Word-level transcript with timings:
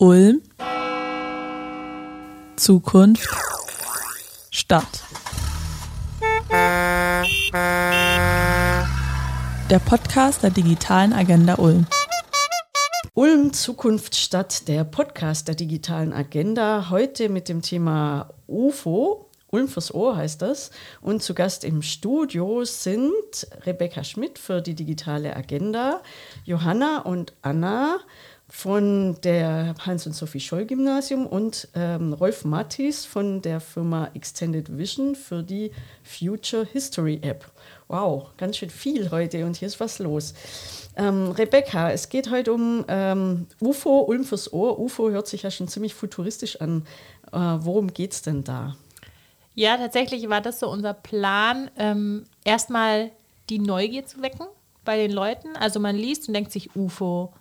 Ulm, 0.00 0.42
Zukunft, 2.54 3.28
Stadt. 4.52 5.02
Der 9.68 9.80
Podcast 9.80 10.44
der 10.44 10.50
digitalen 10.50 11.12
Agenda 11.12 11.56
Ulm. 11.56 11.88
Ulm 13.14 13.52
Zukunft 13.52 14.14
Stadt, 14.14 14.68
der 14.68 14.84
Podcast 14.84 15.48
der 15.48 15.56
digitalen 15.56 16.12
Agenda. 16.12 16.90
Heute 16.90 17.28
mit 17.28 17.48
dem 17.48 17.60
Thema 17.60 18.30
UFO. 18.46 19.28
Ulm 19.50 19.66
fürs 19.66 19.92
Ohr 19.92 20.16
heißt 20.16 20.42
das. 20.42 20.70
Und 21.00 21.24
zu 21.24 21.34
Gast 21.34 21.64
im 21.64 21.82
Studio 21.82 22.64
sind 22.64 23.48
Rebecca 23.66 24.04
Schmidt 24.04 24.38
für 24.38 24.60
die 24.60 24.74
digitale 24.74 25.34
Agenda, 25.34 26.02
Johanna 26.44 26.98
und 27.00 27.32
Anna 27.42 27.98
von 28.50 29.20
der 29.22 29.74
Hans- 29.84 30.06
und 30.06 30.14
Sophie 30.14 30.40
Scholl 30.40 30.64
Gymnasium 30.64 31.26
und 31.26 31.68
ähm, 31.74 32.14
Rolf 32.14 32.44
Mattis 32.44 33.04
von 33.04 33.42
der 33.42 33.60
Firma 33.60 34.10
Extended 34.14 34.76
Vision 34.76 35.14
für 35.14 35.42
die 35.42 35.70
Future 36.02 36.64
History 36.64 37.20
App. 37.22 37.44
Wow, 37.88 38.28
ganz 38.38 38.56
schön 38.56 38.70
viel 38.70 39.10
heute 39.10 39.44
und 39.44 39.56
hier 39.56 39.68
ist 39.68 39.80
was 39.80 39.98
los. 39.98 40.34
Ähm, 40.96 41.30
Rebecca, 41.30 41.90
es 41.90 42.08
geht 42.08 42.30
heute 42.30 42.52
um 42.52 42.84
ähm, 42.88 43.46
UFO, 43.60 44.00
Ulm 44.00 44.24
fürs 44.24 44.52
Ohr. 44.52 44.78
UFO 44.78 45.10
hört 45.10 45.28
sich 45.28 45.42
ja 45.42 45.50
schon 45.50 45.68
ziemlich 45.68 45.94
futuristisch 45.94 46.60
an. 46.60 46.86
Äh, 47.32 47.36
worum 47.36 47.92
geht 47.92 48.12
es 48.12 48.22
denn 48.22 48.44
da? 48.44 48.76
Ja, 49.54 49.76
tatsächlich 49.76 50.28
war 50.28 50.40
das 50.40 50.60
so 50.60 50.70
unser 50.70 50.94
Plan, 50.94 51.70
ähm, 51.76 52.26
erstmal 52.44 53.10
die 53.50 53.58
Neugier 53.58 54.06
zu 54.06 54.22
wecken 54.22 54.46
bei 54.84 54.96
den 54.96 55.12
Leuten. 55.12 55.56
Also 55.56 55.80
man 55.80 55.96
liest 55.96 56.28
und 56.28 56.34
denkt 56.34 56.52
sich 56.52 56.74
UFO, 56.76 57.32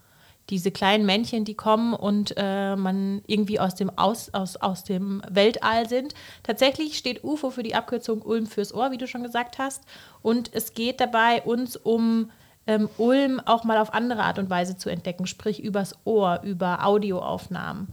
diese 0.50 0.72
kleinen 0.72 1.06
Männchen, 1.06 1.46
die 1.46 1.56
kommen 1.56 1.94
und 1.94 2.34
äh, 2.38 2.76
man 2.76 3.22
irgendwie 3.28 3.60
aus 3.60 3.76
dem, 3.76 3.90
aus, 3.98 4.34
aus, 4.34 4.56
aus 4.58 4.84
dem 4.84 5.22
Weltall 5.30 5.90
sind. 5.90 6.14
Tatsächlich 6.44 6.98
steht 6.98 7.24
UFO 7.24 7.50
für 7.50 7.64
die 7.64 7.76
Abkürzung 7.76 8.22
Ulm 8.22 8.46
fürs 8.46 8.74
Ohr, 8.74 8.92
wie 8.92 8.98
du 8.98 9.08
schon 9.08 9.24
gesagt 9.24 9.60
hast. 9.60 9.84
Und 10.22 10.50
es 10.54 10.74
geht 10.74 11.02
dabei 11.02 11.42
uns 11.42 11.76
um 11.76 12.32
ähm, 12.68 12.90
Ulm 12.98 13.42
auch 13.46 13.64
mal 13.64 13.78
auf 13.78 13.94
andere 13.94 14.24
Art 14.24 14.40
und 14.40 14.50
Weise 14.50 14.78
zu 14.78 14.90
entdecken, 14.90 15.26
sprich 15.26 15.64
übers 15.64 15.96
Ohr, 16.04 16.42
über 16.44 16.86
Audioaufnahmen. 16.86 17.88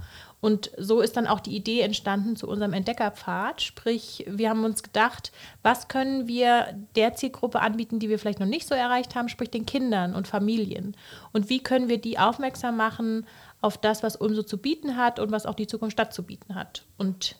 Und 0.45 0.73
so 0.77 1.01
ist 1.01 1.17
dann 1.17 1.27
auch 1.27 1.41
die 1.41 1.57
Idee 1.57 1.81
entstanden 1.81 2.37
zu 2.37 2.47
unserem 2.47 2.75
Entdeckerpfad. 2.75 3.63
Sprich, 3.63 4.27
wir 4.29 4.51
haben 4.51 4.67
uns 4.67 4.83
gedacht, 4.83 5.33
was 5.63 5.89
können 5.89 6.29
wir 6.29 6.67
der 6.97 7.15
Zielgruppe 7.15 7.63
anbieten, 7.63 7.99
die 7.99 8.11
wir 8.11 8.19
vielleicht 8.19 8.41
noch 8.41 8.47
nicht 8.47 8.69
so 8.69 8.75
erreicht 8.75 9.15
haben, 9.15 9.31
sprich 9.31 9.49
den 9.49 9.65
Kindern 9.65 10.15
und 10.15 10.29
Familien. 10.29 10.99
Und 11.33 11.49
wie 11.49 11.63
können 11.63 11.89
wir 11.89 11.97
die 11.97 12.19
aufmerksam 12.19 12.77
machen 12.77 13.27
auf 13.63 13.79
das, 13.79 14.03
was 14.03 14.17
Ulm 14.17 14.35
so 14.35 14.43
zu 14.43 14.59
bieten 14.59 14.99
hat 14.99 15.19
und 15.19 15.33
was 15.33 15.47
auch 15.47 15.55
die 15.55 15.67
Zukunft 15.67 15.95
Stadt 15.95 16.13
zu 16.13 16.25
bieten 16.25 16.55
hat. 16.55 16.85
Und 16.99 17.37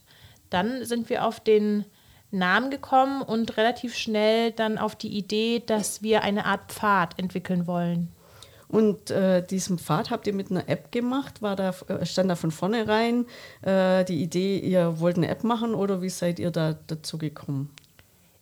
dann 0.49 0.87
sind 0.87 1.11
wir 1.11 1.27
auf 1.27 1.41
den 1.41 1.85
Namen 2.31 2.71
gekommen 2.71 3.21
und 3.21 3.59
relativ 3.59 3.95
schnell 3.97 4.51
dann 4.51 4.79
auf 4.79 4.97
die 4.97 5.15
Idee, 5.15 5.63
dass 5.67 6.03
wir 6.03 6.23
eine 6.23 6.47
Art 6.47 6.73
Pfad 6.73 7.19
entwickeln 7.19 7.67
wollen. 7.67 8.09
Und 8.75 9.13
äh, 9.13 9.41
diesen 9.47 9.79
Pfad 9.79 10.11
habt 10.11 10.27
ihr 10.27 10.35
mit 10.35 10.51
einer 10.51 10.69
App 10.69 10.91
gemacht? 10.91 11.43
War 11.43 11.55
da, 11.55 11.73
äh, 11.87 12.05
stand 12.05 12.29
da 12.29 12.35
von 12.35 12.51
vornherein 12.51 13.25
äh, 13.63 14.05
die 14.05 14.21
Idee, 14.21 14.59
ihr 14.59 14.99
wollt 14.99 15.17
eine 15.17 15.29
App 15.29 15.45
machen 15.45 15.77
oder 15.77 16.03
wie 16.03 16.09
seid 16.09 16.41
ihr 16.41 16.51
da 16.51 16.75
dazu 16.89 17.17
gekommen? 17.17 17.71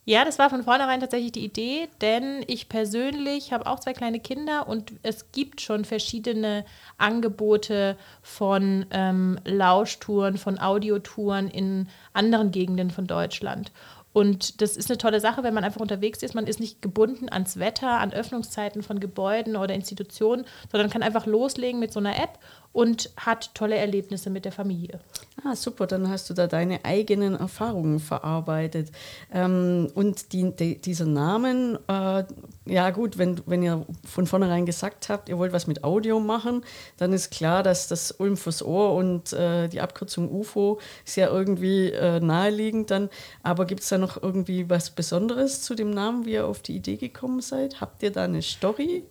Ja, 0.07 0.25
das 0.25 0.39
war 0.39 0.49
von 0.49 0.63
vornherein 0.63 1.01
tatsächlich 1.01 1.33
die 1.33 1.45
Idee, 1.45 1.87
denn 2.01 2.43
ich 2.47 2.71
persönlich 2.71 3.53
habe 3.53 3.67
auch 3.67 3.79
zwei 3.79 3.93
kleine 3.93 4.21
Kinder 4.21 4.67
und 4.69 4.95
es 5.03 5.33
gibt 5.33 5.61
schon 5.61 5.85
verschiedene 5.85 6.65
Angebote 6.97 7.99
von 8.23 8.87
ähm, 8.91 9.39
Lauschtouren, 9.45 10.39
von 10.39 10.59
Audiotouren 10.59 11.49
in 11.49 11.89
anderen 12.15 12.53
Gegenden 12.53 12.91
von 12.91 13.07
Deutschland. 13.07 13.71
Und 14.13 14.61
das 14.61 14.77
ist 14.77 14.91
eine 14.91 14.99
tolle 14.99 15.21
Sache, 15.21 15.43
wenn 15.43 15.55
man 15.55 15.65
einfach 15.65 15.81
unterwegs 15.81 16.23
ist. 16.23 16.35
Man 16.35 16.47
ist 16.47 16.61
nicht 16.61 16.83
gebunden 16.83 17.31
ans 17.31 17.59
Wetter, 17.59 17.99
an 17.99 18.13
Öffnungszeiten 18.13 18.83
von 18.83 19.01
Gebäuden 19.01 19.57
oder 19.57 19.75
Institutionen, 19.75 20.45
sondern 20.71 20.91
kann 20.91 21.03
einfach 21.03 21.27
loslegen 21.27 21.81
mit 21.81 21.93
so 21.93 22.01
einer 22.01 22.17
App 22.17 22.39
und 22.73 23.11
hat 23.17 23.55
tolle 23.55 23.77
Erlebnisse 23.77 24.31
mit 24.31 24.45
der 24.45 24.53
Familie. 24.53 25.01
Ah, 25.45 25.57
super, 25.57 25.87
dann 25.87 26.09
hast 26.09 26.31
du 26.31 26.35
da 26.35 26.47
deine 26.47 26.85
eigenen 26.85 27.35
Erfahrungen 27.35 28.01
verarbeitet. 28.01 28.91
Ähm, 29.33 29.89
und 29.95 30.33
die, 30.33 30.55
die, 30.55 30.81
dieser 30.81 31.07
Namen, 31.07 31.79
äh, 31.89 32.25
ja 32.67 32.91
gut, 32.91 33.19
wenn, 33.19 33.41
wenn 33.47 33.63
ihr 33.63 33.85
von 34.05 34.27
vornherein 34.27 34.67
gesagt 34.67 35.09
habt, 35.09 35.29
ihr 35.29 35.39
wollt 35.39 35.53
was 35.53 35.67
mit 35.67 35.85
Audio 35.85 36.21
machen, 36.21 36.65
dann 36.97 37.13
ist 37.13 37.31
klar, 37.31 37.63
dass 37.63 37.89
das 37.89 38.13
Ulm 38.13 38.37
fürs 38.37 38.63
Ohr 38.63 38.95
und 38.95 39.33
äh, 39.33 39.69
die 39.69 39.81
Abkürzung 39.81 40.31
UFO 40.31 40.81
ist 41.05 41.17
ja 41.17 41.29
irgendwie 41.29 41.91
äh, 41.91 42.21
naheliegend 42.21 42.91
dann. 42.91 43.11
Aber 43.43 43.65
gibt 43.65 43.83
es 43.83 43.89
da 43.89 43.99
noch 43.99 44.23
irgendwie 44.23 44.71
was 44.71 44.91
Besonderes 44.91 45.63
zu 45.63 45.75
dem 45.75 45.91
Namen, 45.91 46.25
wie 46.25 46.33
ihr 46.33 46.47
auf 46.47 46.61
die 46.61 46.77
Idee 46.77 46.97
gekommen 46.97 47.41
seid? 47.41 47.81
Habt 47.81 48.03
ihr 48.03 48.13
da 48.13 48.25
eine 48.25 48.43
Story? 48.43 49.05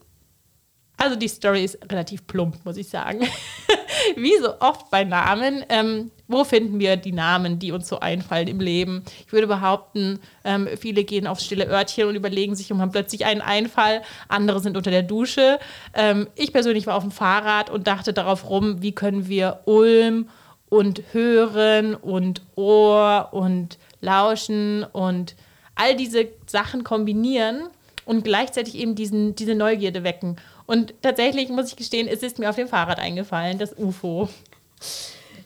Also 1.01 1.16
die 1.16 1.29
Story 1.29 1.63
ist 1.63 1.79
relativ 1.91 2.28
plump, 2.28 2.63
muss 2.63 2.78
ich 2.78 2.88
sagen. 2.88 3.22
Wie 4.16 4.38
so 4.39 4.59
oft 4.59 4.91
bei 4.91 5.03
Namen, 5.03 5.66
ähm, 5.69 6.12
wo 6.28 6.44
finden 6.44 6.79
wir 6.79 6.95
die 6.95 7.12
Namen, 7.12 7.57
die 7.57 7.72
uns 7.72 7.88
so 7.88 8.00
einfallen 8.00 8.47
im 8.47 8.59
Leben? 8.59 9.03
Ich 9.25 9.34
würde 9.34 9.47
behaupten, 9.47 10.19
ähm, 10.44 10.69
viele 10.78 11.03
gehen 11.03 11.25
aufs 11.25 11.44
stille 11.44 11.66
Örtchen 11.67 12.07
und 12.07 12.16
überlegen 12.16 12.56
sich 12.56 12.72
und 12.72 12.81
haben 12.81 12.91
plötzlich 12.91 13.25
einen 13.25 13.41
Einfall. 13.41 14.03
Andere 14.28 14.59
sind 14.59 14.78
unter 14.78 14.91
der 14.91 15.01
Dusche. 15.01 15.57
Ähm, 15.95 16.28
ich 16.35 16.53
persönlich 16.53 16.85
war 16.85 16.95
auf 16.95 17.03
dem 17.03 17.11
Fahrrad 17.11 17.72
und 17.72 17.88
dachte 17.88 18.13
darauf 18.13 18.47
rum, 18.47 18.84
wie 18.84 18.91
können 18.91 19.28
wir 19.28 19.61
Ulm 19.66 20.29
und 20.69 21.01
Hören 21.13 21.95
und 21.95 22.44
Ohr 22.56 23.29
und 23.31 23.79
Lauschen 24.01 24.84
und 24.84 25.35
all 25.73 25.95
diese 25.95 26.28
Sachen 26.45 26.84
kombinieren 26.84 27.69
und 28.06 28.23
gleichzeitig 28.23 28.75
eben 28.75 28.94
diesen, 28.94 29.35
diese 29.35 29.56
Neugierde 29.56 30.03
wecken. 30.03 30.38
Und 30.66 30.94
tatsächlich 31.01 31.49
muss 31.49 31.67
ich 31.67 31.75
gestehen, 31.75 32.07
es 32.07 32.23
ist 32.23 32.39
mir 32.39 32.49
auf 32.49 32.55
dem 32.55 32.67
Fahrrad 32.67 32.99
eingefallen, 32.99 33.57
das 33.57 33.77
UFO. 33.77 34.29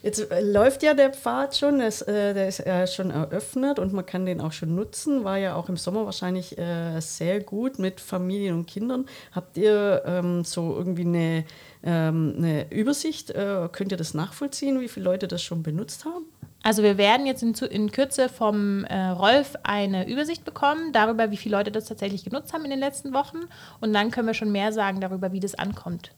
Jetzt 0.06 0.30
äh, 0.30 0.40
läuft 0.40 0.84
ja 0.84 0.94
der 0.94 1.12
Pfad 1.12 1.58
schon, 1.58 1.80
das, 1.80 2.04
äh, 2.04 2.36
der 2.36 2.48
ist 2.48 2.60
ja 2.60 2.86
schon 2.86 3.10
eröffnet 3.10 3.80
und 3.80 3.92
man 3.92 4.06
kann 4.06 4.28
den 4.28 4.40
auch 4.40 4.52
schon 4.52 4.76
nutzen. 4.76 5.24
War 5.24 5.40
ja 5.40 5.56
auch 5.56 5.68
im 5.68 5.78
Sommer 5.78 6.06
wahrscheinlich 6.06 6.60
äh, 6.60 7.00
sehr 7.00 7.40
gut 7.40 7.80
mit 7.80 8.00
Familien 8.00 8.54
und 8.54 8.68
Kindern. 8.68 9.08
Habt 9.32 9.58
ihr 9.58 10.04
ähm, 10.06 10.44
so 10.44 10.76
irgendwie 10.78 11.06
eine, 11.06 11.46
ähm, 11.84 12.36
eine 12.38 12.72
Übersicht? 12.72 13.32
Äh, 13.32 13.68
könnt 13.72 13.92
ihr 13.92 13.98
das 13.98 14.14
nachvollziehen, 14.14 14.80
wie 14.80 14.90
viele 14.90 15.06
Leute 15.06 15.28
das 15.28 15.42
schon 15.42 15.64
benutzt 15.64 16.06
haben? 16.06 16.26
Also 16.66 16.82
wir 16.82 16.98
werden 16.98 17.28
jetzt 17.28 17.44
in, 17.44 17.54
in 17.54 17.92
Kürze 17.92 18.28
vom 18.28 18.86
äh, 18.86 19.10
Rolf 19.10 19.56
eine 19.62 20.10
Übersicht 20.10 20.46
bekommen 20.46 20.94
darüber, 20.94 21.30
wie 21.30 21.38
viele 21.38 21.58
Leute 21.58 21.72
das 21.72 21.86
tatsächlich 21.86 22.24
genutzt 22.24 22.54
haben 22.54 22.64
in 22.64 22.72
den 22.72 22.80
letzten 22.80 23.14
Wochen. 23.14 23.38
Und 23.82 23.94
dann 23.94 24.10
können 24.10 24.26
wir 24.26 24.34
schon 24.34 24.52
mehr 24.52 24.74
sagen 24.74 25.00
darüber, 25.00 25.32
wie 25.32 25.40
das 25.40 25.54
ankommt. 25.54 26.10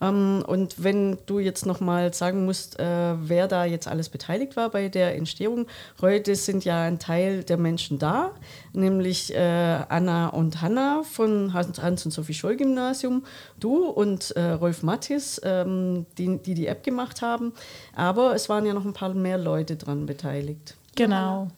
Ähm, 0.00 0.44
und 0.46 0.82
wenn 0.82 1.18
du 1.26 1.38
jetzt 1.38 1.66
nochmal 1.66 2.12
sagen 2.12 2.44
musst, 2.44 2.78
äh, 2.78 3.14
wer 3.18 3.48
da 3.48 3.64
jetzt 3.64 3.88
alles 3.88 4.08
beteiligt 4.08 4.56
war 4.56 4.70
bei 4.70 4.88
der 4.88 5.16
Entstehung, 5.16 5.66
heute 6.00 6.34
sind 6.34 6.64
ja 6.64 6.82
ein 6.82 6.98
Teil 6.98 7.44
der 7.44 7.56
Menschen 7.56 7.98
da, 7.98 8.32
nämlich 8.72 9.34
äh, 9.34 9.38
Anna 9.88 10.28
und 10.28 10.60
Hanna 10.60 11.02
von 11.04 11.52
Hans 11.52 12.04
und 12.04 12.12
Sophie 12.12 12.34
Scholl 12.34 12.56
Gymnasium, 12.56 13.24
du 13.58 13.86
und 13.86 14.30
äh, 14.32 14.50
Rolf 14.52 14.82
Mattis, 14.82 15.40
ähm, 15.44 16.06
die, 16.18 16.38
die 16.38 16.54
die 16.54 16.66
App 16.66 16.82
gemacht 16.82 17.22
haben. 17.22 17.52
Aber 17.94 18.34
es 18.34 18.48
waren 18.48 18.66
ja 18.66 18.74
noch 18.74 18.84
ein 18.84 18.92
paar 18.92 19.14
mehr 19.14 19.38
Leute 19.38 19.76
dran 19.76 20.06
beteiligt. 20.06 20.76
Genau. 20.96 21.48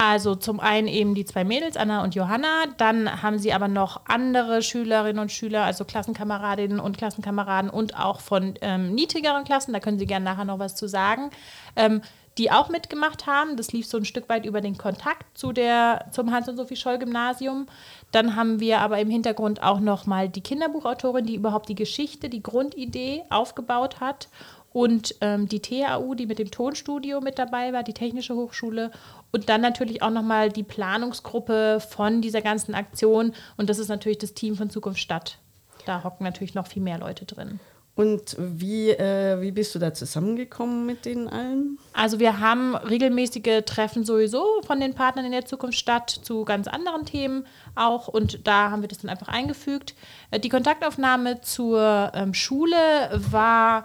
Also 0.00 0.36
zum 0.36 0.60
einen 0.60 0.86
eben 0.86 1.16
die 1.16 1.24
zwei 1.24 1.42
Mädels, 1.42 1.76
Anna 1.76 2.04
und 2.04 2.14
Johanna. 2.14 2.66
Dann 2.76 3.20
haben 3.20 3.40
sie 3.40 3.52
aber 3.52 3.66
noch 3.66 4.02
andere 4.06 4.62
Schülerinnen 4.62 5.20
und 5.20 5.32
Schüler, 5.32 5.64
also 5.64 5.84
Klassenkameradinnen 5.84 6.78
und 6.78 6.96
Klassenkameraden 6.96 7.68
und 7.68 7.98
auch 7.98 8.20
von 8.20 8.54
ähm, 8.60 8.94
niedrigeren 8.94 9.42
Klassen, 9.42 9.72
da 9.72 9.80
können 9.80 9.98
Sie 9.98 10.06
gerne 10.06 10.24
nachher 10.24 10.44
noch 10.44 10.60
was 10.60 10.76
zu 10.76 10.86
sagen, 10.86 11.30
ähm, 11.74 12.00
die 12.38 12.52
auch 12.52 12.68
mitgemacht 12.68 13.26
haben. 13.26 13.56
Das 13.56 13.72
lief 13.72 13.86
so 13.88 13.96
ein 13.96 14.04
Stück 14.04 14.28
weit 14.28 14.46
über 14.46 14.60
den 14.60 14.78
Kontakt 14.78 15.36
zu 15.36 15.52
der, 15.52 16.06
zum 16.12 16.30
Hans- 16.30 16.48
und 16.48 16.56
Sophie 16.56 16.76
Scholl-Gymnasium. 16.76 17.66
Dann 18.12 18.36
haben 18.36 18.60
wir 18.60 18.78
aber 18.78 19.00
im 19.00 19.10
Hintergrund 19.10 19.64
auch 19.64 19.80
noch 19.80 20.06
mal 20.06 20.28
die 20.28 20.42
Kinderbuchautorin, 20.42 21.26
die 21.26 21.34
überhaupt 21.34 21.68
die 21.68 21.74
Geschichte, 21.74 22.28
die 22.28 22.42
Grundidee 22.44 23.24
aufgebaut 23.30 23.98
hat 23.98 24.28
und 24.72 25.14
ähm, 25.20 25.48
die 25.48 25.60
THU, 25.60 26.14
die 26.14 26.26
mit 26.26 26.38
dem 26.38 26.50
Tonstudio 26.50 27.20
mit 27.20 27.38
dabei 27.38 27.72
war, 27.72 27.82
die 27.82 27.94
Technische 27.94 28.34
Hochschule 28.34 28.90
und 29.32 29.48
dann 29.48 29.60
natürlich 29.60 30.02
auch 30.02 30.10
nochmal 30.10 30.50
die 30.50 30.62
Planungsgruppe 30.62 31.80
von 31.80 32.22
dieser 32.22 32.42
ganzen 32.42 32.74
Aktion 32.74 33.32
und 33.56 33.70
das 33.70 33.78
ist 33.78 33.88
natürlich 33.88 34.18
das 34.18 34.34
Team 34.34 34.56
von 34.56 34.70
Zukunft 34.70 35.00
Stadt. 35.00 35.38
Da 35.86 36.04
hocken 36.04 36.24
natürlich 36.24 36.54
noch 36.54 36.66
viel 36.66 36.82
mehr 36.82 36.98
Leute 36.98 37.24
drin. 37.24 37.60
Und 37.98 38.36
wie, 38.38 38.90
äh, 38.90 39.40
wie 39.40 39.50
bist 39.50 39.74
du 39.74 39.80
da 39.80 39.92
zusammengekommen 39.92 40.86
mit 40.86 41.04
denen 41.04 41.26
allen? 41.26 41.78
Also 41.94 42.20
wir 42.20 42.38
haben 42.38 42.76
regelmäßige 42.76 43.64
Treffen 43.66 44.04
sowieso 44.04 44.62
von 44.64 44.78
den 44.78 44.94
Partnern 44.94 45.24
in 45.24 45.32
der 45.32 45.46
Zukunft 45.46 45.76
statt 45.76 46.08
zu 46.08 46.44
ganz 46.44 46.68
anderen 46.68 47.06
Themen 47.06 47.44
auch 47.74 48.06
und 48.06 48.46
da 48.46 48.70
haben 48.70 48.82
wir 48.82 48.88
das 48.88 48.98
dann 48.98 49.10
einfach 49.10 49.26
eingefügt. 49.26 49.96
Äh, 50.30 50.38
die 50.38 50.48
Kontaktaufnahme 50.48 51.40
zur 51.40 52.12
ähm, 52.14 52.34
Schule 52.34 52.76
war 53.12 53.84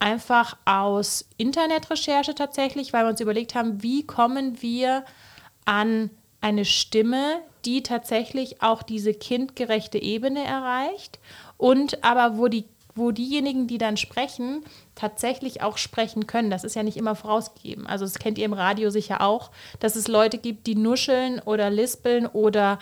einfach 0.00 0.56
aus 0.64 1.28
Internetrecherche 1.36 2.34
tatsächlich, 2.34 2.92
weil 2.92 3.04
wir 3.04 3.10
uns 3.10 3.20
überlegt 3.20 3.54
haben, 3.54 3.82
wie 3.82 4.06
kommen 4.06 4.62
wir 4.62 5.04
an 5.64 6.10
eine 6.40 6.64
Stimme, 6.64 7.40
die 7.64 7.82
tatsächlich 7.82 8.62
auch 8.62 8.82
diese 8.82 9.12
kindgerechte 9.14 10.00
Ebene 10.00 10.44
erreicht 10.44 11.18
und 11.56 12.04
aber 12.04 12.38
wo 12.38 12.48
die 12.48 12.64
wo 12.96 13.10
diejenigen, 13.10 13.66
die 13.66 13.78
dann 13.78 13.98
sprechen, 13.98 14.64
tatsächlich 14.94 15.62
auch 15.62 15.76
sprechen 15.76 16.26
können. 16.26 16.50
Das 16.50 16.64
ist 16.64 16.74
ja 16.74 16.82
nicht 16.82 16.96
immer 16.96 17.14
vorausgegeben. 17.14 17.86
Also 17.86 18.06
das 18.06 18.18
kennt 18.18 18.38
ihr 18.38 18.46
im 18.46 18.54
Radio 18.54 18.88
sicher 18.90 19.20
auch, 19.20 19.50
dass 19.80 19.96
es 19.96 20.08
Leute 20.08 20.38
gibt, 20.38 20.66
die 20.66 20.76
nuscheln 20.76 21.40
oder 21.40 21.68
lispeln 21.68 22.26
oder 22.26 22.78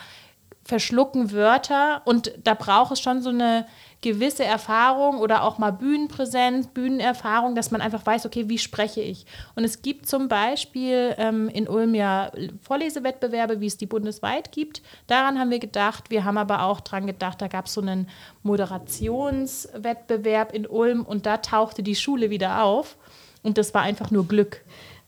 verschlucken 0.63 1.31
Wörter 1.31 2.01
und 2.05 2.33
da 2.43 2.55
braucht 2.55 2.93
es 2.93 3.01
schon 3.01 3.21
so 3.21 3.29
eine 3.29 3.67
gewisse 4.05 4.45
Erfahrung 4.45 5.17
oder 5.17 5.43
auch 5.43 5.57
mal 5.57 5.71
Bühnenpräsenz, 5.71 6.67
Bühnenerfahrung, 6.67 7.55
dass 7.55 7.71
man 7.71 7.81
einfach 7.81 8.05
weiß, 8.05 8.27
okay, 8.27 8.47
wie 8.47 8.59
spreche 8.59 9.01
ich. 9.01 9.25
Und 9.55 9.63
es 9.63 9.81
gibt 9.81 10.07
zum 10.07 10.27
Beispiel 10.27 11.15
ähm, 11.17 11.49
in 11.49 11.67
Ulm 11.67 11.95
ja 11.95 12.31
Vorlesewettbewerbe, 12.61 13.61
wie 13.61 13.65
es 13.65 13.77
die 13.77 13.87
bundesweit 13.87 14.51
gibt. 14.51 14.83
Daran 15.07 15.39
haben 15.39 15.49
wir 15.49 15.57
gedacht. 15.57 16.11
Wir 16.11 16.23
haben 16.23 16.37
aber 16.37 16.65
auch 16.65 16.81
daran 16.81 17.07
gedacht, 17.07 17.41
da 17.41 17.47
gab 17.47 17.65
es 17.65 17.73
so 17.73 17.81
einen 17.81 18.07
Moderationswettbewerb 18.43 20.53
in 20.53 20.67
Ulm 20.67 21.01
und 21.01 21.25
da 21.25 21.37
tauchte 21.37 21.81
die 21.81 21.95
Schule 21.95 22.29
wieder 22.29 22.63
auf. 22.63 22.97
Und 23.41 23.57
das 23.57 23.73
war 23.73 23.81
einfach 23.81 24.11
nur 24.11 24.27
Glück. 24.27 24.61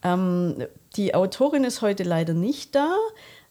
Ähm, 0.04 0.66
die 0.96 1.14
Autorin 1.14 1.64
ist 1.64 1.84
heute 1.84 2.02
leider 2.02 2.34
nicht 2.34 2.74
da. 2.74 2.96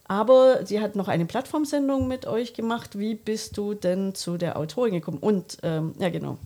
Aber 0.07 0.65
sie 0.65 0.79
hat 0.79 0.95
noch 0.95 1.07
eine 1.07 1.25
Plattformsendung 1.25 2.07
mit 2.07 2.25
euch 2.25 2.53
gemacht. 2.53 2.97
Wie 2.97 3.15
bist 3.15 3.57
du 3.57 3.73
denn 3.73 4.15
zu 4.15 4.37
der 4.37 4.57
Autorin 4.57 4.93
gekommen? 4.93 5.17
Und 5.19 5.57
ähm, 5.63 5.93
ja, 5.99 6.09
genau. 6.09 6.37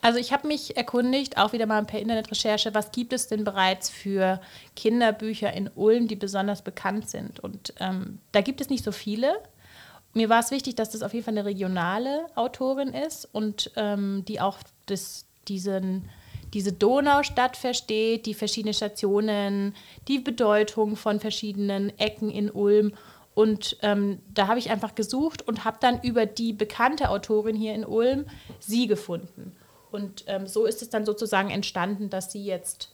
Also 0.00 0.18
ich 0.18 0.32
habe 0.34 0.46
mich 0.46 0.76
erkundigt, 0.76 1.38
auch 1.38 1.54
wieder 1.54 1.64
mal 1.64 1.82
per 1.84 1.98
Internetrecherche, 1.98 2.74
was 2.74 2.92
gibt 2.92 3.14
es 3.14 3.26
denn 3.26 3.42
bereits 3.42 3.88
für 3.88 4.38
Kinderbücher 4.76 5.50
in 5.54 5.70
Ulm, 5.74 6.08
die 6.08 6.16
besonders 6.16 6.60
bekannt 6.60 7.08
sind? 7.08 7.40
Und 7.40 7.72
ähm, 7.80 8.18
da 8.32 8.42
gibt 8.42 8.60
es 8.60 8.68
nicht 8.68 8.84
so 8.84 8.92
viele. 8.92 9.34
Mir 10.12 10.28
war 10.28 10.40
es 10.40 10.50
wichtig, 10.50 10.74
dass 10.74 10.90
das 10.90 11.02
auf 11.02 11.14
jeden 11.14 11.24
Fall 11.24 11.32
eine 11.32 11.46
regionale 11.46 12.26
Autorin 12.34 12.88
ist 12.88 13.26
und 13.32 13.70
ähm, 13.76 14.24
die 14.28 14.42
auch 14.42 14.58
das, 14.86 15.24
diesen 15.48 16.10
diese 16.54 16.72
Donaustadt 16.72 17.56
versteht, 17.56 18.26
die 18.26 18.34
verschiedenen 18.34 18.74
Stationen, 18.74 19.74
die 20.08 20.20
Bedeutung 20.20 20.96
von 20.96 21.20
verschiedenen 21.20 21.96
Ecken 21.98 22.30
in 22.30 22.50
Ulm. 22.50 22.94
Und 23.34 23.76
ähm, 23.82 24.20
da 24.32 24.46
habe 24.46 24.60
ich 24.60 24.70
einfach 24.70 24.94
gesucht 24.94 25.46
und 25.46 25.64
habe 25.64 25.78
dann 25.80 26.00
über 26.02 26.24
die 26.24 26.52
bekannte 26.52 27.10
Autorin 27.10 27.56
hier 27.56 27.74
in 27.74 27.84
Ulm 27.84 28.26
sie 28.60 28.86
gefunden. 28.86 29.56
Und 29.90 30.24
ähm, 30.28 30.46
so 30.46 30.64
ist 30.64 30.82
es 30.82 30.90
dann 30.90 31.04
sozusagen 31.04 31.50
entstanden, 31.50 32.10
dass 32.10 32.30
sie 32.30 32.44
jetzt 32.44 32.90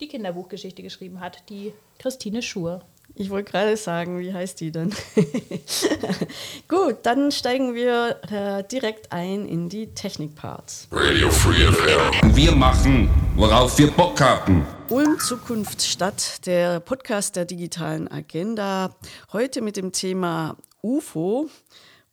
die 0.00 0.08
Kinderbuchgeschichte 0.08 0.82
geschrieben 0.82 1.20
hat, 1.20 1.48
die 1.48 1.72
Christine 1.98 2.42
Schur. 2.42 2.84
Ich 3.20 3.30
wollte 3.30 3.50
gerade 3.50 3.76
sagen, 3.76 4.20
wie 4.20 4.32
heißt 4.32 4.60
die 4.60 4.70
denn? 4.70 4.94
Gut, 6.68 6.98
dann 7.02 7.32
steigen 7.32 7.74
wir 7.74 8.20
äh, 8.30 8.62
direkt 8.62 9.10
ein 9.10 9.44
in 9.44 9.68
die 9.68 9.92
Technikparts. 9.92 10.86
Radio 10.92 11.28
Free 11.28 11.66
FM. 11.66 12.36
Wir 12.36 12.52
machen, 12.52 13.10
worauf 13.34 13.76
wir 13.76 13.90
Bock 13.90 14.20
haben. 14.20 14.64
Ulm 14.88 15.18
Zukunftsstadt, 15.18 16.46
der 16.46 16.78
Podcast 16.78 17.34
der 17.34 17.44
digitalen 17.44 18.06
Agenda. 18.06 18.94
Heute 19.32 19.62
mit 19.62 19.76
dem 19.76 19.90
Thema 19.90 20.56
UFO. 20.80 21.48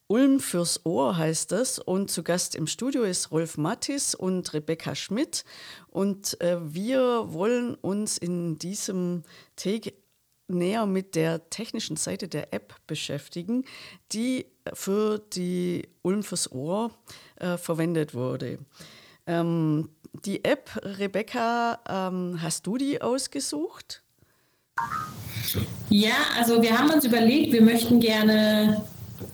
Ulm 0.08 0.40
fürs 0.40 0.88
Ohr 0.88 1.18
heißt 1.18 1.51
es. 1.51 1.78
Und 1.78 2.10
zu 2.10 2.24
Gast 2.24 2.56
im 2.56 2.66
Studio 2.66 3.04
ist 3.04 3.30
Rolf 3.30 3.58
Mattis 3.58 4.16
und 4.16 4.51
Rebecca 4.56 4.96
Schmidt. 4.96 5.46
Und 5.88 6.42
äh, 6.42 6.58
wir 6.62 7.31
wollen 7.31 7.75
uns 7.75 8.18
in 8.18 8.58
diesem 8.58 9.22
Take 9.56 9.94
näher 10.48 10.86
mit 10.86 11.16
der 11.16 11.50
technischen 11.50 11.98
Seite 11.98 12.28
der 12.28 12.54
App 12.54 12.76
beschäftigen, 12.88 13.66
die 14.12 14.46
für 14.74 15.20
die 15.20 15.88
Ulm 16.02 16.24
fürs 16.24 16.52
Ohr 16.52 16.92
äh, 17.38 17.58
verwendet 17.58 18.14
wurde. 18.14 18.60
Ähm, 19.28 19.90
die 20.26 20.44
App, 20.46 20.70
Rebecca, 20.84 21.80
ähm, 21.90 22.40
hast 22.42 22.68
du 22.68 22.78
die 22.78 23.02
ausgesucht? 23.02 24.04
Ja, 25.90 26.16
also 26.38 26.62
wir 26.62 26.78
haben 26.78 26.90
uns 26.90 27.06
überlegt, 27.06 27.54
wir 27.54 27.62
möchten 27.62 28.00
gerne 28.00 28.84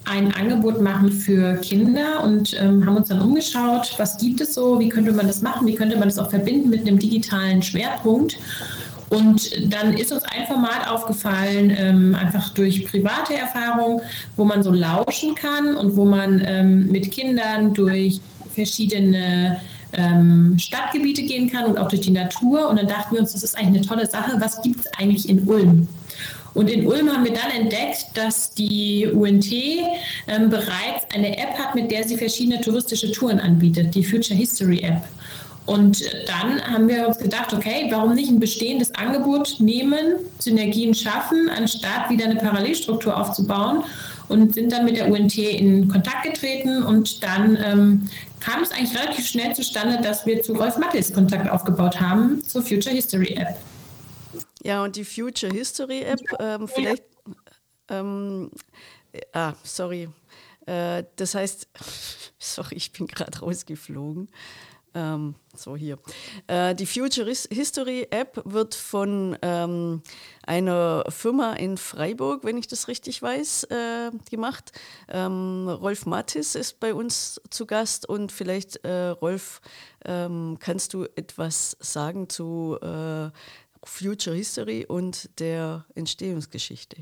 ein 0.06 0.34
Angebot 0.34 0.82
machen 0.82 1.12
für 1.12 1.56
Kinder 1.58 2.24
und 2.24 2.54
ähm, 2.60 2.86
haben 2.86 2.98
uns 2.98 3.10
dann 3.10 3.22
umgeschaut, 3.22 3.94
was 3.98 4.18
gibt 4.18 4.42
es 4.42 4.54
so, 4.54 4.80
wie 4.80 4.90
könnte 4.90 5.12
man 5.12 5.28
das 5.28 5.42
machen, 5.42 5.68
wie 5.68 5.76
könnte 5.76 5.98
man 5.98 6.08
das 6.08 6.20
auch 6.20 6.30
verbinden 6.30 6.70
mit 6.70 6.82
einem 6.82 7.00
digitalen 7.00 7.62
Schwerpunkt. 7.62 8.38
Und 9.12 9.74
dann 9.74 9.94
ist 9.94 10.14
uns 10.14 10.24
ein 10.24 10.48
Format 10.48 10.90
aufgefallen, 10.90 11.76
ähm, 11.78 12.16
einfach 12.16 12.50
durch 12.54 12.86
private 12.86 13.36
Erfahrung, 13.36 14.02
wo 14.38 14.46
man 14.46 14.64
so 14.64 14.72
lauschen 14.72 15.36
kann 15.36 15.76
und 15.76 15.98
wo 15.98 16.06
man 16.06 16.42
ähm, 16.46 16.88
mit 16.88 17.12
Kindern 17.12 17.74
durch 17.74 18.22
verschiedene 18.56 19.60
ähm, 19.92 20.56
Stadtgebiete 20.58 21.24
gehen 21.24 21.52
kann 21.52 21.66
und 21.66 21.78
auch 21.78 21.90
durch 21.90 22.02
die 22.02 22.12
Natur. 22.12 22.70
Und 22.70 22.80
dann 22.80 22.88
dachten 22.88 23.16
wir 23.16 23.20
uns, 23.20 23.34
das 23.34 23.44
ist 23.44 23.58
eigentlich 23.58 23.82
eine 23.82 23.88
tolle 23.88 24.06
Sache. 24.06 24.38
Was 24.40 24.62
gibt 24.62 24.80
es 24.80 24.88
eigentlich 24.98 25.28
in 25.28 25.46
Ulm? 25.46 25.90
Und 26.54 26.70
in 26.70 26.88
Ulm 26.88 27.12
haben 27.12 27.26
wir 27.26 27.34
dann 27.34 27.52
entdeckt, 27.52 28.06
dass 28.14 28.54
die 28.54 29.08
UNT 29.08 29.52
ähm, 29.52 30.50
bereits 30.50 31.06
eine 31.14 31.38
App 31.38 31.58
hat, 31.58 31.76
mit 31.76 31.92
der 31.92 32.06
sie 32.06 32.16
verschiedene 32.18 32.62
touristische 32.62 33.12
Touren 33.12 33.42
anbietet, 33.42 33.94
die 33.94 34.06
Future 34.06 34.38
History 34.38 34.80
App. 34.80 35.04
Und 35.66 36.04
dann 36.28 36.62
haben 36.62 36.88
wir 36.88 37.08
uns 37.08 37.20
gedacht, 37.20 37.54
okay, 37.54 37.88
warum 37.92 38.16
nicht 38.16 38.30
ein 38.30 38.40
bestehendes 38.40 38.94
Angebot 38.96 39.60
nehmen, 39.60 40.16
Synergien 40.40 40.94
schaffen, 40.96 41.50
anstatt 41.50 42.10
wieder 42.10 42.26
eine 42.26 42.36
Parallelstruktur 42.36 43.16
aufzubauen 43.16 43.84
und 44.28 44.54
sind 44.54 44.72
dann 44.72 44.86
mit 44.86 44.98
der 44.98 45.10
UNT 45.10 45.38
in 45.38 45.88
Kontakt 45.88 46.24
getreten 46.24 46.84
und 46.84 47.22
dann 47.24 47.58
ähm, 47.64 48.10
kam 48.40 48.64
es 48.64 48.72
eigentlich 48.72 48.98
relativ 48.98 49.28
schnell 49.28 49.54
zustande, 49.56 50.02
dass 50.02 50.26
wir 50.26 50.42
zu 50.42 50.54
Rolf 50.54 50.78
Mattis 50.78 51.14
Kontakt 51.14 51.50
aufgebaut 51.50 52.00
haben 52.00 52.44
zur 52.44 52.64
Future 52.64 52.96
History 52.96 53.36
App. 53.36 53.58
Ja, 54.64 54.84
und 54.84 54.96
die 54.96 55.06
Future 55.06 55.54
History 55.54 56.02
App, 56.02 56.22
ähm, 56.40 56.68
vielleicht, 56.68 57.04
ähm, 57.90 58.52
ah, 59.34 59.54
sorry, 59.64 60.10
äh, 60.66 61.04
das 61.16 61.36
heißt, 61.36 61.68
sorry, 62.40 62.76
ich 62.76 62.92
bin 62.92 63.08
gerade 63.08 63.40
rausgeflogen. 63.40 64.30
Ähm, 64.94 65.36
so 65.56 65.76
hier. 65.76 65.98
Äh, 66.48 66.76
die 66.76 66.86
Future 66.86 67.26
History 67.26 68.08
App 68.12 68.42
wird 68.46 68.76
von 68.76 69.38
ähm, 69.42 70.02
einer 70.46 71.06
Firma 71.10 71.54
in 71.54 71.78
Freiburg, 71.78 72.44
wenn 72.44 72.58
ich 72.58 72.68
das 72.68 72.88
richtig 72.88 73.22
weiß, 73.22 73.66
äh, 73.66 74.12
gemacht. 74.30 74.74
Ähm, 75.08 75.68
Rolf 75.70 76.06
Mattis 76.06 76.56
ist 76.56 76.80
bei 76.80 76.94
uns 76.94 77.40
zu 77.50 77.66
Gast 77.66 78.08
und 78.08 78.32
vielleicht, 78.32 78.84
äh, 78.84 79.10
Rolf, 79.10 79.62
ähm, 80.06 80.58
kannst 80.60 80.94
du 80.94 81.06
etwas 81.16 81.78
sagen 81.80 82.28
zu 82.28 82.78
äh, 82.82 83.30
Future 83.84 84.36
History 84.36 84.86
und 84.86 85.40
der 85.40 85.86
Entstehungsgeschichte? 85.96 86.98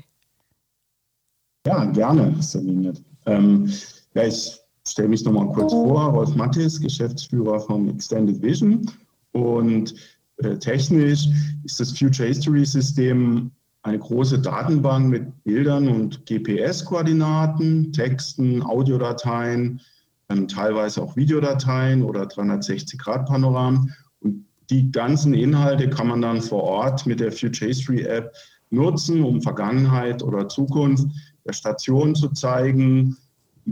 Ja, 1.66 1.84
gerne, 1.86 2.40
Sabine. 2.42 2.94
Ähm, 3.26 3.70
ja, 4.14 4.24
ich 4.24 4.60
stelle 4.90 5.08
mich 5.08 5.24
nochmal 5.24 5.48
kurz 5.52 5.72
vor, 5.72 6.10
Rolf 6.10 6.34
Mattis, 6.34 6.80
Geschäftsführer 6.80 7.60
vom 7.60 7.88
Extended 7.88 8.42
Vision. 8.42 8.90
Und 9.32 9.94
äh, 10.38 10.56
technisch 10.58 11.26
ist 11.64 11.80
das 11.80 11.96
Future 11.96 12.28
History 12.28 12.64
System 12.64 13.50
eine 13.82 13.98
große 13.98 14.38
Datenbank 14.38 15.08
mit 15.08 15.44
Bildern 15.44 15.88
und 15.88 16.26
GPS-Koordinaten, 16.26 17.92
Texten, 17.92 18.62
Audiodateien, 18.62 19.80
ähm, 20.28 20.48
teilweise 20.48 21.02
auch 21.02 21.16
Videodateien 21.16 22.02
oder 22.02 22.24
360-Grad-Panoramen. 22.24 23.94
Und 24.20 24.44
die 24.68 24.90
ganzen 24.90 25.34
Inhalte 25.34 25.88
kann 25.88 26.08
man 26.08 26.20
dann 26.20 26.42
vor 26.42 26.62
Ort 26.62 27.06
mit 27.06 27.20
der 27.20 27.32
Future 27.32 27.68
History 27.68 28.02
App 28.02 28.34
nutzen, 28.70 29.22
um 29.24 29.40
Vergangenheit 29.40 30.22
oder 30.22 30.48
Zukunft 30.48 31.08
der 31.46 31.52
Station 31.52 32.14
zu 32.14 32.28
zeigen, 32.28 33.16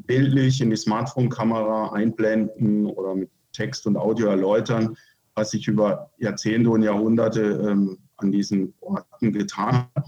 bildlich 0.03 0.61
in 0.61 0.71
die 0.71 0.77
Smartphone-Kamera 0.77 1.93
einblenden 1.93 2.87
oder 2.87 3.15
mit 3.15 3.31
Text 3.53 3.87
und 3.87 3.97
Audio 3.97 4.29
erläutern, 4.29 4.97
was 5.35 5.51
sich 5.51 5.69
über 5.69 6.11
Jahrzehnte 6.19 6.71
und 6.71 6.83
Jahrhunderte 6.83 7.43
ähm, 7.43 7.99
an 8.17 8.33
diesen 8.33 8.75
Orten 8.81 9.33
getan 9.33 9.87
hat. 9.95 10.07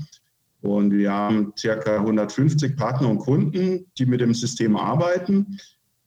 Und 0.63 0.93
wir 0.93 1.13
haben 1.13 1.53
circa 1.59 1.97
150 1.97 2.77
Partner 2.77 3.09
und 3.09 3.19
Kunden, 3.19 3.87
die 3.97 4.07
mit 4.07 4.21
dem 4.21 4.35
System 4.35 4.77
arbeiten. 4.77 5.59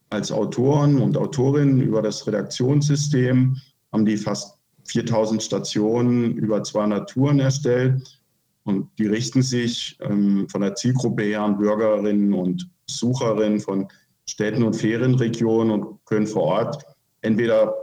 Als 0.10 0.32
Autoren 0.32 1.02
und 1.02 1.18
Autorinnen 1.18 1.82
über 1.82 2.02
das 2.02 2.28
Redaktionssystem 2.28 3.58
haben 3.92 4.06
die 4.06 4.18
fast 4.18 4.60
4000 4.86 5.42
Stationen 5.42 6.38
über 6.38 6.62
200 6.62 7.10
Touren 7.10 7.40
erstellt. 7.40 8.22
Und 8.64 8.90
die 8.98 9.08
richten 9.08 9.42
sich 9.42 9.98
ähm, 10.02 10.48
von 10.50 10.62
der 10.62 10.76
Zielgruppe 10.76 11.24
her 11.24 11.42
an 11.42 11.58
Bürgerinnen 11.58 12.34
und 12.34 12.70
Besucherinnen 12.86 13.60
von 13.60 13.88
Städten 14.28 14.64
und 14.64 14.76
Ferienregionen 14.76 15.72
und 15.72 16.06
können 16.06 16.28
vor 16.28 16.44
Ort 16.44 16.84
entweder 17.22 17.74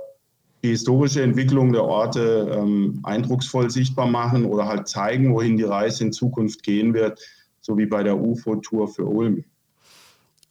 die 0.62 0.70
historische 0.70 1.22
Entwicklung 1.22 1.72
der 1.72 1.84
Orte 1.84 2.50
ähm, 2.52 3.00
eindrucksvoll 3.02 3.70
sichtbar 3.70 4.06
machen 4.06 4.44
oder 4.44 4.66
halt 4.66 4.88
zeigen, 4.88 5.34
wohin 5.34 5.56
die 5.56 5.64
Reise 5.64 6.04
in 6.04 6.12
Zukunft 6.12 6.62
gehen 6.62 6.92
wird, 6.92 7.20
so 7.60 7.76
wie 7.78 7.86
bei 7.86 8.02
der 8.02 8.18
UFO-Tour 8.18 8.88
für 8.88 9.04
Ulm. 9.04 9.44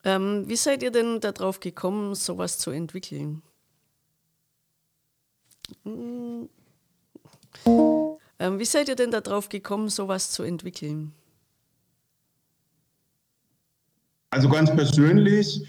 Ähm, 0.03 0.45
wie 0.47 0.55
seid 0.55 0.81
ihr 0.81 0.91
denn 0.91 1.19
darauf 1.19 1.59
gekommen, 1.59 2.15
sowas 2.15 2.57
zu 2.57 2.71
entwickeln? 2.71 3.41
Hm. 5.83 6.49
Ähm, 8.39 8.57
wie 8.57 8.65
seid 8.65 8.87
ihr 8.87 8.95
denn 8.95 9.11
darauf 9.11 9.49
gekommen, 9.49 9.89
sowas 9.89 10.31
zu 10.31 10.43
entwickeln? 10.43 11.13
Also 14.31 14.47
ganz 14.47 14.69
persönlich, 14.71 15.65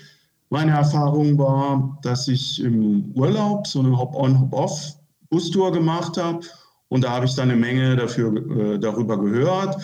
meine 0.51 0.73
Erfahrung 0.73 1.39
war, 1.39 1.99
dass 2.03 2.29
ich 2.29 2.63
im 2.63 3.13
Urlaub 3.15 3.67
so 3.67 3.81
eine 3.81 3.97
Hop-on, 3.97 4.39
Hop-off 4.39 4.97
Bustour 5.31 5.73
gemacht 5.73 6.17
habe 6.17 6.41
und 6.89 7.05
da 7.05 7.11
habe 7.11 7.25
ich 7.25 7.35
dann 7.35 7.51
eine 7.51 7.59
Menge 7.59 7.97
dafür, 7.97 8.35
äh, 8.35 8.79
darüber 8.79 9.19
gehört, 9.19 9.77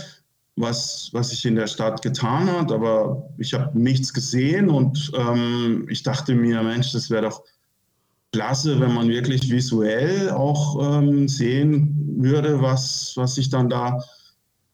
was, 0.57 1.11
was 1.13 1.31
sich 1.31 1.45
in 1.47 1.55
der 1.55 1.67
Stadt 1.67 2.03
getan 2.03 2.51
hat, 2.51 2.73
aber 2.73 3.31
ich 3.39 3.55
habe 3.55 3.79
nichts 3.79 4.13
gesehen 4.13 4.69
und 4.69 5.13
ähm, 5.17 5.87
ich 5.89 6.03
dachte 6.03 6.35
mir, 6.35 6.63
Mensch, 6.63 6.93
das 6.93 7.11
wäre 7.11 7.23
doch 7.23 7.43
klasse, 8.37 8.79
wenn 8.81 8.93
man 8.93 9.09
wirklich 9.09 9.51
visuell 9.51 10.29
auch 10.29 10.99
ähm, 10.99 11.27
sehen 11.27 12.17
würde, 12.19 12.61
was, 12.61 13.15
was 13.17 13.35
sich 13.35 13.49
dann 13.49 13.71
da 13.71 13.99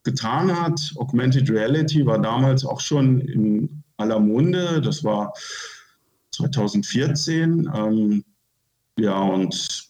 getan 0.03 0.51
hat. 0.61 0.81
Augmented 0.97 1.49
Reality 1.49 2.05
war 2.05 2.21
damals 2.21 2.65
auch 2.65 2.81
schon 2.81 3.21
in 3.21 3.85
aller 3.99 4.19
Munde. 4.19 4.81
Das 4.81 5.05
war 5.05 5.33
2014. 6.33 7.71
Ähm, 7.73 8.25
ja, 8.99 9.17
und 9.17 9.89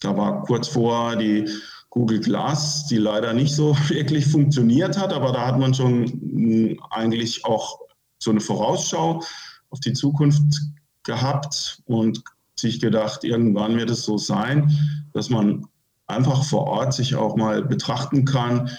da 0.00 0.16
war 0.16 0.42
kurz 0.42 0.66
vor 0.66 1.14
die 1.14 1.48
Google 1.90 2.18
Glass, 2.18 2.88
die 2.88 2.96
leider 2.96 3.32
nicht 3.32 3.54
so 3.54 3.76
wirklich 3.90 4.26
funktioniert 4.26 4.98
hat, 4.98 5.12
aber 5.12 5.30
da 5.30 5.46
hat 5.46 5.58
man 5.60 5.72
schon 5.72 6.06
hm, 6.06 6.80
eigentlich 6.90 7.44
auch 7.44 7.78
so 8.18 8.32
eine 8.32 8.40
Vorausschau 8.40 9.22
auf 9.70 9.78
die 9.78 9.92
Zukunft 9.92 10.60
gehabt 11.04 11.80
und 11.84 12.24
sich 12.58 12.80
gedacht, 12.80 13.24
irgendwann 13.24 13.76
wird 13.76 13.90
es 13.90 14.04
so 14.04 14.18
sein, 14.18 14.70
dass 15.12 15.30
man 15.30 15.66
einfach 16.06 16.44
vor 16.44 16.66
Ort 16.66 16.94
sich 16.94 17.14
auch 17.14 17.36
mal 17.36 17.62
betrachten 17.62 18.24
kann, 18.24 18.70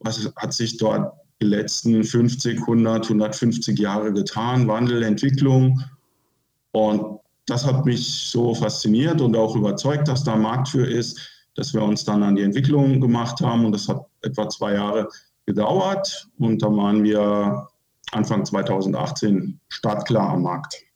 was 0.00 0.30
hat 0.36 0.52
sich 0.52 0.76
dort 0.76 1.12
die 1.40 1.46
letzten 1.46 2.04
50, 2.04 2.60
100, 2.60 3.04
150 3.04 3.78
Jahre 3.78 4.12
getan, 4.12 4.68
Wandel, 4.68 5.02
Entwicklung. 5.02 5.82
Und 6.72 7.20
das 7.46 7.64
hat 7.64 7.86
mich 7.86 8.30
so 8.30 8.54
fasziniert 8.54 9.20
und 9.20 9.36
auch 9.36 9.56
überzeugt, 9.56 10.08
dass 10.08 10.24
da 10.24 10.36
Markt 10.36 10.68
für 10.68 10.86
ist, 10.86 11.18
dass 11.54 11.74
wir 11.74 11.82
uns 11.82 12.04
dann 12.04 12.22
an 12.22 12.36
die 12.36 12.42
Entwicklung 12.42 13.00
gemacht 13.00 13.40
haben. 13.40 13.64
Und 13.64 13.72
das 13.72 13.88
hat 13.88 14.04
etwa 14.22 14.48
zwei 14.48 14.74
Jahre 14.74 15.08
gedauert. 15.46 16.28
Und 16.38 16.62
da 16.62 16.66
waren 16.68 17.02
wir 17.02 17.68
Anfang 18.12 18.44
2018 18.44 19.58
startklar 19.68 20.30
am 20.30 20.42
Markt. 20.42 20.87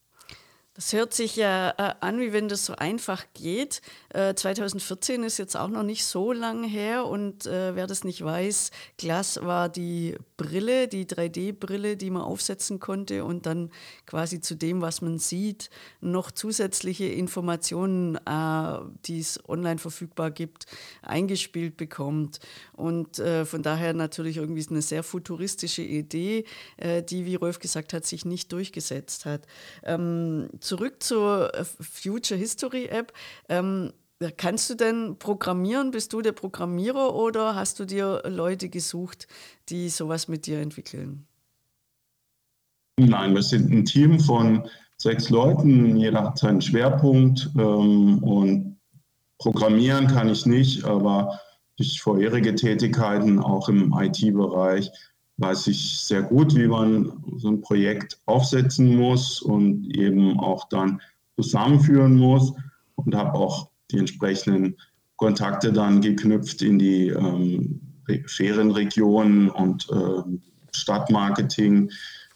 Das 0.74 0.94
hört 0.94 1.12
sich 1.12 1.36
ja 1.36 1.74
äh, 1.76 1.94
an, 2.00 2.18
wie 2.18 2.32
wenn 2.32 2.48
das 2.48 2.64
so 2.64 2.74
einfach 2.74 3.26
geht. 3.34 3.82
Äh, 4.08 4.34
2014 4.34 5.22
ist 5.22 5.36
jetzt 5.36 5.54
auch 5.54 5.68
noch 5.68 5.82
nicht 5.82 6.06
so 6.06 6.32
lang 6.32 6.64
her 6.64 7.04
und 7.04 7.44
äh, 7.44 7.76
wer 7.76 7.86
das 7.86 8.04
nicht 8.04 8.24
weiß, 8.24 8.70
Glas 8.96 9.42
war 9.42 9.68
die 9.68 10.16
Brille, 10.38 10.88
die 10.88 11.04
3D-Brille, 11.04 11.98
die 11.98 12.08
man 12.08 12.22
aufsetzen 12.22 12.80
konnte 12.80 13.24
und 13.26 13.44
dann 13.44 13.70
quasi 14.06 14.40
zu 14.40 14.54
dem, 14.54 14.80
was 14.80 15.02
man 15.02 15.18
sieht, 15.18 15.68
noch 16.00 16.30
zusätzliche 16.30 17.04
Informationen, 17.04 18.16
äh, 18.16 18.78
die 19.04 19.20
es 19.20 19.46
online 19.50 19.78
verfügbar 19.78 20.30
gibt, 20.30 20.64
eingespielt 21.02 21.76
bekommt. 21.76 22.40
Und 22.72 23.18
äh, 23.18 23.44
von 23.44 23.62
daher 23.62 23.92
natürlich 23.92 24.38
irgendwie 24.38 24.66
eine 24.70 24.80
sehr 24.80 25.02
futuristische 25.02 25.82
Idee, 25.82 26.46
äh, 26.78 27.02
die, 27.02 27.26
wie 27.26 27.34
Rolf 27.34 27.58
gesagt 27.58 27.92
hat, 27.92 28.06
sich 28.06 28.24
nicht 28.24 28.50
durchgesetzt 28.52 29.26
hat. 29.26 29.42
Ähm, 29.84 30.48
zurück 30.62 31.02
zur 31.02 31.54
äh, 31.54 31.64
Future 31.64 32.38
History 32.38 32.86
App. 32.86 33.12
Ähm, 33.48 33.92
kannst 34.36 34.70
du 34.70 34.74
denn 34.74 35.16
programmieren? 35.18 35.90
Bist 35.90 36.12
du 36.12 36.22
der 36.22 36.32
Programmierer 36.32 37.14
oder 37.14 37.54
hast 37.54 37.80
du 37.80 37.84
dir 37.84 38.22
Leute 38.26 38.68
gesucht, 38.68 39.26
die 39.68 39.88
sowas 39.88 40.28
mit 40.28 40.46
dir 40.46 40.60
entwickeln? 40.60 41.26
Nein, 42.98 43.34
wir 43.34 43.42
sind 43.42 43.72
ein 43.72 43.84
Team 43.84 44.20
von 44.20 44.68
sechs 44.96 45.30
Leuten. 45.30 45.96
Jeder 45.96 46.24
hat 46.24 46.38
seinen 46.38 46.62
Schwerpunkt 46.62 47.50
ähm, 47.56 48.22
und 48.22 48.78
programmieren 49.38 50.06
kann 50.06 50.28
ich 50.28 50.46
nicht, 50.46 50.84
aber 50.84 51.40
durch 51.76 52.00
vorherige 52.00 52.54
Tätigkeiten 52.54 53.40
auch 53.40 53.68
im 53.68 53.92
IT-Bereich 53.98 54.90
weiß 55.38 55.66
ich 55.68 55.98
sehr 55.98 56.22
gut, 56.22 56.54
wie 56.54 56.66
man 56.66 57.24
so 57.36 57.48
ein 57.48 57.60
Projekt 57.60 58.18
aufsetzen 58.26 58.96
muss 58.96 59.40
und 59.42 59.96
eben 59.96 60.38
auch 60.38 60.68
dann 60.68 61.00
zusammenführen 61.36 62.16
muss 62.16 62.52
und 62.96 63.14
habe 63.14 63.34
auch 63.34 63.68
die 63.90 63.98
entsprechenden 63.98 64.76
Kontakte 65.16 65.72
dann 65.72 66.00
geknüpft 66.00 66.62
in 66.62 66.78
die 66.78 67.08
ähm, 67.08 67.80
Ferienregionen 68.26 69.50
und 69.50 69.88
äh, 69.90 70.38
Stadtmarketing, 70.74 71.90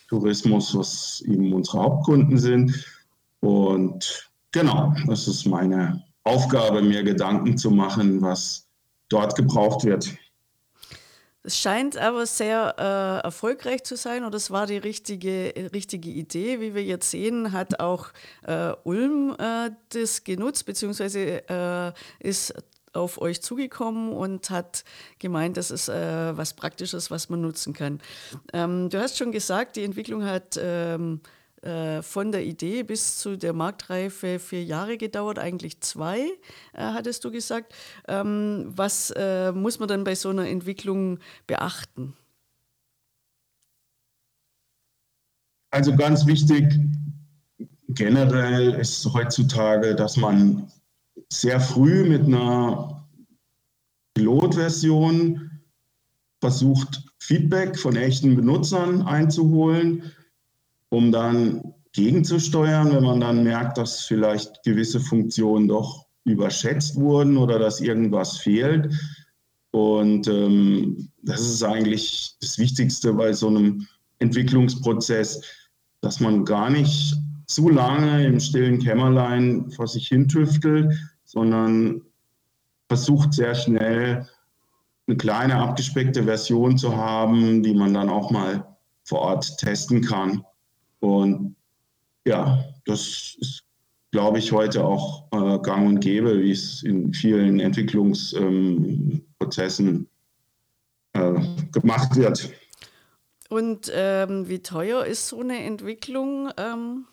Tourismus, 0.09 0.77
was 0.77 1.21
eben 1.27 1.53
unsere 1.53 1.79
Hauptkunden 1.79 2.39
sind. 2.39 2.87
Und 3.41 4.31
genau, 4.53 4.95
das 5.07 5.27
ist 5.27 5.47
meine 5.47 6.05
Aufgabe, 6.25 6.83
mir 6.83 7.03
Gedanken 7.03 7.57
zu 7.57 7.71
machen, 7.71 8.23
was 8.23 8.69
dort 9.09 9.35
gebraucht 9.35 9.85
wird. 9.85 10.17
Es 11.47 11.57
scheint 11.59 11.97
aber 11.97 12.27
sehr 12.27 12.75
äh, 12.77 13.25
erfolgreich 13.25 13.85
zu 13.85 13.97
sein 13.97 14.25
und 14.25 14.35
es 14.35 14.51
war 14.51 14.67
die 14.67 14.79
richtige, 14.79 15.71
richtige 15.73 16.11
Idee. 16.11 16.61
Wie 16.61 16.75
wir 16.75 16.83
jetzt 16.83 17.09
sehen, 17.13 17.53
hat 17.53 17.79
auch 17.79 18.09
äh, 18.43 18.73
Ulm 18.83 19.37
äh, 19.39 19.71
das 19.91 20.25
genutzt, 20.25 20.67
beziehungsweise 20.67 21.49
äh, 21.49 21.93
ist 22.19 22.53
auf 22.95 23.21
euch 23.21 23.43
zugekommen 23.43 24.13
und 24.13 24.51
hat 24.51 24.83
gemeint, 25.21 25.57
das 25.57 25.71
ist 25.71 25.89
äh, 25.89 26.37
was 26.37 26.55
Praktisches, 26.55 27.13
was 27.13 27.29
man 27.29 27.43
nutzen 27.43 27.75
kann. 27.75 28.01
Ähm, 28.53 28.91
du 28.91 28.99
hast 28.99 29.17
schon 29.17 29.31
gesagt, 29.31 29.77
die 29.77 29.85
Entwicklung 29.85 30.25
hat 30.25 30.59
ähm, 30.61 31.21
äh, 31.23 31.29
von 32.03 32.31
der 32.33 32.45
Idee 32.45 32.83
bis 32.83 33.19
zu 33.19 33.37
der 33.37 33.53
Marktreife 33.53 34.39
vier 34.39 34.63
Jahre 34.63 34.99
gedauert, 34.99 35.39
eigentlich 35.39 35.81
zwei, 35.81 36.21
äh, 36.73 36.79
hattest 36.79 37.25
du 37.25 37.31
gesagt. 37.31 37.75
Ähm, 38.07 38.67
was 38.69 39.11
äh, 39.17 39.53
muss 39.53 39.79
man 39.79 39.89
dann 39.89 40.05
bei 40.05 40.15
so 40.15 40.29
einer 40.29 40.47
Entwicklung 40.49 41.19
beachten? 41.47 42.15
Also 45.71 45.95
ganz 45.97 46.27
wichtig 46.27 46.79
generell 47.89 48.75
ist 48.75 49.05
heutzutage, 49.13 49.95
dass 49.95 50.17
man 50.17 50.71
sehr 51.31 51.61
früh 51.61 52.05
mit 52.09 52.25
einer 52.25 53.07
Pilotversion 54.15 55.51
versucht, 56.41 57.03
Feedback 57.19 57.79
von 57.79 57.97
echten 57.97 58.37
Benutzern 58.37 59.03
einzuholen 59.03 60.13
um 60.97 61.13
dann 61.13 61.75
gegenzusteuern, 61.93 62.91
wenn 62.91 63.05
man 63.05 63.21
dann 63.21 63.45
merkt, 63.45 63.77
dass 63.77 64.01
vielleicht 64.01 64.63
gewisse 64.63 64.99
Funktionen 64.99 65.69
doch 65.69 66.07
überschätzt 66.25 66.97
wurden 66.97 67.37
oder 67.37 67.59
dass 67.59 67.83
irgendwas 67.83 68.39
fehlt. 68.39 68.95
Und 69.73 70.27
ähm, 70.27 71.11
das 71.23 71.43
ist 71.43 71.63
eigentlich 71.63 72.37
das 72.41 72.59
Wichtigste 72.59 73.13
bei 73.13 73.35
so 73.35 73.49
einem 73.49 73.87
Entwicklungsprozess, 74.21 75.43
dass 76.01 76.21
man 76.21 76.47
gar 76.47 76.71
nicht 76.71 77.15
zu 77.47 77.69
lange 77.69 78.25
im 78.25 78.41
stillen 78.41 78.79
Kämmerlein 78.79 79.71
vor 79.71 79.87
sich 79.87 80.09
hin 80.09 80.29
tüftelt, 80.29 80.95
sondern 81.25 82.01
versucht 82.89 83.35
sehr 83.35 83.55
schnell 83.55 84.27
eine 85.07 85.17
kleine 85.19 85.57
abgespeckte 85.57 86.25
Version 86.25 86.79
zu 86.79 86.97
haben, 86.97 87.63
die 87.63 87.75
man 87.75 87.93
dann 87.93 88.09
auch 88.09 88.31
mal 88.31 88.67
vor 89.05 89.19
Ort 89.21 89.59
testen 89.59 90.01
kann. 90.01 90.43
Und 91.01 91.57
ja, 92.27 92.65
das 92.85 93.37
ist, 93.39 93.63
glaube 94.11 94.39
ich, 94.39 94.53
heute 94.53 94.85
auch 94.85 95.27
äh, 95.33 95.59
gang 95.61 95.87
und 95.87 96.01
gäbe, 96.01 96.43
wie 96.43 96.51
es 96.51 96.83
in 96.83 97.13
vielen 97.13 97.61
Entwicklungsprozessen 97.61 100.09
ähm, 101.15 101.15
äh, 101.15 101.41
gemacht 101.73 102.17
wird. 102.17 102.51
Und 103.49 103.91
ähm, 103.95 104.49
wie 104.49 104.59
teuer 104.59 105.05
ist 105.05 105.29
so 105.29 105.41
eine 105.41 105.63
Entwicklung? 105.63 106.51
Ähm 106.57 107.07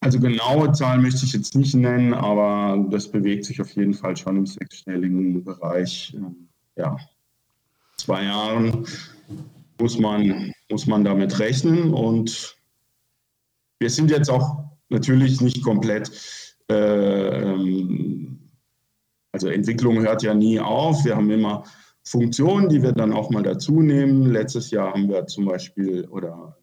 also 0.00 0.20
genaue 0.20 0.72
Zahlen 0.72 1.02
möchte 1.02 1.24
ich 1.24 1.32
jetzt 1.32 1.54
nicht 1.54 1.74
nennen, 1.74 2.14
aber 2.14 2.84
das 2.90 3.10
bewegt 3.10 3.44
sich 3.44 3.60
auf 3.60 3.70
jeden 3.72 3.94
Fall 3.94 4.16
schon 4.16 4.36
im 4.36 4.46
sechsstelligen 4.46 5.42
Bereich. 5.42 6.14
Ähm, 6.16 6.48
ja, 6.76 6.96
zwei 7.96 8.24
Jahren 8.24 8.86
muss 9.80 9.98
man, 9.98 10.52
muss 10.70 10.86
man 10.86 11.04
damit 11.04 11.38
rechnen. 11.38 11.92
Und 11.92 12.56
wir 13.78 13.90
sind 13.90 14.10
jetzt 14.10 14.30
auch 14.30 14.64
natürlich 14.88 15.40
nicht 15.40 15.62
komplett 15.62 16.10
äh, 16.70 16.74
ähm, 16.74 18.46
also 19.36 19.48
Entwicklung 19.48 20.00
hört 20.00 20.22
ja 20.22 20.32
nie 20.32 20.58
auf. 20.58 21.04
Wir 21.04 21.14
haben 21.14 21.30
immer 21.30 21.64
Funktionen, 22.02 22.70
die 22.70 22.82
wir 22.82 22.92
dann 22.92 23.12
auch 23.12 23.28
mal 23.28 23.42
dazu 23.42 23.82
nehmen. 23.82 24.32
Letztes 24.32 24.70
Jahr 24.70 24.94
haben 24.94 25.10
wir 25.10 25.26
zum 25.26 25.44
Beispiel 25.44 26.06
oder 26.06 26.56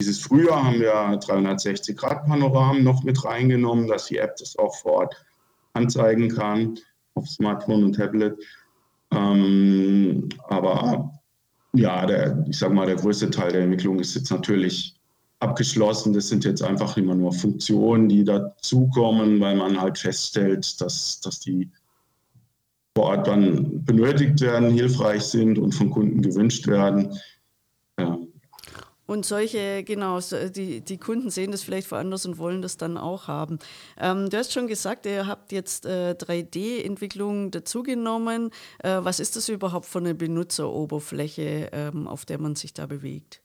dieses 0.00 0.20
Frühjahr 0.20 0.64
haben 0.64 0.78
wir 0.78 0.94
360-Grad-Panoramen 1.18 2.84
noch 2.84 3.02
mit 3.02 3.24
reingenommen, 3.24 3.88
dass 3.88 4.06
die 4.06 4.18
App 4.18 4.36
das 4.36 4.56
auch 4.56 4.74
vor 4.76 4.92
Ort 4.92 5.24
anzeigen 5.72 6.28
kann 6.28 6.78
auf 7.14 7.28
Smartphone 7.28 7.82
und 7.82 7.96
Tablet. 7.96 8.40
Ähm, 9.10 10.28
aber 10.44 11.10
ja, 11.72 12.06
der, 12.06 12.44
ich 12.48 12.58
sage 12.58 12.74
mal, 12.74 12.86
der 12.86 12.96
größte 12.96 13.30
Teil 13.30 13.52
der 13.52 13.62
Entwicklung 13.62 13.98
ist 14.00 14.14
jetzt 14.14 14.30
natürlich 14.30 14.94
abgeschlossen. 15.38 16.12
Das 16.12 16.28
sind 16.28 16.44
jetzt 16.44 16.62
einfach 16.62 16.96
immer 16.96 17.14
nur 17.14 17.32
Funktionen, 17.32 18.08
die 18.08 18.24
dazukommen, 18.24 19.40
weil 19.40 19.56
man 19.56 19.80
halt 19.80 19.98
feststellt, 19.98 20.80
dass, 20.80 21.20
dass 21.20 21.40
die 21.40 21.68
vor 22.96 23.06
Ort 23.06 23.28
dann 23.28 23.84
benötigt 23.84 24.40
werden, 24.40 24.70
hilfreich 24.70 25.22
sind 25.22 25.58
und 25.58 25.72
von 25.72 25.90
Kunden 25.90 26.22
gewünscht 26.22 26.66
werden. 26.66 27.16
Ja. 27.98 28.18
Und 29.10 29.26
solche, 29.26 29.82
genau, 29.82 30.20
die, 30.54 30.82
die 30.82 30.96
Kunden 30.96 31.30
sehen 31.30 31.50
das 31.50 31.64
vielleicht 31.64 31.90
woanders 31.90 32.26
und 32.26 32.38
wollen 32.38 32.62
das 32.62 32.76
dann 32.76 32.96
auch 32.96 33.26
haben. 33.26 33.58
Ähm, 33.98 34.30
du 34.30 34.36
hast 34.36 34.52
schon 34.52 34.68
gesagt, 34.68 35.04
ihr 35.04 35.26
habt 35.26 35.50
jetzt 35.50 35.84
äh, 35.84 36.14
3D-Entwicklung 36.16 37.50
dazugenommen. 37.50 38.50
Äh, 38.78 38.98
was 39.02 39.18
ist 39.18 39.34
das 39.34 39.48
überhaupt 39.48 39.86
für 39.86 39.98
eine 39.98 40.14
Benutzeroberfläche, 40.14 41.70
ähm, 41.72 42.06
auf 42.06 42.24
der 42.24 42.38
man 42.38 42.54
sich 42.54 42.72
da 42.72 42.86
bewegt? 42.86 43.40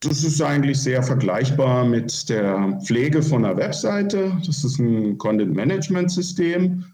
Das 0.00 0.22
ist 0.22 0.42
eigentlich 0.42 0.78
sehr 0.78 1.02
vergleichbar 1.02 1.86
mit 1.86 2.28
der 2.28 2.78
Pflege 2.84 3.22
von 3.22 3.46
einer 3.46 3.56
Webseite. 3.56 4.36
Das 4.44 4.62
ist 4.62 4.78
ein 4.78 5.16
Content-Management-System, 5.16 6.84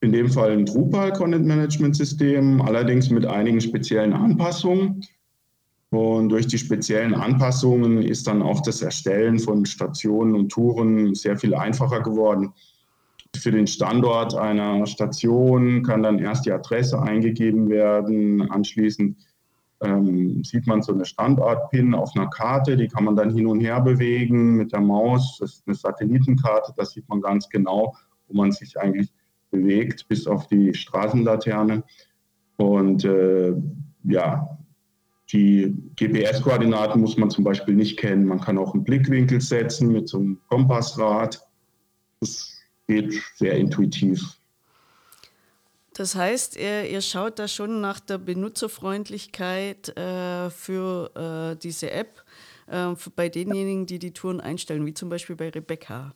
in 0.00 0.12
dem 0.12 0.32
Fall 0.32 0.50
ein 0.50 0.66
Drupal-Content-Management-System, 0.66 2.60
allerdings 2.60 3.08
mit 3.08 3.24
einigen 3.24 3.60
speziellen 3.60 4.14
Anpassungen. 4.14 5.06
Und 5.94 6.30
durch 6.30 6.48
die 6.48 6.58
speziellen 6.58 7.14
Anpassungen 7.14 8.02
ist 8.02 8.26
dann 8.26 8.42
auch 8.42 8.62
das 8.62 8.82
Erstellen 8.82 9.38
von 9.38 9.64
Stationen 9.64 10.34
und 10.34 10.48
Touren 10.50 11.14
sehr 11.14 11.36
viel 11.36 11.54
einfacher 11.54 12.00
geworden. 12.00 12.52
Für 13.36 13.52
den 13.52 13.68
Standort 13.68 14.34
einer 14.34 14.86
Station 14.86 15.84
kann 15.84 16.02
dann 16.02 16.18
erst 16.18 16.46
die 16.46 16.52
Adresse 16.52 17.00
eingegeben 17.00 17.68
werden, 17.68 18.50
anschließend 18.50 19.16
ähm, 19.82 20.42
sieht 20.42 20.66
man 20.66 20.82
so 20.82 20.92
eine 20.92 21.04
Standortpin 21.04 21.94
auf 21.94 22.10
einer 22.16 22.28
Karte, 22.28 22.76
die 22.76 22.88
kann 22.88 23.04
man 23.04 23.14
dann 23.14 23.32
hin 23.32 23.46
und 23.46 23.60
her 23.60 23.80
bewegen 23.80 24.56
mit 24.56 24.72
der 24.72 24.80
Maus. 24.80 25.38
Das 25.38 25.52
ist 25.52 25.62
eine 25.66 25.76
Satellitenkarte, 25.76 26.72
da 26.76 26.84
sieht 26.84 27.08
man 27.08 27.20
ganz 27.20 27.48
genau, 27.48 27.94
wo 28.26 28.36
man 28.36 28.50
sich 28.50 28.76
eigentlich 28.80 29.12
bewegt, 29.52 30.08
bis 30.08 30.26
auf 30.26 30.48
die 30.48 30.74
Straßenlaterne. 30.74 31.84
Und 32.56 33.04
äh, 33.04 33.54
ja, 34.04 34.58
die 35.32 35.74
GPS-Koordinaten 35.96 37.00
muss 37.00 37.16
man 37.16 37.30
zum 37.30 37.44
Beispiel 37.44 37.74
nicht 37.74 37.98
kennen. 37.98 38.26
Man 38.26 38.40
kann 38.40 38.58
auch 38.58 38.74
einen 38.74 38.84
Blickwinkel 38.84 39.40
setzen 39.40 39.90
mit 39.90 40.08
so 40.08 40.18
einem 40.18 40.38
Kompassrad. 40.48 41.40
Das 42.20 42.58
geht 42.86 43.14
sehr 43.36 43.56
intuitiv. 43.56 44.22
Das 45.94 46.16
heißt, 46.16 46.56
ihr, 46.56 46.90
ihr, 46.90 47.00
schaut 47.00 47.38
da 47.38 47.46
schon 47.46 47.80
nach 47.80 48.00
der 48.00 48.18
Benutzerfreundlichkeit 48.18 49.96
äh, 49.96 50.50
für 50.50 51.54
äh, 51.54 51.56
diese 51.56 51.92
App 51.92 52.24
äh, 52.66 52.96
für 52.96 53.10
bei 53.10 53.28
denjenigen, 53.28 53.86
die 53.86 53.98
die 53.98 54.12
Touren 54.12 54.40
einstellen, 54.40 54.84
wie 54.86 54.94
zum 54.94 55.08
Beispiel 55.08 55.36
bei 55.36 55.50
Rebecca. 55.50 56.12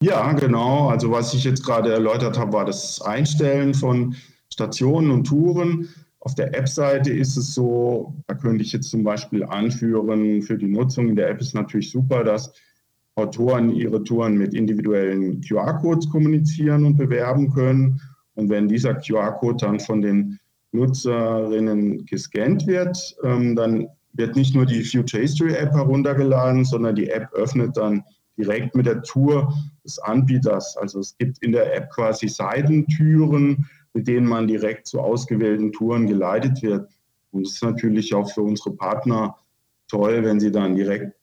Ja, 0.00 0.32
genau. 0.32 0.88
Also 0.88 1.10
was 1.10 1.34
ich 1.34 1.44
jetzt 1.44 1.64
gerade 1.64 1.92
erläutert 1.92 2.38
habe, 2.38 2.52
war 2.52 2.64
das 2.64 3.00
Einstellen 3.00 3.74
von 3.74 4.16
Stationen 4.52 5.10
und 5.10 5.24
Touren. 5.24 5.88
Auf 6.24 6.36
der 6.36 6.56
App-Seite 6.56 7.12
ist 7.12 7.36
es 7.36 7.52
so, 7.52 8.14
da 8.28 8.34
könnte 8.34 8.62
ich 8.62 8.72
jetzt 8.72 8.90
zum 8.90 9.02
Beispiel 9.02 9.42
anführen, 9.42 10.40
für 10.42 10.56
die 10.56 10.68
Nutzung 10.68 11.08
in 11.08 11.16
der 11.16 11.28
App 11.30 11.40
ist 11.40 11.52
natürlich 11.52 11.90
super, 11.90 12.22
dass 12.22 12.52
Autoren 13.16 13.70
ihre 13.70 14.04
Touren 14.04 14.38
mit 14.38 14.54
individuellen 14.54 15.40
QR-Codes 15.40 16.08
kommunizieren 16.10 16.84
und 16.84 16.96
bewerben 16.96 17.52
können. 17.52 18.00
Und 18.34 18.50
wenn 18.50 18.68
dieser 18.68 18.94
QR-Code 18.94 19.66
dann 19.66 19.80
von 19.80 20.00
den 20.00 20.38
Nutzerinnen 20.70 22.06
gescannt 22.06 22.68
wird, 22.68 23.16
ähm, 23.24 23.56
dann 23.56 23.88
wird 24.12 24.36
nicht 24.36 24.54
nur 24.54 24.64
die 24.64 24.84
Future 24.84 25.22
History 25.22 25.54
App 25.54 25.72
heruntergeladen, 25.72 26.64
sondern 26.64 26.94
die 26.94 27.10
App 27.10 27.32
öffnet 27.32 27.76
dann 27.76 28.04
direkt 28.38 28.76
mit 28.76 28.86
der 28.86 29.02
Tour 29.02 29.52
des 29.84 29.98
Anbieters. 29.98 30.76
Also 30.76 31.00
es 31.00 31.16
gibt 31.18 31.42
in 31.42 31.50
der 31.50 31.74
App 31.74 31.90
quasi 31.90 32.28
Seitentüren, 32.28 33.66
mit 33.94 34.08
denen 34.08 34.26
man 34.26 34.46
direkt 34.46 34.86
zu 34.86 35.00
ausgewählten 35.00 35.72
Touren 35.72 36.06
geleitet 36.06 36.62
wird. 36.62 36.90
Und 37.30 37.46
es 37.46 37.54
ist 37.54 37.62
natürlich 37.62 38.14
auch 38.14 38.30
für 38.30 38.42
unsere 38.42 38.72
Partner 38.72 39.36
toll, 39.88 40.24
wenn 40.24 40.40
sie 40.40 40.50
dann 40.50 40.74
direkt 40.74 41.14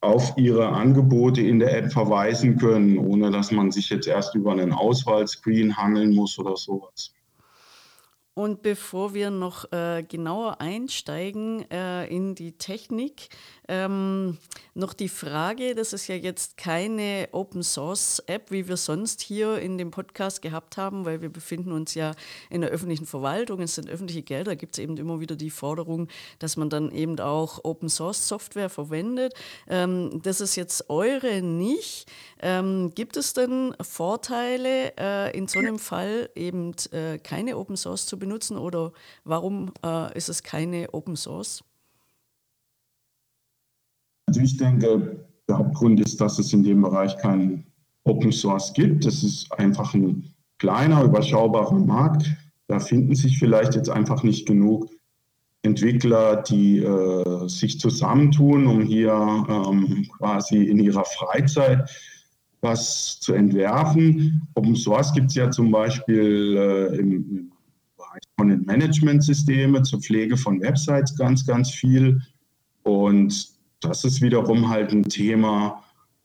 auf 0.00 0.34
ihre 0.36 0.68
Angebote 0.68 1.40
in 1.40 1.58
der 1.58 1.76
App 1.76 1.92
verweisen 1.92 2.58
können, 2.58 2.98
ohne 2.98 3.30
dass 3.30 3.50
man 3.50 3.70
sich 3.70 3.88
jetzt 3.88 4.06
erst 4.06 4.34
über 4.34 4.52
einen 4.52 4.72
Auswahlscreen 4.72 5.76
hangeln 5.76 6.14
muss 6.14 6.38
oder 6.38 6.56
sowas. 6.56 7.14
Und 8.34 8.62
bevor 8.62 9.14
wir 9.14 9.30
noch 9.30 9.70
äh, 9.72 10.02
genauer 10.02 10.60
einsteigen 10.60 11.70
äh, 11.70 12.06
in 12.06 12.34
die 12.34 12.58
Technik, 12.58 13.28
ähm, 13.68 14.38
noch 14.74 14.92
die 14.92 15.08
Frage, 15.08 15.74
das 15.74 15.92
ist 15.92 16.08
ja 16.08 16.16
jetzt 16.16 16.56
keine 16.56 17.28
Open 17.32 17.62
Source 17.62 18.22
App, 18.26 18.50
wie 18.50 18.68
wir 18.68 18.76
sonst 18.76 19.20
hier 19.20 19.58
in 19.58 19.78
dem 19.78 19.90
Podcast 19.90 20.42
gehabt 20.42 20.76
haben, 20.76 21.04
weil 21.04 21.22
wir 21.22 21.28
befinden 21.28 21.72
uns 21.72 21.94
ja 21.94 22.12
in 22.50 22.60
der 22.60 22.70
öffentlichen 22.70 23.06
Verwaltung, 23.06 23.60
es 23.60 23.74
sind 23.74 23.88
öffentliche 23.88 24.22
Gelder, 24.22 24.52
da 24.52 24.54
gibt 24.54 24.76
es 24.76 24.82
eben 24.82 24.96
immer 24.96 25.20
wieder 25.20 25.36
die 25.36 25.50
Forderung, 25.50 26.08
dass 26.38 26.56
man 26.56 26.70
dann 26.70 26.90
eben 26.90 27.18
auch 27.20 27.64
Open 27.64 27.88
Source 27.88 28.28
Software 28.28 28.68
verwendet. 28.68 29.34
Ähm, 29.68 30.20
das 30.22 30.40
ist 30.40 30.56
jetzt 30.56 30.90
eure 30.90 31.40
nicht. 31.40 32.10
Ähm, 32.40 32.92
gibt 32.94 33.16
es 33.16 33.32
denn 33.32 33.74
Vorteile 33.80 34.92
äh, 34.98 35.36
in 35.36 35.48
so 35.48 35.58
einem 35.58 35.78
Fall 35.78 36.28
eben 36.34 36.74
äh, 36.92 37.18
keine 37.18 37.56
Open 37.56 37.76
Source 37.76 38.06
zu 38.06 38.18
benutzen 38.18 38.56
oder 38.56 38.92
warum 39.24 39.72
äh, 39.84 40.16
ist 40.16 40.28
es 40.28 40.42
keine 40.42 40.92
Open 40.92 41.16
Source? 41.16 41.64
Also 44.26 44.40
ich 44.40 44.56
denke, 44.56 45.24
der 45.48 45.58
Hauptgrund 45.58 46.00
ist, 46.00 46.20
dass 46.20 46.38
es 46.38 46.52
in 46.52 46.62
dem 46.62 46.82
Bereich 46.82 47.16
keinen 47.18 47.64
Open 48.04 48.32
Source 48.32 48.72
gibt. 48.72 49.04
Das 49.04 49.22
ist 49.22 49.50
einfach 49.52 49.94
ein 49.94 50.34
kleiner, 50.58 51.02
überschaubarer 51.02 51.78
Markt. 51.78 52.26
Da 52.68 52.80
finden 52.80 53.14
sich 53.14 53.38
vielleicht 53.38 53.74
jetzt 53.74 53.90
einfach 53.90 54.22
nicht 54.22 54.46
genug 54.46 54.88
Entwickler, 55.62 56.42
die 56.42 56.78
äh, 56.78 57.48
sich 57.48 57.80
zusammentun, 57.80 58.66
um 58.66 58.82
hier 58.82 59.12
ähm, 59.12 60.06
quasi 60.18 60.64
in 60.64 60.78
ihrer 60.78 61.04
Freizeit 61.04 61.88
was 62.60 63.20
zu 63.20 63.34
entwerfen. 63.34 64.46
Open 64.54 64.76
Source 64.76 65.12
gibt 65.12 65.28
es 65.28 65.34
ja 65.34 65.50
zum 65.50 65.70
Beispiel 65.70 66.56
äh, 66.56 66.98
im, 66.98 67.50
Bereich 67.96 68.22
von 68.38 68.48
den 68.48 68.62
Management-Systeme 68.62 69.82
zur 69.82 70.00
Pflege 70.00 70.36
von 70.36 70.60
Websites 70.60 71.16
ganz, 71.16 71.46
ganz 71.46 71.70
viel. 71.70 72.20
Und 72.82 73.53
das 73.84 74.04
ist 74.04 74.20
wiederum 74.22 74.68
halt 74.68 74.92
ein 74.92 75.04
Thema, 75.04 75.82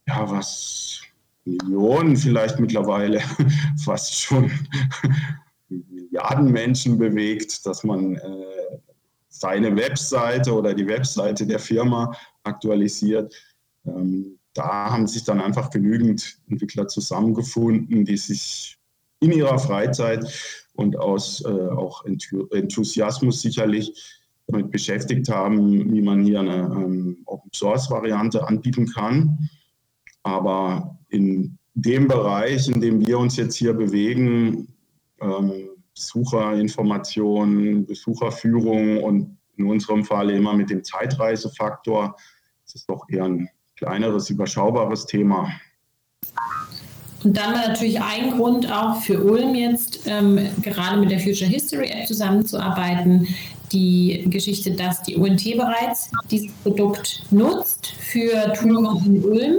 ja, 0.07 0.29
was 0.29 1.01
Millionen 1.45 2.15
vielleicht 2.15 2.59
mittlerweile 2.59 3.21
fast 3.83 4.15
schon 4.15 4.51
Milliarden 5.69 6.51
Menschen 6.51 6.97
bewegt, 6.97 7.65
dass 7.65 7.83
man 7.83 8.15
äh, 8.15 8.79
seine 9.27 9.75
Webseite 9.75 10.53
oder 10.53 10.73
die 10.73 10.87
Webseite 10.87 11.45
der 11.45 11.59
Firma 11.59 12.15
aktualisiert. 12.43 13.33
Ähm, 13.85 14.39
da 14.53 14.91
haben 14.91 15.07
sich 15.07 15.23
dann 15.23 15.39
einfach 15.39 15.69
genügend 15.69 16.39
Entwickler 16.49 16.87
zusammengefunden, 16.87 18.03
die 18.03 18.17
sich 18.17 18.77
in 19.19 19.31
ihrer 19.31 19.59
Freizeit 19.59 20.25
und 20.73 20.97
aus 20.97 21.43
äh, 21.45 21.47
auch 21.47 22.03
Enthusiasmus 22.05 23.41
sicherlich 23.41 24.18
damit 24.51 24.71
beschäftigt 24.71 25.29
haben, 25.29 25.91
wie 25.93 26.01
man 26.01 26.23
hier 26.23 26.39
eine 26.39 26.57
ähm, 26.57 27.17
Open-Source-Variante 27.25 28.47
anbieten 28.47 28.87
kann. 28.87 29.49
Aber 30.23 30.97
in 31.09 31.57
dem 31.73 32.07
Bereich, 32.07 32.67
in 32.67 32.81
dem 32.81 33.05
wir 33.05 33.19
uns 33.19 33.37
jetzt 33.37 33.55
hier 33.55 33.73
bewegen, 33.73 34.67
ähm, 35.21 35.69
Besucherinformationen, 35.93 37.85
Besucherführung 37.85 39.03
und 39.03 39.37
in 39.57 39.65
unserem 39.65 40.05
Fall 40.05 40.29
immer 40.29 40.53
mit 40.53 40.69
dem 40.69 40.83
Zeitreisefaktor, 40.83 42.15
ist 42.65 42.75
es 42.75 42.85
doch 42.85 43.05
eher 43.09 43.25
ein 43.25 43.49
kleineres, 43.75 44.29
überschaubares 44.29 45.05
Thema. 45.05 45.49
Und 47.23 47.35
dann 47.35 47.53
war 47.53 47.67
natürlich 47.67 48.01
ein 48.01 48.37
Grund 48.37 48.71
auch 48.71 49.01
für 49.01 49.21
Ulm 49.21 49.53
jetzt, 49.55 50.01
ähm, 50.07 50.39
gerade 50.61 50.97
mit 50.97 51.11
der 51.11 51.19
Future 51.19 51.49
History 51.49 51.87
App 51.87 52.07
zusammenzuarbeiten, 52.07 53.27
die 53.71 54.25
Geschichte, 54.29 54.71
dass 54.71 55.03
die 55.03 55.15
UNT 55.15 55.43
bereits 55.57 56.09
dieses 56.31 56.51
Produkt 56.63 57.23
nutzt 57.29 57.87
für 57.87 58.53
Touren 58.53 59.05
in 59.05 59.23
Ulm. 59.23 59.55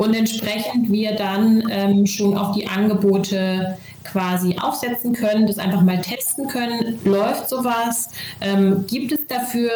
Und 0.00 0.14
entsprechend 0.14 0.90
wir 0.90 1.14
dann 1.16 1.64
ähm, 1.70 2.06
schon 2.06 2.36
auf 2.36 2.54
die 2.56 2.66
Angebote 2.66 3.76
quasi 4.10 4.56
aufsetzen 4.58 5.12
können, 5.12 5.46
das 5.46 5.58
einfach 5.58 5.82
mal 5.82 6.00
testen 6.00 6.48
können. 6.48 6.98
Läuft 7.04 7.48
sowas? 7.48 8.10
Ähm, 8.40 8.86
gibt 8.86 9.12
es 9.12 9.26
dafür 9.26 9.70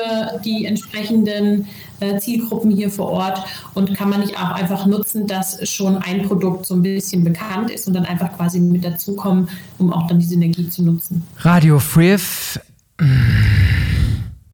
die 0.45 0.67
entsprechenden 0.67 1.67
äh, 2.01 2.19
Zielgruppen 2.19 2.71
hier 2.71 2.91
vor 2.91 3.09
Ort 3.11 3.45
und 3.75 3.95
kann 3.97 4.11
man 4.11 4.21
nicht 4.21 4.37
auch 4.37 4.51
einfach 4.51 4.87
nutzen, 4.87 5.27
dass 5.27 5.69
schon 5.69 5.99
ein 5.99 6.23
Produkt 6.23 6.67
so 6.67 6.75
ein 6.75 6.83
bisschen 6.83 7.25
bekannt 7.25 7.71
ist 7.71 7.87
und 7.87 7.95
dann 7.95 8.05
einfach 8.05 8.37
quasi 8.37 8.61
mit 8.61 8.85
dazukommen, 8.85 9.49
um 9.79 9.93
auch 9.93 10.07
dann 10.07 10.19
die 10.19 10.27
Synergie 10.27 10.69
zu 10.69 10.83
nutzen? 10.83 11.23
Radio 11.39 11.79
Friff. 11.79 12.59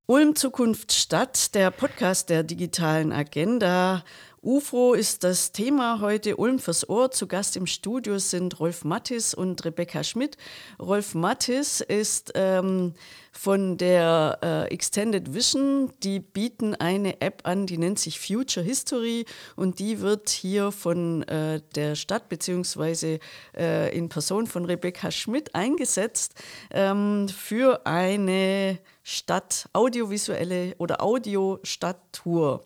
Ulm 0.07 0.35
Zukunft 0.37 0.93
Stadt, 0.93 1.55
der 1.55 1.71
Podcast 1.71 2.31
der 2.31 2.43
digitalen 2.43 3.13
Agenda. 3.13 4.03
UFO 4.41 4.95
ist 4.95 5.25
das 5.25 5.51
Thema 5.51 6.01
heute 6.01 6.37
Ulm 6.37 6.61
fürs 6.61 6.89
Ohr. 6.89 7.11
Zu 7.11 7.27
Gast 7.27 7.57
im 7.57 7.67
Studio 7.67 8.19
sind 8.19 8.61
Rolf 8.61 8.85
Mattis 8.85 9.35
und 9.35 9.65
Rebecca 9.65 10.05
Schmidt. 10.05 10.37
Rolf 10.81 11.17
Mattis 11.17 11.81
ist 11.81 12.33
ähm, 12.37 12.95
von 13.33 13.79
der 13.79 14.39
äh, 14.41 14.73
Extended 14.73 15.35
Vision. 15.35 15.93
Die 16.05 16.21
bieten 16.21 16.77
eine 16.77 17.21
App 17.21 17.41
an, 17.49 17.67
die 17.67 17.79
nennt 17.79 17.99
sich 17.99 18.21
Future 18.21 18.65
History 18.65 19.25
und 19.57 19.81
die 19.81 20.01
wird 20.01 20.29
hier 20.29 20.71
von 20.71 21.23
äh, 21.25 21.61
der 21.75 21.97
Stadt 21.97 22.29
beziehungsweise 22.29 23.19
äh, 23.57 23.97
in 23.97 24.09
Person 24.09 24.47
von 24.47 24.65
Rebecca 24.65 25.11
Schmidt 25.11 25.57
eingesetzt 25.57 26.35
ähm, 26.71 27.29
für 27.29 27.85
eine 27.87 28.79
Stadt, 29.03 29.69
audiovisuelle 29.73 30.77
oder 30.79 31.03
Audio-Stadttour. 31.03 32.63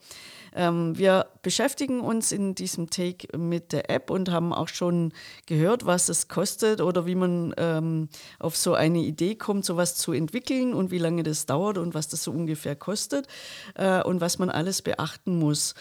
Ähm, 0.54 0.96
wir 0.98 1.26
beschäftigen 1.42 2.00
uns 2.00 2.32
in 2.32 2.54
diesem 2.54 2.90
Take 2.90 3.36
mit 3.36 3.72
der 3.72 3.90
App 3.90 4.10
und 4.10 4.30
haben 4.30 4.52
auch 4.52 4.68
schon 4.68 5.12
gehört, 5.46 5.86
was 5.86 6.08
es 6.08 6.28
kostet 6.28 6.80
oder 6.80 7.06
wie 7.06 7.14
man 7.14 7.54
ähm, 7.56 8.08
auf 8.38 8.56
so 8.56 8.74
eine 8.74 9.00
Idee 9.00 9.34
kommt, 9.34 9.64
sowas 9.64 9.96
zu 9.96 10.12
entwickeln 10.12 10.74
und 10.74 10.90
wie 10.90 10.98
lange 10.98 11.22
das 11.22 11.46
dauert 11.46 11.78
und 11.78 11.94
was 11.94 12.08
das 12.08 12.24
so 12.24 12.32
ungefähr 12.32 12.76
kostet 12.76 13.26
äh, 13.74 14.02
und 14.02 14.20
was 14.20 14.38
man 14.38 14.50
alles 14.50 14.82
beachten 14.82 15.38
muss. 15.38 15.74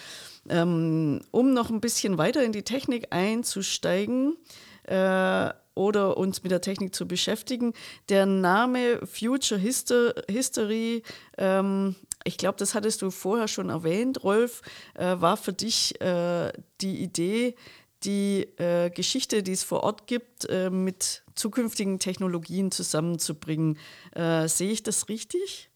Ähm, 0.49 1.21
um 1.31 1.53
noch 1.53 1.69
ein 1.69 1.81
bisschen 1.81 2.17
weiter 2.17 2.43
in 2.43 2.51
die 2.51 2.63
Technik 2.63 3.07
einzusteigen, 3.11 4.37
äh, 4.83 5.49
oder 5.73 6.17
uns 6.17 6.43
mit 6.43 6.51
der 6.51 6.61
Technik 6.61 6.93
zu 6.93 7.07
beschäftigen. 7.07 7.73
Der 8.09 8.25
Name 8.25 8.99
Future 9.05 9.59
History 9.59 11.03
ähm, 11.37 11.95
ich 12.23 12.37
glaube, 12.37 12.57
das 12.57 12.75
hattest 12.75 13.01
du 13.01 13.11
vorher 13.11 13.47
schon 13.47 13.69
erwähnt, 13.69 14.23
Rolf, 14.23 14.61
äh, 14.95 15.19
war 15.19 15.37
für 15.37 15.53
dich 15.53 15.99
äh, 16.01 16.51
die 16.81 17.01
Idee, 17.01 17.55
die 18.03 18.47
äh, 18.57 18.89
Geschichte, 18.89 19.43
die 19.43 19.51
es 19.51 19.63
vor 19.63 19.83
Ort 19.83 20.07
gibt, 20.07 20.49
äh, 20.49 20.69
mit 20.69 21.23
zukünftigen 21.35 21.99
Technologien 21.99 22.71
zusammenzubringen. 22.71 23.77
Äh, 24.13 24.47
sehe 24.47 24.71
ich 24.71 24.83
das 24.83 25.07
richtig? 25.09 25.69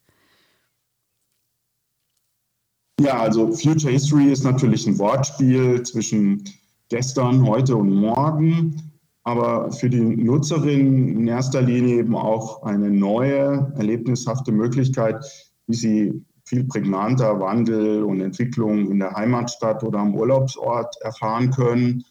Ja, 3.02 3.20
also 3.20 3.52
Future 3.52 3.92
History 3.92 4.32
ist 4.32 4.44
natürlich 4.44 4.88
ein 4.88 4.98
Wortspiel 4.98 5.84
zwischen 5.84 6.44
gestern, 6.90 7.46
heute 7.46 7.76
und 7.76 7.94
morgen, 7.94 8.94
aber 9.24 9.72
für 9.72 9.90
die 9.90 10.00
Nutzerin 10.00 11.10
in 11.10 11.28
erster 11.28 11.62
Linie 11.62 11.98
eben 11.98 12.16
auch 12.16 12.64
eine 12.64 12.90
neue, 12.90 13.74
erlebnishafte 13.76 14.52
Möglichkeit, 14.52 15.24
wie 15.68 15.76
sie 15.76 16.25
viel 16.46 16.64
prägnanter 16.64 17.40
Wandel 17.40 18.04
und 18.04 18.22
Entwicklung 18.22 18.92
in 18.92 19.00
der 19.00 19.14
Heimatstadt 19.14 19.84
oder 19.84 20.00
am 20.00 20.16
Urlaubsort 20.16 20.96
erfahren 21.02 21.52
können. 21.52 22.06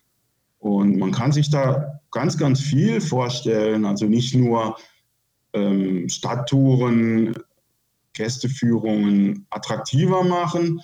Und 0.59 0.99
man 0.99 1.13
kann 1.13 1.31
sich 1.31 1.51
da 1.51 2.01
ganz, 2.11 2.37
ganz 2.37 2.61
viel 2.61 3.01
vorstellen. 3.01 3.85
Also 3.85 4.07
nicht 4.07 4.35
nur 4.35 4.77
ähm, 5.53 6.09
Stadttouren, 6.09 7.35
Gästeführungen 8.13 9.47
attraktiver 9.51 10.25
machen, 10.25 10.81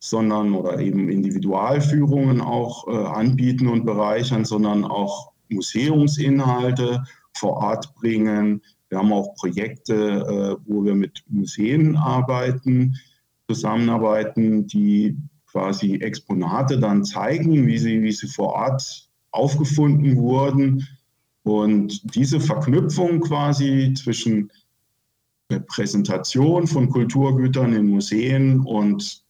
sondern 0.00 0.54
oder 0.54 0.78
eben 0.78 1.08
Individualführungen 1.08 2.40
auch 2.40 2.86
äh, 2.88 2.96
anbieten 2.96 3.68
und 3.68 3.84
bereichern, 3.84 4.44
sondern 4.44 4.84
auch 4.84 5.32
Museumsinhalte 5.48 7.02
vor 7.36 7.56
Ort 7.56 7.94
bringen, 7.96 8.62
wir 8.88 8.98
haben 8.98 9.12
auch 9.12 9.34
Projekte, 9.34 9.94
äh, 9.94 10.56
wo 10.66 10.84
wir 10.84 10.94
mit 10.94 11.22
Museen 11.28 11.96
arbeiten, 11.96 12.96
zusammenarbeiten, 13.48 14.66
die 14.66 15.16
quasi 15.46 15.96
Exponate 15.96 16.78
dann 16.78 17.04
zeigen, 17.04 17.66
wie 17.66 17.78
sie, 17.78 18.02
wie 18.02 18.12
sie 18.12 18.28
vor 18.28 18.52
Ort 18.54 19.08
aufgefunden 19.30 20.16
wurden. 20.16 20.86
Und 21.42 22.14
diese 22.14 22.40
Verknüpfung 22.40 23.20
quasi 23.20 23.94
zwischen 23.96 24.50
der 25.50 25.60
Präsentation 25.60 26.66
von 26.66 26.90
Kulturgütern 26.90 27.72
in 27.72 27.86
Museen 27.86 28.60
und 28.60 29.22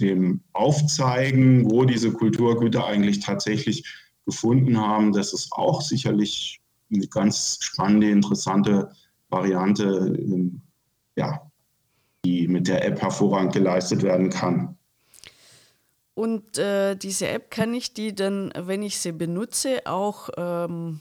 dem 0.00 0.40
Aufzeigen, 0.52 1.70
wo 1.70 1.84
diese 1.84 2.12
Kulturgüter 2.12 2.86
eigentlich 2.86 3.20
tatsächlich 3.20 3.84
gefunden 4.24 4.78
haben, 4.78 5.12
das 5.12 5.32
ist 5.32 5.52
auch 5.52 5.80
sicherlich 5.80 6.60
eine 6.92 7.06
ganz 7.08 7.58
spannende, 7.60 8.10
interessante 8.10 8.90
Variante, 9.30 9.84
ähm, 10.18 10.62
ja, 11.16 11.50
die 12.24 12.48
mit 12.48 12.68
der 12.68 12.84
App 12.84 13.00
hervorragend 13.00 13.52
geleistet 13.52 14.02
werden 14.02 14.30
kann. 14.30 14.76
Und 16.14 16.58
äh, 16.58 16.94
diese 16.94 17.28
App 17.28 17.50
kann 17.50 17.74
ich 17.74 17.92
die 17.92 18.14
dann, 18.14 18.52
wenn 18.56 18.82
ich 18.82 18.98
sie 18.98 19.12
benutze, 19.12 19.80
auch 19.84 20.30
ähm, 20.36 21.00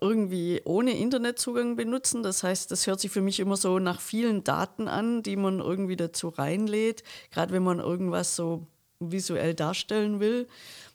irgendwie 0.00 0.62
ohne 0.64 0.98
Internetzugang 0.98 1.76
benutzen. 1.76 2.22
Das 2.22 2.42
heißt, 2.42 2.70
das 2.70 2.86
hört 2.86 2.98
sich 2.98 3.10
für 3.10 3.20
mich 3.20 3.40
immer 3.40 3.56
so 3.56 3.78
nach 3.78 4.00
vielen 4.00 4.42
Daten 4.44 4.88
an, 4.88 5.22
die 5.22 5.36
man 5.36 5.60
irgendwie 5.60 5.96
dazu 5.96 6.28
reinlädt, 6.28 7.04
gerade 7.30 7.52
wenn 7.52 7.62
man 7.62 7.78
irgendwas 7.78 8.34
so 8.34 8.66
visuell 9.00 9.54
darstellen 9.54 10.18
will. 10.18 10.48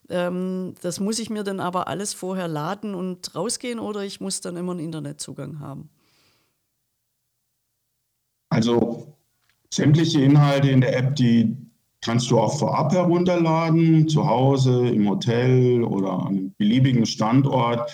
Ähm, 0.09 0.73
das 0.81 0.99
muss 0.99 1.19
ich 1.19 1.29
mir 1.29 1.43
dann 1.43 1.59
aber 1.59 1.87
alles 1.87 2.13
vorher 2.13 2.47
laden 2.47 2.95
und 2.95 3.33
rausgehen 3.35 3.79
oder 3.79 4.03
ich 4.03 4.19
muss 4.19 4.41
dann 4.41 4.57
immer 4.57 4.71
einen 4.71 4.81
Internetzugang 4.81 5.59
haben. 5.59 5.89
Also 8.53 9.07
sämtliche 9.73 10.21
Inhalte 10.21 10.69
in 10.69 10.81
der 10.81 10.95
App, 10.95 11.15
die 11.15 11.57
kannst 12.01 12.29
du 12.29 12.39
auch 12.39 12.59
vorab 12.59 12.93
herunterladen, 12.93 14.07
zu 14.07 14.27
Hause, 14.27 14.89
im 14.89 15.09
Hotel 15.09 15.83
oder 15.83 16.11
an 16.11 16.27
einem 16.27 16.53
beliebigen 16.59 17.05
Standort, 17.07 17.91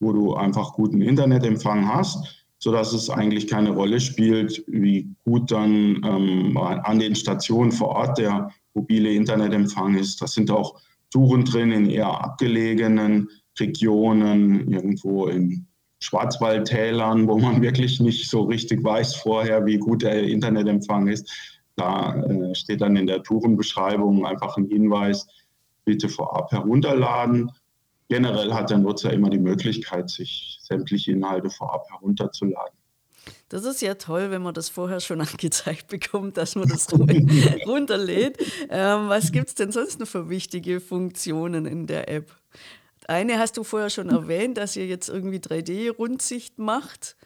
wo 0.00 0.12
du 0.12 0.34
einfach 0.34 0.72
guten 0.72 1.00
Internetempfang 1.00 1.86
hast, 1.86 2.44
sodass 2.58 2.92
es 2.92 3.10
eigentlich 3.10 3.46
keine 3.46 3.70
Rolle 3.70 4.00
spielt, 4.00 4.64
wie 4.66 5.08
gut 5.24 5.52
dann 5.52 6.02
ähm, 6.04 6.56
an 6.56 6.98
den 6.98 7.14
Stationen 7.14 7.70
vor 7.70 7.90
Ort 7.90 8.18
der 8.18 8.50
mobile 8.74 9.12
Internetempfang 9.12 9.94
ist. 9.94 10.20
Das 10.20 10.32
sind 10.32 10.50
auch 10.50 10.80
Touren 11.10 11.44
drin 11.44 11.70
in 11.70 11.90
eher 11.90 12.08
abgelegenen 12.08 13.28
Regionen, 13.60 14.68
irgendwo 14.72 15.26
in 15.26 15.66
Schwarzwaldtälern, 16.02 17.28
wo 17.28 17.38
man 17.38 17.62
wirklich 17.62 18.00
nicht 18.00 18.28
so 18.28 18.42
richtig 18.42 18.82
weiß 18.82 19.14
vorher, 19.14 19.64
wie 19.64 19.78
gut 19.78 20.02
der 20.02 20.24
Internetempfang 20.24 21.06
ist. 21.06 21.30
Da 21.76 22.14
äh, 22.24 22.54
steht 22.54 22.80
dann 22.80 22.96
in 22.96 23.06
der 23.06 23.22
Tourenbeschreibung 23.22 24.26
einfach 24.26 24.56
ein 24.56 24.66
Hinweis, 24.66 25.28
bitte 25.84 26.08
vorab 26.08 26.50
herunterladen. 26.50 27.52
Generell 28.08 28.52
hat 28.52 28.70
der 28.70 28.78
Nutzer 28.78 29.12
immer 29.12 29.30
die 29.30 29.38
Möglichkeit, 29.38 30.10
sich 30.10 30.58
sämtliche 30.62 31.12
Inhalte 31.12 31.50
vorab 31.50 31.86
herunterzuladen. 31.90 32.76
Das 33.48 33.64
ist 33.64 33.80
ja 33.80 33.94
toll, 33.94 34.32
wenn 34.32 34.42
man 34.42 34.54
das 34.54 34.68
vorher 34.68 34.98
schon 34.98 35.20
angezeigt 35.26 35.86
bekommt, 35.86 36.36
dass 36.36 36.56
man 36.56 36.68
das 36.68 36.88
runterlädt. 37.66 38.38
Ähm, 38.68 39.08
was 39.08 39.30
gibt 39.30 39.48
es 39.48 39.54
denn 39.54 39.70
sonst 39.70 40.00
noch 40.00 40.08
für 40.08 40.28
wichtige 40.28 40.80
Funktionen 40.80 41.64
in 41.64 41.86
der 41.86 42.08
App? 42.08 42.34
Eine 43.08 43.38
hast 43.38 43.56
du 43.56 43.64
vorher 43.64 43.90
schon 43.90 44.08
erwähnt, 44.10 44.58
dass 44.58 44.76
ihr 44.76 44.86
jetzt 44.86 45.08
irgendwie 45.08 45.38
3D-Rundsicht 45.38 46.58
macht. 46.58 47.16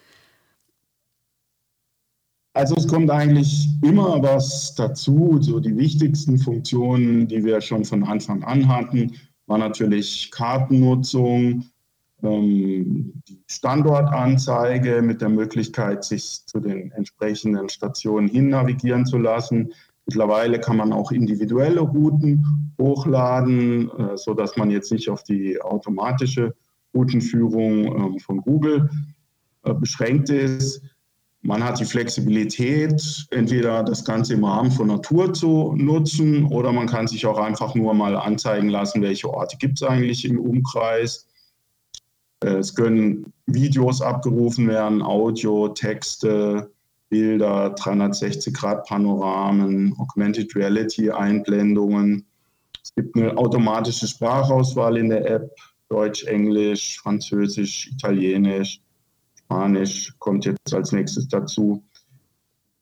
Also 2.55 2.75
es 2.77 2.89
kommt 2.89 3.11
eigentlich 3.11 3.69
immer 3.83 4.23
was 4.23 4.75
dazu. 4.75 5.39
So 5.43 5.61
die 5.61 5.77
wichtigsten 5.77 6.39
Funktionen, 6.39 7.29
die 7.29 7.45
wir 7.45 7.61
schon 7.61 7.85
von 7.85 8.03
Anfang 8.03 8.43
an 8.45 8.67
hatten, 8.67 9.13
war 9.47 9.59
natürlich 9.59 10.31
Kartennutzung, 10.31 11.67
ähm, 12.23 13.13
die 13.29 13.43
Standortanzeige 13.47 15.03
mit 15.03 15.21
der 15.21 15.29
Möglichkeit, 15.29 16.05
sich 16.05 16.47
zu 16.47 16.61
den 16.61 16.91
entsprechenden 16.93 17.69
Stationen 17.69 18.29
hin 18.29 18.49
navigieren 18.49 19.05
zu 19.05 19.19
lassen. 19.19 19.75
Mittlerweile 20.07 20.61
kann 20.61 20.77
man 20.77 20.93
auch 20.93 21.11
individuelle 21.11 21.81
Routen 21.81 22.73
hochladen, 22.81 23.91
äh, 23.91 24.17
sodass 24.17 24.57
man 24.57 24.71
jetzt 24.71 24.93
nicht 24.93 25.11
auf 25.11 25.25
die 25.25 25.61
automatische 25.61 26.55
Routenführung 26.95 28.17
äh, 28.17 28.21
von 28.21 28.41
Google 28.41 28.89
äh, 29.65 29.75
beschränkt 29.75 30.31
ist. 30.31 30.81
Man 31.43 31.63
hat 31.63 31.79
die 31.79 31.85
Flexibilität, 31.85 33.27
entweder 33.31 33.85
das 33.85 34.05
Ganze 34.05 34.35
im 34.35 34.45
Rahmen 34.45 34.71
von 34.71 34.89
Natur 34.89 35.33
zu 35.33 35.75
nutzen 35.77 36.47
oder 36.47 36.73
man 36.73 36.89
kann 36.89 37.07
sich 37.07 37.25
auch 37.27 37.39
einfach 37.39 37.75
nur 37.75 37.95
mal 37.95 38.17
anzeigen 38.17 38.69
lassen, 38.69 39.03
welche 39.03 39.33
Orte 39.33 39.57
gibt 39.57 39.81
es 39.81 39.89
eigentlich 39.89 40.25
im 40.25 40.41
Umkreis. 40.41 41.27
Äh, 42.43 42.57
es 42.57 42.75
können 42.75 43.33
Videos 43.47 44.03
abgerufen 44.03 44.69
werden, 44.69 45.03
Audio, 45.03 45.69
Texte, 45.69 46.71
Bilder, 47.09 47.75
360-Grad-Panoramen, 47.75 49.95
Augmented 49.99 50.55
Reality-Einblendungen. 50.55 52.25
Es 52.83 52.95
gibt 52.95 53.17
eine 53.17 53.37
automatische 53.37 54.07
Sprachauswahl 54.07 54.97
in 54.97 55.11
der 55.11 55.29
App, 55.31 55.51
Deutsch, 55.89 56.25
Englisch, 56.25 56.99
Französisch, 57.01 57.91
Italienisch, 57.93 58.81
Spanisch 59.47 60.13
kommt 60.19 60.45
jetzt 60.45 60.75
als 60.75 60.91
nächstes 60.91 61.29
dazu. 61.29 61.83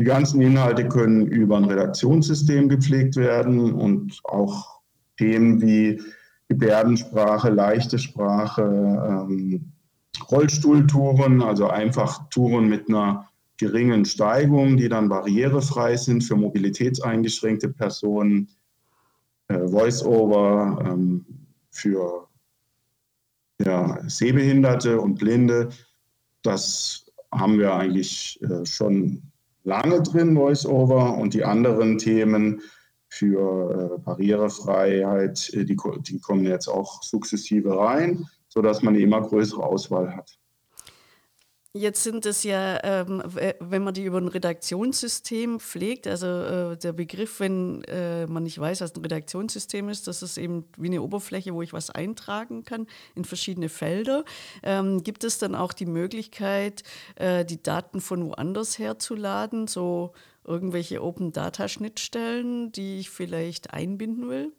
Die 0.00 0.06
ganzen 0.06 0.40
Inhalte 0.40 0.88
können 0.88 1.26
über 1.26 1.58
ein 1.58 1.66
Redaktionssystem 1.66 2.68
gepflegt 2.68 3.16
werden 3.16 3.74
und 3.74 4.18
auch 4.24 4.80
Themen 5.18 5.60
wie 5.60 6.00
Gebärdensprache, 6.48 7.50
leichte 7.50 7.98
Sprache, 7.98 8.62
ähm, 8.62 9.72
Rollstuhltouren, 10.30 11.42
also 11.42 11.68
einfach 11.68 12.28
Touren 12.30 12.68
mit 12.68 12.88
einer 12.88 13.28
geringen 13.56 14.04
Steigung, 14.04 14.76
die 14.76 14.88
dann 14.88 15.08
barrierefrei 15.08 15.96
sind 15.96 16.22
für 16.22 16.36
mobilitätseingeschränkte 16.36 17.68
Personen, 17.68 18.48
äh, 19.48 19.68
Voice-over 19.68 20.84
ähm, 20.86 21.24
für 21.70 22.28
ja, 23.64 23.98
Sehbehinderte 24.08 25.00
und 25.00 25.16
Blinde. 25.16 25.68
Das 26.42 27.06
haben 27.32 27.58
wir 27.58 27.74
eigentlich 27.74 28.40
äh, 28.42 28.64
schon 28.64 29.22
lange 29.62 30.02
drin, 30.02 30.36
Voice-over. 30.36 31.16
Und 31.16 31.34
die 31.34 31.44
anderen 31.44 31.98
Themen 31.98 32.60
für 33.08 33.94
äh, 33.94 33.98
Barrierefreiheit, 33.98 35.52
äh, 35.54 35.64
die, 35.64 35.76
die 36.00 36.20
kommen 36.20 36.44
jetzt 36.44 36.68
auch 36.68 37.02
sukzessive 37.02 37.76
rein, 37.76 38.26
sodass 38.48 38.82
man 38.82 38.94
eine 38.94 39.02
immer 39.02 39.22
größere 39.22 39.64
Auswahl 39.64 40.14
hat. 40.14 40.38
Jetzt 41.76 42.04
sind 42.04 42.24
es 42.24 42.44
ja, 42.44 42.78
ähm, 42.84 43.20
wenn 43.58 43.82
man 43.82 43.94
die 43.94 44.04
über 44.04 44.18
ein 44.18 44.28
Redaktionssystem 44.28 45.58
pflegt, 45.58 46.06
also 46.06 46.26
äh, 46.26 46.76
der 46.76 46.92
Begriff, 46.92 47.40
wenn 47.40 47.82
äh, 47.84 48.28
man 48.28 48.44
nicht 48.44 48.60
weiß, 48.60 48.80
was 48.80 48.94
ein 48.94 49.02
Redaktionssystem 49.02 49.88
ist, 49.88 50.06
das 50.06 50.22
ist 50.22 50.38
eben 50.38 50.66
wie 50.76 50.86
eine 50.86 51.02
Oberfläche, 51.02 51.52
wo 51.52 51.62
ich 51.62 51.72
was 51.72 51.90
eintragen 51.90 52.62
kann 52.64 52.86
in 53.16 53.24
verschiedene 53.24 53.68
Felder. 53.68 54.24
Ähm, 54.62 55.02
gibt 55.02 55.24
es 55.24 55.38
dann 55.38 55.56
auch 55.56 55.72
die 55.72 55.86
Möglichkeit, 55.86 56.84
äh, 57.16 57.44
die 57.44 57.60
Daten 57.60 58.00
von 58.00 58.24
woanders 58.24 58.78
herzuladen, 58.78 59.66
so 59.66 60.12
irgendwelche 60.44 61.02
Open 61.02 61.32
Data 61.32 61.66
Schnittstellen, 61.66 62.70
die 62.70 63.00
ich 63.00 63.10
vielleicht 63.10 63.74
einbinden 63.74 64.28
will? 64.28 64.52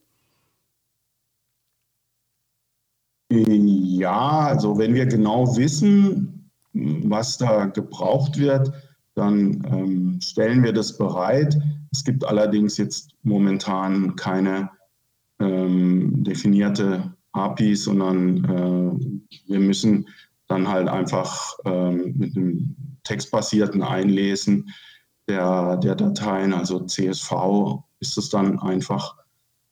Ja, 3.31 4.39
also 4.47 4.77
wenn 4.77 4.93
wir 4.93 5.05
genau 5.05 5.55
wissen, 5.55 6.44
was 6.75 7.37
da 7.37 7.65
gebraucht 7.65 8.37
wird, 8.37 8.71
dann 9.15 9.63
ähm, 9.71 10.19
stellen 10.21 10.63
wir 10.63 10.73
das 10.73 10.97
bereit. 10.97 11.57
Es 11.91 12.03
gibt 12.03 12.25
allerdings 12.25 12.77
jetzt 12.77 13.11
momentan 13.23 14.15
keine 14.15 14.69
ähm, 15.39 16.23
definierte 16.23 17.13
API, 17.31 17.75
sondern 17.75 18.43
äh, 18.45 19.49
wir 19.49 19.59
müssen 19.59 20.07
dann 20.47 20.67
halt 20.67 20.87
einfach 20.89 21.57
ähm, 21.65 22.13
mit 22.17 22.35
einem 22.35 22.75
textbasierten 23.03 23.81
Einlesen 23.81 24.69
der, 25.27 25.77
der 25.77 25.95
Dateien, 25.95 26.53
also 26.53 26.81
CSV, 26.81 27.31
ist 27.99 28.17
es 28.17 28.29
dann 28.29 28.59
einfach 28.59 29.15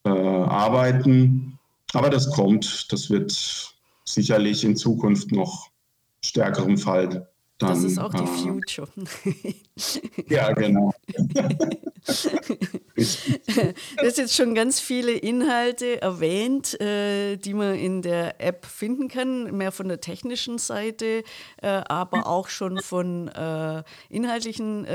äh, 0.06 0.10
arbeiten. 0.10 1.60
Aber 1.94 2.10
das 2.10 2.32
kommt, 2.32 2.92
das 2.92 3.10
wird 3.10 3.76
sicherlich 4.06 4.63
in 4.63 4.76
Zukunft 4.76 5.32
noch 5.32 5.70
stärkerem 6.24 6.78
Fall 6.78 7.28
dann, 7.60 7.70
das 7.70 7.84
ist 7.84 8.00
auch 8.00 8.14
die 8.14 8.24
äh, 8.24 8.28
Future. 8.28 8.88
ja, 10.30 10.52
genau. 10.54 10.92
du 11.16 13.06
hast 13.98 14.18
jetzt 14.18 14.36
schon 14.36 14.56
ganz 14.56 14.80
viele 14.80 15.12
Inhalte 15.12 16.02
erwähnt, 16.02 16.80
äh, 16.82 17.38
die 17.38 17.54
man 17.54 17.76
in 17.76 18.02
der 18.02 18.42
App 18.42 18.66
finden 18.66 19.08
kann, 19.08 19.56
mehr 19.56 19.72
von 19.72 19.88
der 19.88 20.02
technischen 20.02 20.58
Seite, 20.58 21.24
äh, 21.62 21.68
aber 21.68 22.28
auch 22.28 22.50
schon 22.50 22.80
von 22.80 23.30
inhaltlichen 24.10 24.86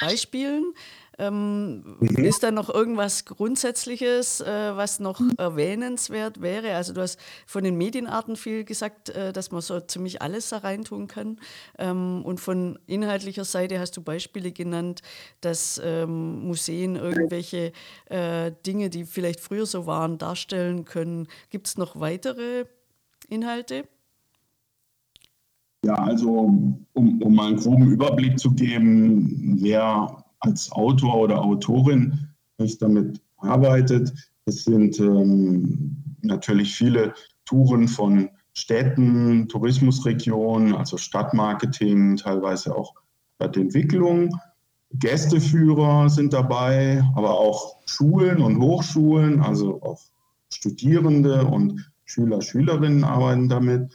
Beispielen. 0.00 0.74
Ähm, 1.18 1.96
mhm. 1.98 2.24
Ist 2.24 2.44
da 2.44 2.52
noch 2.52 2.68
irgendwas 2.68 3.24
Grundsätzliches, 3.24 4.40
äh, 4.40 4.76
was 4.76 5.00
noch 5.00 5.20
erwähnenswert 5.36 6.40
wäre? 6.40 6.76
Also 6.76 6.92
du 6.92 7.00
hast 7.00 7.18
von 7.44 7.64
den 7.64 7.76
Medienarten 7.76 8.36
viel 8.36 8.64
gesagt, 8.64 9.08
äh, 9.10 9.32
dass 9.32 9.50
man 9.50 9.60
so 9.60 9.80
ziemlich 9.80 10.22
alles 10.22 10.50
da 10.50 10.58
reintun 10.58 11.08
kann. 11.08 11.40
Ähm, 11.76 12.22
und 12.24 12.38
von 12.38 12.78
inhaltlicher 12.86 13.44
Seite 13.44 13.80
hast 13.80 13.96
du 13.96 14.02
Beispiele 14.02 14.52
genannt, 14.52 15.02
dass 15.40 15.80
ähm, 15.84 16.46
Museen 16.46 16.94
irgendwelche 16.94 17.72
äh, 18.06 18.52
Dinge, 18.64 18.88
die 18.88 19.04
vielleicht 19.04 19.40
früher 19.40 19.66
so 19.66 19.86
waren, 19.86 20.18
darstellen 20.18 20.84
können. 20.84 21.26
Gibt 21.50 21.66
es 21.66 21.76
noch 21.76 21.98
weitere 21.98 22.66
Inhalte? 23.28 23.88
Ja, 25.84 25.94
also 25.94 26.30
um, 26.92 27.22
um 27.22 27.34
mal 27.34 27.48
einen 27.48 27.56
groben 27.56 27.90
Überblick 27.90 28.38
zu 28.38 28.52
geben, 28.52 29.56
wer 29.60 30.24
als 30.40 30.70
Autor 30.72 31.16
oder 31.16 31.42
Autorin 31.42 32.28
nicht 32.58 32.80
damit 32.82 33.20
arbeitet. 33.38 34.12
Es 34.44 34.64
sind 34.64 34.98
ähm, 34.98 35.96
natürlich 36.22 36.74
viele 36.74 37.14
Touren 37.44 37.88
von 37.88 38.30
Städten, 38.52 39.48
Tourismusregionen, 39.48 40.74
also 40.74 40.96
Stadtmarketing, 40.96 42.16
teilweise 42.16 42.74
auch 42.74 42.94
Stadtentwicklung. 43.36 44.36
Gästeführer 44.94 46.08
sind 46.08 46.32
dabei, 46.32 47.04
aber 47.14 47.38
auch 47.38 47.76
Schulen 47.86 48.40
und 48.40 48.60
Hochschulen, 48.60 49.40
also 49.40 49.80
auch 49.82 50.00
Studierende 50.52 51.44
und 51.44 51.90
Schüler, 52.04 52.40
Schülerinnen 52.40 53.04
arbeiten 53.04 53.48
damit. 53.48 53.92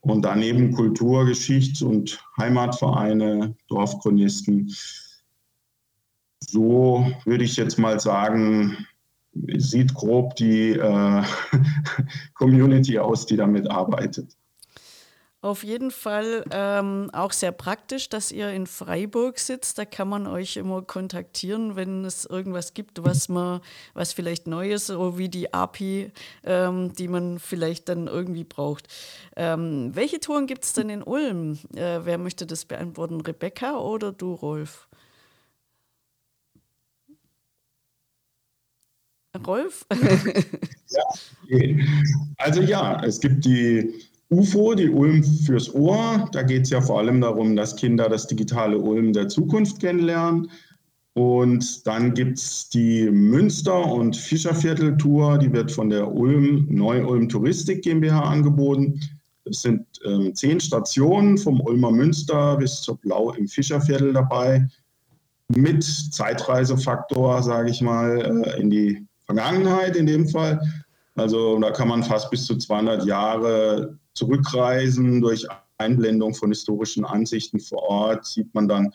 Und 0.00 0.24
daneben 0.24 0.72
Kultur-, 0.72 1.26
Geschichts- 1.26 1.82
und 1.82 2.24
Heimatvereine, 2.38 3.56
Dorfchronisten 3.66 4.72
so 6.40 7.06
würde 7.24 7.44
ich 7.44 7.56
jetzt 7.56 7.78
mal 7.78 8.00
sagen, 8.00 8.86
sieht 9.56 9.94
grob 9.94 10.36
die 10.36 10.70
äh, 10.70 11.22
Community 12.34 12.98
aus, 12.98 13.26
die 13.26 13.36
damit 13.36 13.70
arbeitet. 13.70 14.36
Auf 15.40 15.62
jeden 15.62 15.92
Fall 15.92 16.44
ähm, 16.50 17.10
auch 17.12 17.30
sehr 17.30 17.52
praktisch, 17.52 18.08
dass 18.08 18.32
ihr 18.32 18.50
in 18.50 18.66
Freiburg 18.66 19.38
sitzt. 19.38 19.78
Da 19.78 19.84
kann 19.84 20.08
man 20.08 20.26
euch 20.26 20.56
immer 20.56 20.82
kontaktieren, 20.82 21.76
wenn 21.76 22.04
es 22.04 22.24
irgendwas 22.24 22.74
gibt, 22.74 23.04
was 23.04 23.28
man, 23.28 23.60
was 23.94 24.12
vielleicht 24.12 24.48
neu 24.48 24.72
ist, 24.72 24.88
so 24.88 25.16
wie 25.16 25.28
die 25.28 25.54
API, 25.54 26.10
ähm, 26.42 26.92
die 26.92 27.06
man 27.06 27.38
vielleicht 27.38 27.88
dann 27.88 28.08
irgendwie 28.08 28.42
braucht. 28.42 28.88
Ähm, 29.36 29.94
welche 29.94 30.18
Touren 30.18 30.48
gibt 30.48 30.64
es 30.64 30.72
denn 30.72 30.90
in 30.90 31.04
Ulm? 31.04 31.56
Äh, 31.76 32.00
wer 32.02 32.18
möchte 32.18 32.44
das 32.44 32.64
beantworten? 32.64 33.20
Rebecca 33.20 33.78
oder 33.78 34.10
du, 34.10 34.34
Rolf? 34.34 34.87
Rolf? 39.46 39.86
ja, 40.88 41.02
also 42.38 42.62
ja, 42.62 43.02
es 43.04 43.20
gibt 43.20 43.44
die 43.44 43.94
UFO, 44.30 44.74
die 44.74 44.90
Ulm 44.90 45.24
fürs 45.24 45.74
Ohr. 45.74 46.28
Da 46.32 46.42
geht 46.42 46.64
es 46.64 46.70
ja 46.70 46.80
vor 46.80 46.98
allem 46.98 47.20
darum, 47.20 47.56
dass 47.56 47.76
Kinder 47.76 48.08
das 48.08 48.26
digitale 48.26 48.78
Ulm 48.78 49.12
der 49.12 49.28
Zukunft 49.28 49.80
kennenlernen. 49.80 50.50
Und 51.14 51.84
dann 51.86 52.14
gibt 52.14 52.38
es 52.38 52.68
die 52.68 53.10
Münster- 53.10 53.90
und 53.92 54.16
Fischerviertel-Tour, 54.16 55.38
die 55.38 55.52
wird 55.52 55.72
von 55.72 55.90
der 55.90 56.14
Ulm 56.14 56.68
Neu-Ulm 56.70 57.28
Touristik 57.28 57.82
GmbH 57.82 58.20
angeboten. 58.20 59.00
Es 59.44 59.62
sind 59.62 59.84
ähm, 60.04 60.32
zehn 60.34 60.60
Stationen 60.60 61.36
vom 61.36 61.60
Ulmer 61.60 61.90
Münster 61.90 62.56
bis 62.58 62.82
zur 62.82 62.98
Blau 62.98 63.32
im 63.32 63.48
Fischerviertel 63.48 64.12
dabei, 64.12 64.68
mit 65.48 65.82
Zeitreisefaktor, 65.82 67.42
sage 67.42 67.70
ich 67.70 67.80
mal, 67.80 68.44
äh, 68.44 68.60
in 68.60 68.70
die 68.70 69.07
Vergangenheit 69.28 69.96
in 69.96 70.06
dem 70.06 70.28
Fall. 70.28 70.60
Also 71.14 71.58
da 71.58 71.70
kann 71.70 71.88
man 71.88 72.02
fast 72.02 72.30
bis 72.30 72.46
zu 72.46 72.56
200 72.56 73.04
Jahre 73.04 73.98
zurückreisen. 74.14 75.20
Durch 75.20 75.46
Einblendung 75.76 76.34
von 76.34 76.50
historischen 76.50 77.04
Ansichten 77.04 77.60
vor 77.60 77.82
Ort 77.82 78.26
sieht 78.26 78.54
man 78.54 78.68
dann 78.68 78.92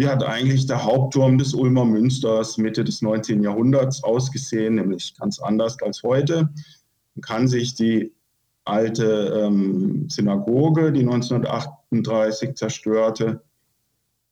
wie 0.00 0.08
hat 0.08 0.24
eigentlich 0.24 0.64
der 0.66 0.82
Hauptturm 0.82 1.36
des 1.36 1.52
Ulmer 1.52 1.84
Münsters 1.84 2.56
Mitte 2.56 2.84
des 2.84 3.02
19. 3.02 3.42
Jahrhunderts 3.42 4.02
ausgesehen, 4.02 4.76
nämlich 4.76 5.14
ganz 5.18 5.38
anders 5.40 5.76
als 5.82 6.02
heute. 6.02 6.48
Man 7.14 7.20
kann 7.20 7.48
sich 7.48 7.74
die 7.74 8.10
alte 8.64 9.44
ähm, 9.44 10.08
Synagoge, 10.08 10.90
die 10.90 11.00
1938 11.00 12.54
zerstörte, 12.54 13.42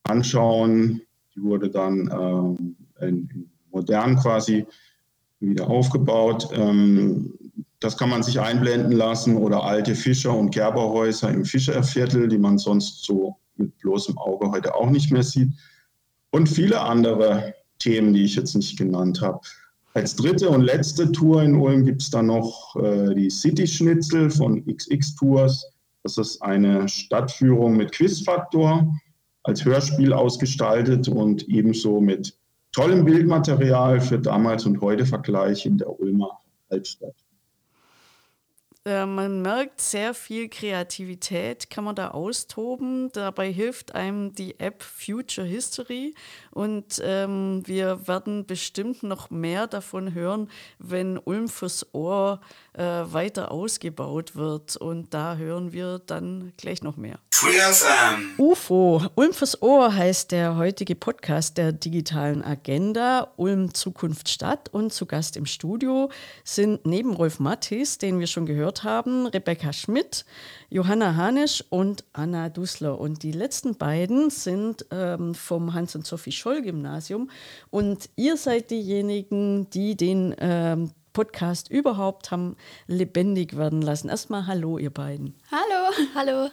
anschauen. 0.05 1.03
Die 1.35 1.42
wurde 1.42 1.68
dann 1.68 2.09
ähm, 2.12 2.77
in, 3.01 3.29
in 3.29 3.51
modern 3.70 4.16
quasi 4.16 4.64
wieder 5.40 5.68
aufgebaut. 5.68 6.48
Ähm, 6.53 7.35
das 7.81 7.96
kann 7.96 8.11
man 8.11 8.22
sich 8.22 8.40
einblenden 8.40 8.92
lassen 8.92 9.37
oder 9.37 9.62
alte 9.62 9.94
Fischer- 9.94 10.37
und 10.37 10.51
Gerberhäuser 10.51 11.31
im 11.31 11.44
Fischerviertel, 11.44 12.29
die 12.29 12.38
man 12.38 12.59
sonst 12.59 13.05
so 13.05 13.37
mit 13.57 13.77
bloßem 13.79 14.18
Auge 14.18 14.51
heute 14.51 14.74
auch 14.74 14.90
nicht 14.90 15.12
mehr 15.12 15.22
sieht. 15.22 15.53
Und 16.31 16.48
viele 16.48 16.81
andere 16.81 17.55
Themen, 17.79 18.12
die 18.12 18.24
ich 18.24 18.35
jetzt 18.35 18.55
nicht 18.55 18.77
genannt 18.77 19.20
habe. 19.20 19.40
Als 19.94 20.16
dritte 20.16 20.48
und 20.48 20.62
letzte 20.62 21.11
Tour 21.12 21.42
in 21.42 21.55
Ulm 21.55 21.85
gibt 21.85 22.03
es 22.03 22.11
dann 22.11 22.27
noch 22.27 22.77
äh, 22.77 23.14
die 23.14 23.31
City 23.31 23.66
Schnitzel 23.66 24.31
von 24.31 24.64
XX 24.66 25.14
Tours. 25.14 25.72
Das 26.03 26.18
ist 26.18 26.42
eine 26.42 26.88
Stadtführung 26.88 27.77
mit 27.77 27.92
Quizfaktor, 27.92 28.92
als 29.44 29.64
Hörspiel 29.64 30.12
ausgestaltet 30.12 31.09
und 31.09 31.48
ebenso 31.48 32.01
mit 32.01 32.37
tollem 32.79 33.05
Bildmaterial 33.05 34.01
für 34.01 34.21
damals 34.21 34.64
und 34.64 34.81
heute 34.81 35.05
Vergleich 35.05 35.67
in 35.67 35.79
der 35.79 35.99
Ulmer 35.99 36.38
Altstadt. 36.71 37.28
Äh, 38.88 39.05
man 39.05 39.42
merkt 39.42 39.83
sehr 39.83 40.14
viel 40.14 40.48
Kreativität, 40.48 41.68
kann 41.68 41.85
man 41.85 41.94
da 41.94 42.09
austoben. 42.09 43.11
Dabei 43.12 43.53
hilft 43.53 43.94
einem 43.94 44.33
die 44.33 44.59
App 44.59 44.83
Future 44.83 45.46
History 45.46 46.14
und 46.51 47.01
ähm, 47.05 47.62
wir 47.66 48.09
werden 48.09 48.46
bestimmt 48.46 49.03
noch 49.03 49.29
mehr 49.29 49.66
davon 49.66 50.14
hören, 50.14 50.48
wenn 50.79 51.18
Ulm 51.18 51.48
fürs 51.48 51.94
Ohr 51.94 52.40
äh, 52.72 52.83
weiter 52.83 53.51
ausgebaut 53.51 54.37
wird. 54.37 54.77
Und 54.77 55.12
da 55.12 55.37
hören 55.37 55.72
wir 55.72 55.98
dann 55.98 56.53
gleich 56.57 56.83
noch 56.83 56.96
mehr. 56.96 57.18
UFO, 58.38 59.03
Ulm 59.14 59.33
fürs 59.33 59.61
Ohr 59.62 59.94
heißt 59.94 60.33
der 60.33 60.57
heutige 60.57 60.94
Podcast 60.94 61.59
der 61.59 61.72
digitalen 61.72 62.42
Agenda 62.42 63.33
Ulm 63.37 63.74
Zukunft 63.74 64.29
Stadt. 64.29 64.68
Und 64.72 64.92
zu 64.92 65.07
Gast 65.07 65.37
im 65.37 65.46
Studio 65.46 66.11
sind 66.42 66.87
neben 66.87 67.12
Rolf 67.12 67.38
Mattis, 67.38 67.98
den 67.98 68.18
wir 68.18 68.27
schon 68.27 68.46
gehört 68.46 68.78
haben, 68.83 69.27
Rebecca 69.27 69.73
Schmidt, 69.73 70.25
Johanna 70.71 71.17
Hanisch 71.17 71.64
und 71.71 72.05
Anna 72.12 72.49
Dusler. 72.49 73.01
Und 73.01 73.23
die 73.23 73.33
letzten 73.33 73.77
beiden 73.77 74.31
sind 74.31 74.87
ähm, 74.91 75.35
vom 75.35 75.75
Hans- 75.75 75.95
und 75.95 76.07
Sophie 76.07 76.33
Scholl-Gymnasium. 76.33 77.31
Und 77.71 78.09
ihr 78.17 78.37
seid 78.37 78.71
diejenigen, 78.71 79.71
die 79.71 79.97
den 79.97 80.35
ähm, 80.38 80.91
Podcast 81.12 81.71
überhaupt 81.71 82.31
haben 82.31 82.57
lebendig 82.87 83.57
werden 83.57 83.83
lassen. 83.83 84.09
Erstmal 84.09 84.47
Hallo, 84.47 84.79
ihr 84.79 84.91
beiden. 84.91 85.35
Hallo. 85.51 85.95
Hallo. 86.14 86.51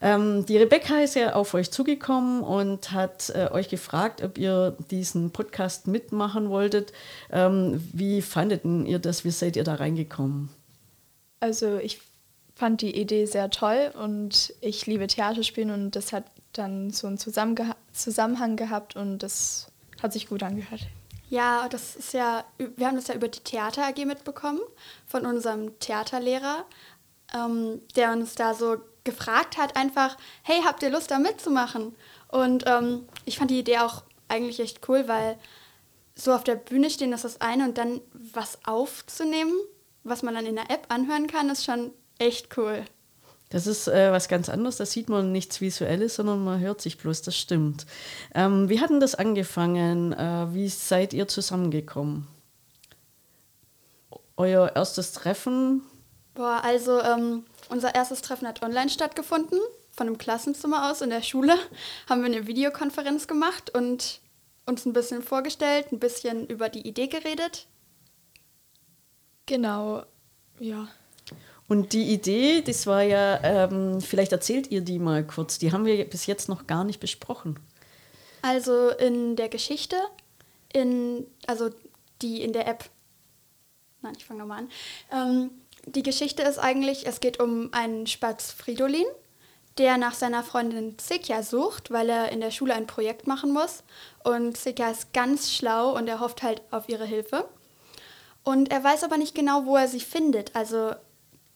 Ähm, 0.00 0.44
die 0.46 0.58
Rebecca 0.58 1.00
ist 1.00 1.14
ja 1.14 1.34
auf 1.34 1.54
euch 1.54 1.70
zugekommen 1.70 2.42
und 2.42 2.92
hat 2.92 3.30
äh, 3.30 3.48
euch 3.50 3.68
gefragt, 3.68 4.22
ob 4.22 4.38
ihr 4.38 4.76
diesen 4.90 5.30
Podcast 5.30 5.86
mitmachen 5.86 6.50
wolltet. 6.50 6.92
Ähm, 7.30 7.82
wie 7.92 8.20
fandet 8.22 8.64
ihr 8.64 8.98
das? 8.98 9.24
Wie 9.24 9.30
seid 9.30 9.56
ihr 9.56 9.64
da 9.64 9.74
reingekommen? 9.74 10.50
Also 11.44 11.76
ich 11.76 12.00
fand 12.54 12.80
die 12.80 12.98
Idee 12.98 13.26
sehr 13.26 13.50
toll 13.50 13.92
und 14.02 14.54
ich 14.62 14.86
liebe 14.86 15.06
Theaterspielen 15.06 15.70
und 15.70 15.90
das 15.94 16.14
hat 16.14 16.24
dann 16.54 16.88
so 16.88 17.06
einen 17.06 17.18
Zusammenhang 17.18 18.56
gehabt 18.56 18.96
und 18.96 19.18
das 19.18 19.66
hat 20.02 20.14
sich 20.14 20.26
gut 20.26 20.42
angehört. 20.42 20.80
Ja, 21.28 21.68
das 21.68 21.96
ist 21.96 22.14
ja, 22.14 22.46
wir 22.56 22.86
haben 22.86 22.96
das 22.96 23.08
ja 23.08 23.14
über 23.14 23.28
die 23.28 23.40
Theater 23.40 23.82
AG 23.86 24.06
mitbekommen 24.06 24.60
von 25.06 25.26
unserem 25.26 25.78
Theaterlehrer, 25.80 26.64
ähm, 27.34 27.82
der 27.94 28.12
uns 28.12 28.36
da 28.36 28.54
so 28.54 28.78
gefragt 29.04 29.58
hat, 29.58 29.76
einfach, 29.76 30.16
hey, 30.44 30.62
habt 30.64 30.82
ihr 30.82 30.88
Lust 30.88 31.10
da 31.10 31.18
mitzumachen? 31.18 31.94
Und 32.28 32.64
ähm, 32.66 33.06
ich 33.26 33.36
fand 33.36 33.50
die 33.50 33.58
Idee 33.58 33.80
auch 33.80 34.02
eigentlich 34.28 34.60
echt 34.60 34.88
cool, 34.88 35.08
weil 35.08 35.36
so 36.14 36.32
auf 36.32 36.44
der 36.44 36.56
Bühne 36.56 36.88
stehen 36.88 37.12
ist 37.12 37.24
das 37.24 37.42
eine 37.42 37.64
und 37.64 37.76
dann 37.76 38.00
was 38.12 38.64
aufzunehmen, 38.64 39.52
was 40.04 40.22
man 40.22 40.34
dann 40.34 40.46
in 40.46 40.56
der 40.56 40.70
App 40.70 40.86
anhören 40.88 41.26
kann, 41.26 41.50
ist 41.50 41.64
schon 41.64 41.90
echt 42.18 42.56
cool. 42.56 42.84
Das 43.50 43.66
ist 43.66 43.88
äh, 43.88 44.10
was 44.10 44.28
ganz 44.28 44.48
anderes, 44.48 44.78
da 44.78 44.86
sieht 44.86 45.08
man 45.08 45.30
nichts 45.30 45.60
Visuelles, 45.60 46.16
sondern 46.16 46.42
man 46.42 46.60
hört 46.60 46.80
sich 46.80 46.98
bloß, 46.98 47.22
das 47.22 47.36
stimmt. 47.36 47.86
Ähm, 48.34 48.68
wie 48.68 48.80
hat 48.80 48.90
denn 48.90 49.00
das 49.00 49.14
angefangen? 49.14 50.12
Äh, 50.12 50.52
wie 50.52 50.68
seid 50.68 51.12
ihr 51.12 51.28
zusammengekommen? 51.28 52.26
Euer 54.36 54.72
erstes 54.74 55.12
Treffen? 55.12 55.82
Boah, 56.34 56.62
also 56.64 57.00
ähm, 57.00 57.44
unser 57.68 57.94
erstes 57.94 58.22
Treffen 58.22 58.48
hat 58.48 58.62
online 58.62 58.90
stattgefunden, 58.90 59.60
von 59.92 60.08
einem 60.08 60.18
Klassenzimmer 60.18 60.90
aus 60.90 61.00
in 61.00 61.10
der 61.10 61.22
Schule. 61.22 61.54
Haben 62.08 62.22
wir 62.22 62.26
eine 62.26 62.48
Videokonferenz 62.48 63.28
gemacht 63.28 63.70
und 63.72 64.20
uns 64.66 64.84
ein 64.84 64.92
bisschen 64.92 65.22
vorgestellt, 65.22 65.92
ein 65.92 66.00
bisschen 66.00 66.46
über 66.48 66.68
die 66.68 66.86
Idee 66.88 67.06
geredet. 67.06 67.68
Genau, 69.46 70.02
ja. 70.58 70.88
Und 71.66 71.92
die 71.92 72.12
Idee, 72.12 72.62
das 72.62 72.86
war 72.86 73.02
ja, 73.02 73.42
ähm, 73.42 74.00
vielleicht 74.00 74.32
erzählt 74.32 74.70
ihr 74.70 74.82
die 74.82 74.98
mal 74.98 75.26
kurz, 75.26 75.58
die 75.58 75.72
haben 75.72 75.86
wir 75.86 76.04
bis 76.04 76.26
jetzt 76.26 76.48
noch 76.48 76.66
gar 76.66 76.84
nicht 76.84 77.00
besprochen. 77.00 77.58
Also 78.42 78.90
in 78.90 79.36
der 79.36 79.48
Geschichte, 79.48 79.96
in, 80.72 81.26
also 81.46 81.70
die 82.20 82.42
in 82.42 82.52
der 82.52 82.66
App, 82.68 82.84
nein, 84.02 84.14
ich 84.18 84.26
fange 84.26 84.40
nochmal 84.40 84.58
an. 84.58 84.70
Ähm, 85.10 85.50
die 85.86 86.02
Geschichte 86.02 86.42
ist 86.42 86.58
eigentlich, 86.58 87.06
es 87.06 87.20
geht 87.20 87.40
um 87.40 87.72
einen 87.72 88.06
Spatz 88.06 88.52
Fridolin, 88.52 89.06
der 89.78 89.96
nach 89.96 90.14
seiner 90.14 90.42
Freundin 90.42 90.98
Zekja 90.98 91.42
sucht, 91.42 91.90
weil 91.90 92.08
er 92.08 92.30
in 92.30 92.40
der 92.40 92.50
Schule 92.50 92.74
ein 92.74 92.86
Projekt 92.86 93.26
machen 93.26 93.52
muss. 93.52 93.82
Und 94.22 94.56
Zekja 94.56 94.90
ist 94.90 95.12
ganz 95.12 95.52
schlau 95.52 95.96
und 95.96 96.06
er 96.08 96.20
hofft 96.20 96.42
halt 96.42 96.62
auf 96.70 96.88
ihre 96.88 97.06
Hilfe. 97.06 97.48
Und 98.44 98.70
er 98.70 98.84
weiß 98.84 99.04
aber 99.04 99.16
nicht 99.16 99.34
genau, 99.34 99.64
wo 99.64 99.76
er 99.76 99.88
sie 99.88 100.00
findet. 100.00 100.54
Also 100.54 100.92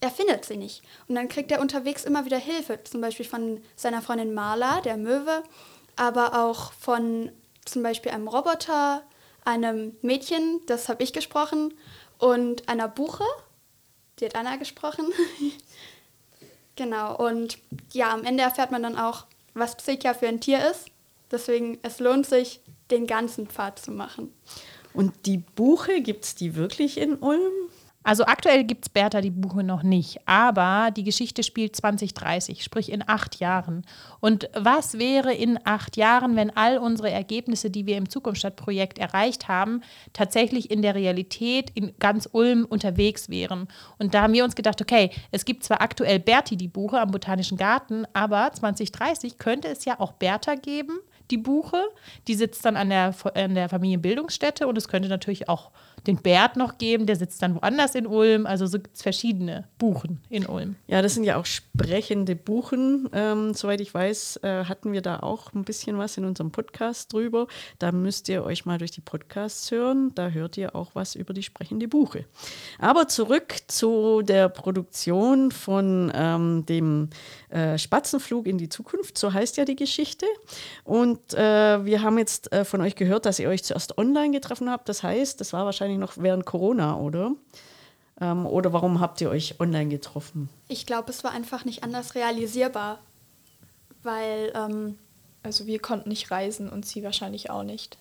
er 0.00 0.10
findet 0.10 0.44
sie 0.44 0.56
nicht. 0.56 0.82
Und 1.06 1.14
dann 1.14 1.28
kriegt 1.28 1.52
er 1.52 1.60
unterwegs 1.60 2.04
immer 2.04 2.24
wieder 2.24 2.38
Hilfe, 2.38 2.82
zum 2.84 3.00
Beispiel 3.00 3.26
von 3.26 3.62
seiner 3.76 4.02
Freundin 4.02 4.34
Marla, 4.34 4.80
der 4.80 4.96
Möwe, 4.96 5.42
aber 5.96 6.44
auch 6.44 6.72
von 6.72 7.30
zum 7.64 7.82
Beispiel 7.82 8.12
einem 8.12 8.28
Roboter, 8.28 9.02
einem 9.44 9.96
Mädchen, 10.02 10.60
das 10.66 10.88
habe 10.88 11.02
ich 11.02 11.12
gesprochen, 11.12 11.74
und 12.18 12.68
einer 12.68 12.88
Buche, 12.88 13.24
die 14.18 14.26
hat 14.26 14.34
Anna 14.34 14.56
gesprochen. 14.56 15.12
genau, 16.76 17.16
und 17.16 17.58
ja, 17.92 18.12
am 18.12 18.24
Ende 18.24 18.42
erfährt 18.42 18.70
man 18.70 18.82
dann 18.82 18.98
auch, 18.98 19.26
was 19.54 19.76
Psycha 19.76 20.14
für 20.14 20.28
ein 20.28 20.40
Tier 20.40 20.70
ist. 20.70 20.86
Deswegen, 21.30 21.78
es 21.82 21.98
lohnt 21.98 22.26
sich, 22.26 22.60
den 22.90 23.06
ganzen 23.06 23.48
Pfad 23.48 23.78
zu 23.78 23.90
machen. 23.90 24.32
Und 24.94 25.26
die 25.26 25.38
Buche, 25.38 26.02
gibt 26.02 26.24
es 26.24 26.34
die 26.34 26.54
wirklich 26.54 26.98
in 26.98 27.16
Ulm? 27.16 27.52
Also 28.08 28.24
aktuell 28.24 28.64
gibt 28.64 28.86
es 28.86 28.88
Bertha 28.88 29.20
die 29.20 29.30
Buche 29.30 29.62
noch 29.62 29.82
nicht, 29.82 30.20
aber 30.24 30.90
die 30.90 31.04
Geschichte 31.04 31.42
spielt 31.42 31.76
2030, 31.76 32.64
sprich 32.64 32.90
in 32.90 33.06
acht 33.06 33.38
Jahren. 33.38 33.84
Und 34.20 34.48
was 34.54 34.98
wäre 34.98 35.34
in 35.34 35.58
acht 35.64 35.98
Jahren, 35.98 36.34
wenn 36.34 36.56
all 36.56 36.78
unsere 36.78 37.10
Ergebnisse, 37.10 37.68
die 37.68 37.84
wir 37.84 37.98
im 37.98 38.08
Zukunftsstadtprojekt 38.08 38.98
erreicht 38.98 39.48
haben, 39.48 39.82
tatsächlich 40.14 40.70
in 40.70 40.80
der 40.80 40.94
Realität 40.94 41.70
in 41.74 41.92
ganz 41.98 42.26
Ulm 42.32 42.64
unterwegs 42.64 43.28
wären? 43.28 43.68
Und 43.98 44.14
da 44.14 44.22
haben 44.22 44.32
wir 44.32 44.44
uns 44.44 44.56
gedacht, 44.56 44.80
okay, 44.80 45.10
es 45.30 45.44
gibt 45.44 45.64
zwar 45.64 45.82
aktuell 45.82 46.18
Berti 46.18 46.56
die 46.56 46.68
Buche 46.68 47.00
am 47.00 47.10
Botanischen 47.10 47.58
Garten, 47.58 48.06
aber 48.14 48.50
2030 48.50 49.36
könnte 49.36 49.68
es 49.68 49.84
ja 49.84 50.00
auch 50.00 50.12
Bertha 50.12 50.54
geben, 50.54 50.98
die 51.30 51.38
Buche. 51.38 51.82
Die 52.26 52.34
sitzt 52.34 52.64
dann 52.64 52.76
an 52.76 52.90
der, 52.90 53.14
an 53.34 53.54
der 53.54 53.68
Familienbildungsstätte 53.68 54.66
und 54.66 54.76
es 54.78 54.88
könnte 54.88 55.08
natürlich 55.08 55.48
auch 55.48 55.70
den 56.06 56.16
Bert 56.16 56.56
noch 56.56 56.78
geben, 56.78 57.06
der 57.06 57.16
sitzt 57.16 57.42
dann 57.42 57.54
woanders 57.54 57.94
in 57.94 58.06
Ulm. 58.06 58.46
Also 58.46 58.66
so 58.66 58.78
gibt 58.78 58.96
es 58.96 59.02
verschiedene 59.02 59.68
Buchen 59.78 60.20
in 60.28 60.46
Ulm. 60.46 60.76
Ja, 60.86 61.02
das 61.02 61.14
sind 61.14 61.24
ja 61.24 61.36
auch 61.36 61.46
sprechende 61.46 62.36
Buchen. 62.36 63.08
Ähm, 63.12 63.54
soweit 63.54 63.80
ich 63.80 63.92
weiß, 63.92 64.40
äh, 64.42 64.64
hatten 64.64 64.92
wir 64.92 65.02
da 65.02 65.20
auch 65.20 65.52
ein 65.54 65.64
bisschen 65.64 65.98
was 65.98 66.16
in 66.16 66.24
unserem 66.24 66.50
Podcast 66.50 67.12
drüber. 67.12 67.46
Da 67.78 67.92
müsst 67.92 68.28
ihr 68.28 68.44
euch 68.44 68.64
mal 68.64 68.78
durch 68.78 68.90
die 68.90 69.00
Podcasts 69.00 69.70
hören. 69.70 70.12
Da 70.14 70.30
hört 70.30 70.56
ihr 70.56 70.74
auch 70.74 70.94
was 70.94 71.14
über 71.14 71.34
die 71.34 71.42
sprechende 71.42 71.88
Buche. 71.88 72.24
Aber 72.78 73.08
zurück 73.08 73.56
zu 73.66 74.22
der 74.22 74.48
Produktion 74.48 75.50
von 75.50 76.12
ähm, 76.14 76.64
dem 76.66 77.10
äh, 77.50 77.78
Spatzenflug 77.78 78.46
in 78.46 78.58
die 78.58 78.68
Zukunft. 78.68 79.18
So 79.18 79.32
heißt 79.32 79.56
ja 79.56 79.64
die 79.64 79.76
Geschichte. 79.76 80.26
Und 80.84 81.17
äh, 81.34 81.84
wir 81.84 82.02
haben 82.02 82.18
jetzt 82.18 82.52
äh, 82.52 82.64
von 82.64 82.80
euch 82.80 82.96
gehört, 82.96 83.26
dass 83.26 83.38
ihr 83.38 83.48
euch 83.48 83.64
zuerst 83.64 83.98
online 83.98 84.30
getroffen 84.30 84.70
habt. 84.70 84.88
Das 84.88 85.02
heißt, 85.02 85.40
das 85.40 85.52
war 85.52 85.64
wahrscheinlich 85.64 85.98
noch 85.98 86.14
während 86.16 86.44
Corona, 86.46 86.96
oder? 86.96 87.32
Ähm, 88.20 88.46
oder 88.46 88.72
warum 88.72 89.00
habt 89.00 89.20
ihr 89.20 89.30
euch 89.30 89.60
online 89.60 89.88
getroffen? 89.88 90.48
Ich 90.68 90.86
glaube, 90.86 91.10
es 91.10 91.22
war 91.24 91.30
einfach 91.32 91.64
nicht 91.64 91.84
anders 91.84 92.14
realisierbar, 92.14 92.98
weil 94.02 94.52
ähm, 94.54 94.98
Also 95.42 95.66
wir 95.66 95.78
konnten 95.78 96.08
nicht 96.08 96.30
reisen 96.30 96.68
und 96.68 96.84
sie 96.84 97.02
wahrscheinlich 97.02 97.48
auch 97.50 97.62
nicht. 97.62 97.96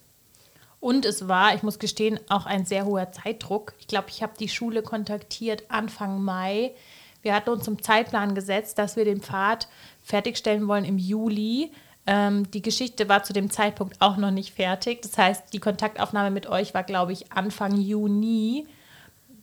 Und 0.80 1.06
es 1.06 1.28
war, 1.28 1.56
ich 1.56 1.64
muss 1.64 1.80
gestehen, 1.80 2.20
auch 2.30 2.46
ein 2.46 2.66
sehr 2.66 2.86
hoher 2.86 3.12
Zeitdruck. 3.12 3.74
Ich 3.80 3.88
glaube, 3.88 4.10
ich 4.10 4.22
habe 4.22 4.34
die 4.40 4.50
Schule 4.50 4.82
kontaktiert 4.84 5.64
Anfang 5.70 6.22
Mai. 6.24 6.74
Wir 7.22 7.34
hatten 7.34 7.50
uns 7.50 7.64
zum 7.64 7.82
Zeitplan 7.82 8.36
gesetzt, 8.36 8.78
dass 8.78 8.96
wir 8.96 9.06
den 9.06 9.22
Pfad 9.22 9.68
fertigstellen 10.04 10.68
wollen 10.68 10.86
im 10.86 10.98
Juli. 10.98 11.72
Ähm, 12.08 12.50
die 12.52 12.62
Geschichte 12.62 13.10
war 13.10 13.24
zu 13.24 13.34
dem 13.34 13.52
Zeitpunkt 13.52 13.98
auch 14.00 14.18
noch 14.18 14.32
nicht 14.32 14.56
fertig. 14.56 15.02
Das 15.02 15.18
heißt, 15.18 15.54
die 15.54 15.60
Kontaktaufnahme 15.60 16.32
mit 16.32 16.48
euch 16.48 16.74
war, 16.74 16.84
glaube 16.84 17.12
ich, 17.14 17.32
Anfang 17.32 17.78
Juni 17.78 18.66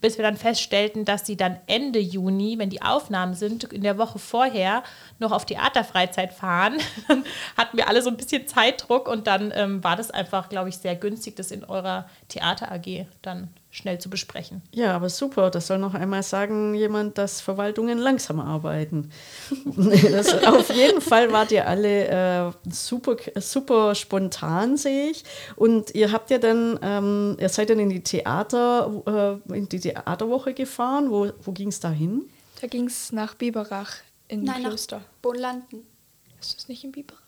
bis 0.04 0.18
wir 0.18 0.22
dann 0.22 0.36
feststellten, 0.36 1.06
dass 1.06 1.24
sie 1.24 1.34
dann 1.34 1.56
Ende 1.66 1.98
Juni, 1.98 2.58
wenn 2.58 2.68
die 2.68 2.82
Aufnahmen 2.82 3.32
sind, 3.32 3.64
in 3.64 3.80
der 3.80 3.96
Woche 3.96 4.18
vorher 4.18 4.82
noch 5.18 5.32
auf 5.32 5.46
Theaterfreizeit 5.46 6.34
fahren. 6.34 6.74
Hatten 7.56 7.78
wir 7.78 7.88
alle 7.88 8.02
so 8.02 8.10
ein 8.10 8.18
bisschen 8.18 8.46
Zeitdruck 8.46 9.08
und 9.08 9.26
dann 9.26 9.50
ähm, 9.54 9.82
war 9.82 9.96
das 9.96 10.10
einfach, 10.10 10.50
glaube 10.50 10.68
ich, 10.68 10.76
sehr 10.76 10.94
günstig, 10.94 11.36
das 11.36 11.50
in 11.50 11.64
eurer 11.64 12.06
Theater 12.28 12.70
AG 12.70 13.06
dann 13.22 13.48
schnell 13.74 13.98
zu 13.98 14.08
besprechen. 14.08 14.62
Ja, 14.72 14.94
aber 14.94 15.10
super. 15.10 15.50
Das 15.50 15.66
soll 15.66 15.78
noch 15.78 15.94
einmal 15.94 16.22
sagen 16.22 16.74
jemand, 16.74 17.18
dass 17.18 17.40
Verwaltungen 17.40 17.98
langsam 17.98 18.38
arbeiten. 18.38 19.10
das, 20.12 20.32
auf 20.44 20.72
jeden 20.72 21.00
Fall 21.00 21.32
wart 21.32 21.50
ihr 21.50 21.66
alle 21.66 22.06
äh, 22.06 22.52
super, 22.70 23.16
super 23.34 23.96
spontan, 23.96 24.76
sehe 24.76 25.10
ich. 25.10 25.24
Und 25.56 25.92
ihr 25.92 26.12
habt 26.12 26.30
ja 26.30 26.38
dann, 26.38 26.78
ähm, 26.82 27.36
ihr 27.40 27.48
seid 27.48 27.68
dann 27.68 27.80
in 27.80 27.90
die 27.90 28.02
Theater, 28.02 29.40
äh, 29.50 29.56
in 29.56 29.68
die 29.68 29.80
Theaterwoche 29.80 30.54
gefahren. 30.54 31.10
Wo, 31.10 31.32
wo 31.42 31.50
ging 31.50 31.68
es 31.68 31.80
da 31.80 31.90
hin? 31.90 32.22
Da 32.60 32.68
ging 32.68 32.86
es 32.86 33.10
nach 33.10 33.34
Biberach 33.34 33.96
in 34.28 34.44
Nein, 34.44 34.62
Kloster. 34.62 34.98
nach 34.98 35.04
Bohnlanden. 35.20 35.84
Ist 36.40 36.56
das 36.56 36.68
nicht 36.68 36.84
in 36.84 36.92
Biberach? 36.92 37.23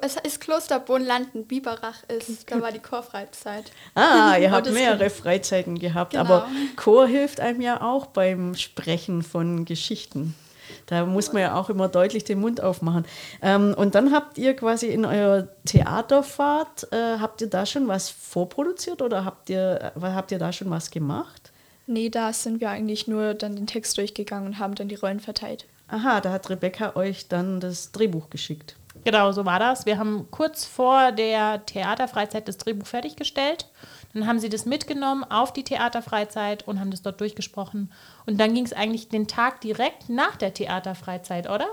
Es 0.00 0.16
ist 0.16 0.40
Kloster 0.40 0.80
Bohnlanden, 0.80 1.44
Biberach 1.46 2.02
ist, 2.08 2.50
da 2.50 2.60
war 2.60 2.72
die 2.72 2.78
Chorfreizeit. 2.78 3.70
Ah, 3.94 4.36
ihr 4.38 4.50
habt 4.52 4.70
mehrere 4.72 5.10
Freizeiten 5.10 5.78
gehabt, 5.78 6.12
Genau. 6.12 6.22
aber 6.24 6.48
Chor 6.76 7.06
hilft 7.06 7.40
einem 7.40 7.60
ja 7.60 7.82
auch 7.82 8.06
beim 8.06 8.54
Sprechen 8.54 9.22
von 9.22 9.64
Geschichten. 9.64 10.34
Da 10.86 11.04
muss 11.04 11.32
man 11.32 11.42
ja 11.42 11.54
auch 11.54 11.68
immer 11.70 11.88
deutlich 11.88 12.24
den 12.24 12.40
Mund 12.40 12.60
aufmachen. 12.62 13.04
Ähm, 13.42 13.74
und 13.76 13.94
dann 13.94 14.12
habt 14.12 14.38
ihr 14.38 14.54
quasi 14.54 14.86
in 14.88 15.04
eurer 15.04 15.48
Theaterfahrt, 15.64 16.92
äh, 16.92 17.18
habt 17.20 17.40
ihr 17.40 17.48
da 17.48 17.66
schon 17.66 17.88
was 17.88 18.10
vorproduziert 18.10 19.02
oder 19.02 19.24
habt 19.24 19.50
ihr, 19.50 19.92
äh, 19.96 20.00
habt 20.00 20.32
ihr 20.32 20.38
da 20.38 20.52
schon 20.52 20.70
was 20.70 20.90
gemacht? 20.90 21.52
Nee, 21.86 22.08
da 22.10 22.32
sind 22.32 22.60
wir 22.60 22.70
eigentlich 22.70 23.06
nur 23.06 23.34
dann 23.34 23.56
den 23.56 23.66
Text 23.66 23.98
durchgegangen 23.98 24.46
und 24.46 24.58
haben 24.58 24.74
dann 24.74 24.88
die 24.88 24.94
Rollen 24.94 25.20
verteilt. 25.20 25.66
Aha, 25.88 26.20
da 26.20 26.30
hat 26.32 26.48
Rebecca 26.48 26.96
euch 26.96 27.28
dann 27.28 27.60
das 27.60 27.92
Drehbuch 27.92 28.30
geschickt. 28.30 28.76
Genau, 29.04 29.32
so 29.32 29.44
war 29.44 29.58
das. 29.58 29.84
Wir 29.86 29.98
haben 29.98 30.28
kurz 30.30 30.64
vor 30.64 31.12
der 31.12 31.66
Theaterfreizeit 31.66 32.46
das 32.46 32.58
Drehbuch 32.58 32.86
fertiggestellt. 32.86 33.68
Dann 34.14 34.26
haben 34.26 34.38
sie 34.38 34.48
das 34.48 34.66
mitgenommen 34.66 35.24
auf 35.24 35.52
die 35.52 35.64
Theaterfreizeit 35.64 36.68
und 36.68 36.78
haben 36.78 36.90
das 36.90 37.02
dort 37.02 37.20
durchgesprochen. 37.20 37.90
Und 38.26 38.38
dann 38.38 38.54
ging 38.54 38.64
es 38.64 38.72
eigentlich 38.72 39.08
den 39.08 39.26
Tag 39.26 39.60
direkt 39.60 40.08
nach 40.08 40.36
der 40.36 40.54
Theaterfreizeit, 40.54 41.48
oder? 41.48 41.66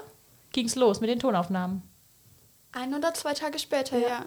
Ging 0.53 0.65
es 0.65 0.75
los 0.75 1.01
mit 1.01 1.09
den 1.09 1.19
Tonaufnahmen. 1.19 1.83
Ein 2.71 2.93
oder 2.93 3.13
zwei 3.13 3.33
Tage 3.33 3.59
später, 3.59 3.97
ja. 3.97 4.25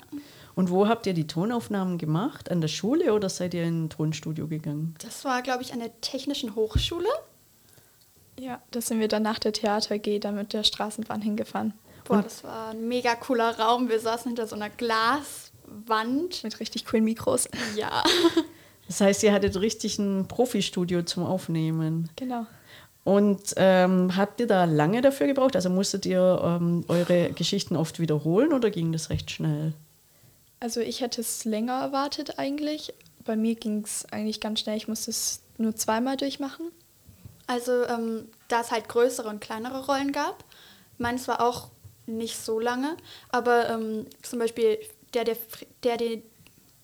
Und 0.55 0.71
wo 0.71 0.87
habt 0.87 1.07
ihr 1.07 1.15
die 1.15 1.27
Tonaufnahmen 1.27 1.97
gemacht? 1.97 2.51
An 2.51 2.61
der 2.61 2.69
Schule 2.69 3.15
oder 3.15 3.29
seid 3.29 3.55
ihr 3.55 3.65
in 3.65 3.85
ein 3.85 3.91
Tonstudio 3.91 4.49
gegangen? 4.49 4.95
Das 5.01 5.25
war, 5.25 5.43
glaube 5.43 5.63
ich, 5.63 5.73
an 5.73 5.79
der 5.79 6.01
Technischen 6.01 6.55
Hochschule. 6.55 7.09
Ja, 8.39 8.61
da 8.71 8.81
sind 8.81 9.01
wir 9.01 9.09
dann 9.09 9.23
nach 9.23 9.39
der 9.39 9.53
Theater 9.53 9.99
G 9.99 10.19
dann 10.19 10.35
mit 10.35 10.53
der 10.53 10.65
Straßenbahn 10.65 11.23
hingefahren. 11.23 11.75
Boah, 12.05 12.23
das 12.23 12.45
war 12.45 12.71
ein 12.71 12.89
mega 12.89 13.15
cooler 13.15 13.59
Raum. 13.59 13.89
Wir 13.89 14.01
saßen 14.01 14.29
hinter 14.29 14.47
so 14.47 14.57
einer 14.57 14.71
Glaswand. 14.71 16.45
Mit 16.45 16.61
richtig 16.61 16.85
coolen 16.87 17.05
Mikros. 17.05 17.49
Ja. 17.77 18.03
Das 18.89 19.01
heißt, 19.01 19.23
ihr 19.23 19.33
hattet 19.33 19.59
richtig 19.59 19.99
ein 19.99 20.29
Profistudio 20.29 21.03
zum 21.03 21.25
Aufnehmen. 21.25 22.11
Genau. 22.17 22.47
Und 23.05 23.55
ähm, 23.57 24.17
habt 24.17 24.39
ihr 24.41 24.47
da 24.47 24.65
lange 24.65 25.01
dafür 25.01 25.27
gebraucht? 25.27 25.57
Also 25.57 25.71
musstet 25.71 26.05
ihr 26.05 26.41
ähm, 26.45 26.85
eure 26.89 27.31
Geschichten 27.33 27.75
oft 27.75 27.99
wiederholen 28.01 28.53
oder 28.53 28.71
ging 28.71 28.93
das 28.93 29.09
recht 29.09 29.31
schnell? 29.31 29.73
Also 30.61 30.81
ich 30.81 31.01
hätte 31.01 31.23
es 31.23 31.45
länger 31.45 31.81
erwartet 31.81 32.39
eigentlich. 32.39 32.93
Bei 33.25 33.35
mir 33.35 33.55
ging 33.55 33.83
es 33.83 34.05
eigentlich 34.13 34.41
ganz 34.41 34.61
schnell. 34.61 34.77
Ich 34.77 34.89
musste 34.89 35.11
es 35.11 35.43
nur 35.59 35.75
zweimal 35.75 36.17
durchmachen. 36.17 36.71
Also, 37.47 37.85
ähm, 37.87 38.29
da 38.49 38.61
es 38.61 38.71
halt 38.71 38.89
größere 38.89 39.29
und 39.29 39.41
kleinere 39.41 39.87
Rollen 39.87 40.13
gab. 40.13 40.45
Meins 40.99 41.27
war 41.27 41.41
auch 41.41 41.71
nicht 42.07 42.37
so 42.37 42.59
lange, 42.59 42.97
aber 43.31 43.71
ähm, 43.71 44.07
zum 44.23 44.39
Beispiel 44.39 44.79
der, 45.15 45.25
der, 45.25 45.37
der, 45.83 45.99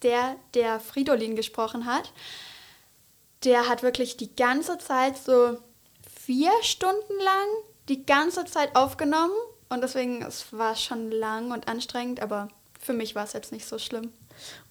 der, 0.03 0.37
der 0.55 0.81
Fridolin 0.81 1.37
gesprochen 1.37 1.87
hat, 1.87 2.13
der 3.45 3.69
hat 3.69 3.83
wirklich 3.83 4.17
die 4.17 4.35
ganze 4.35 4.79
Zeit 4.79 5.17
so 5.17 5.59
vier 6.25 6.51
Stunden 6.63 7.19
lang 7.25 7.49
die 7.89 8.05
ganze 8.05 8.45
Zeit 8.45 8.77
aufgenommen 8.77 9.33
und 9.69 9.83
deswegen 9.83 10.23
es 10.23 10.53
war 10.53 10.77
schon 10.77 11.11
lang 11.11 11.53
und 11.53 11.69
anstrengend, 11.69 12.21
aber 12.21 12.49
für 12.79 12.93
mich 12.93 13.15
war 13.15 13.25
es 13.25 13.33
jetzt 13.33 13.53
nicht 13.53 13.67
so 13.67 13.79
schlimm. 13.79 14.13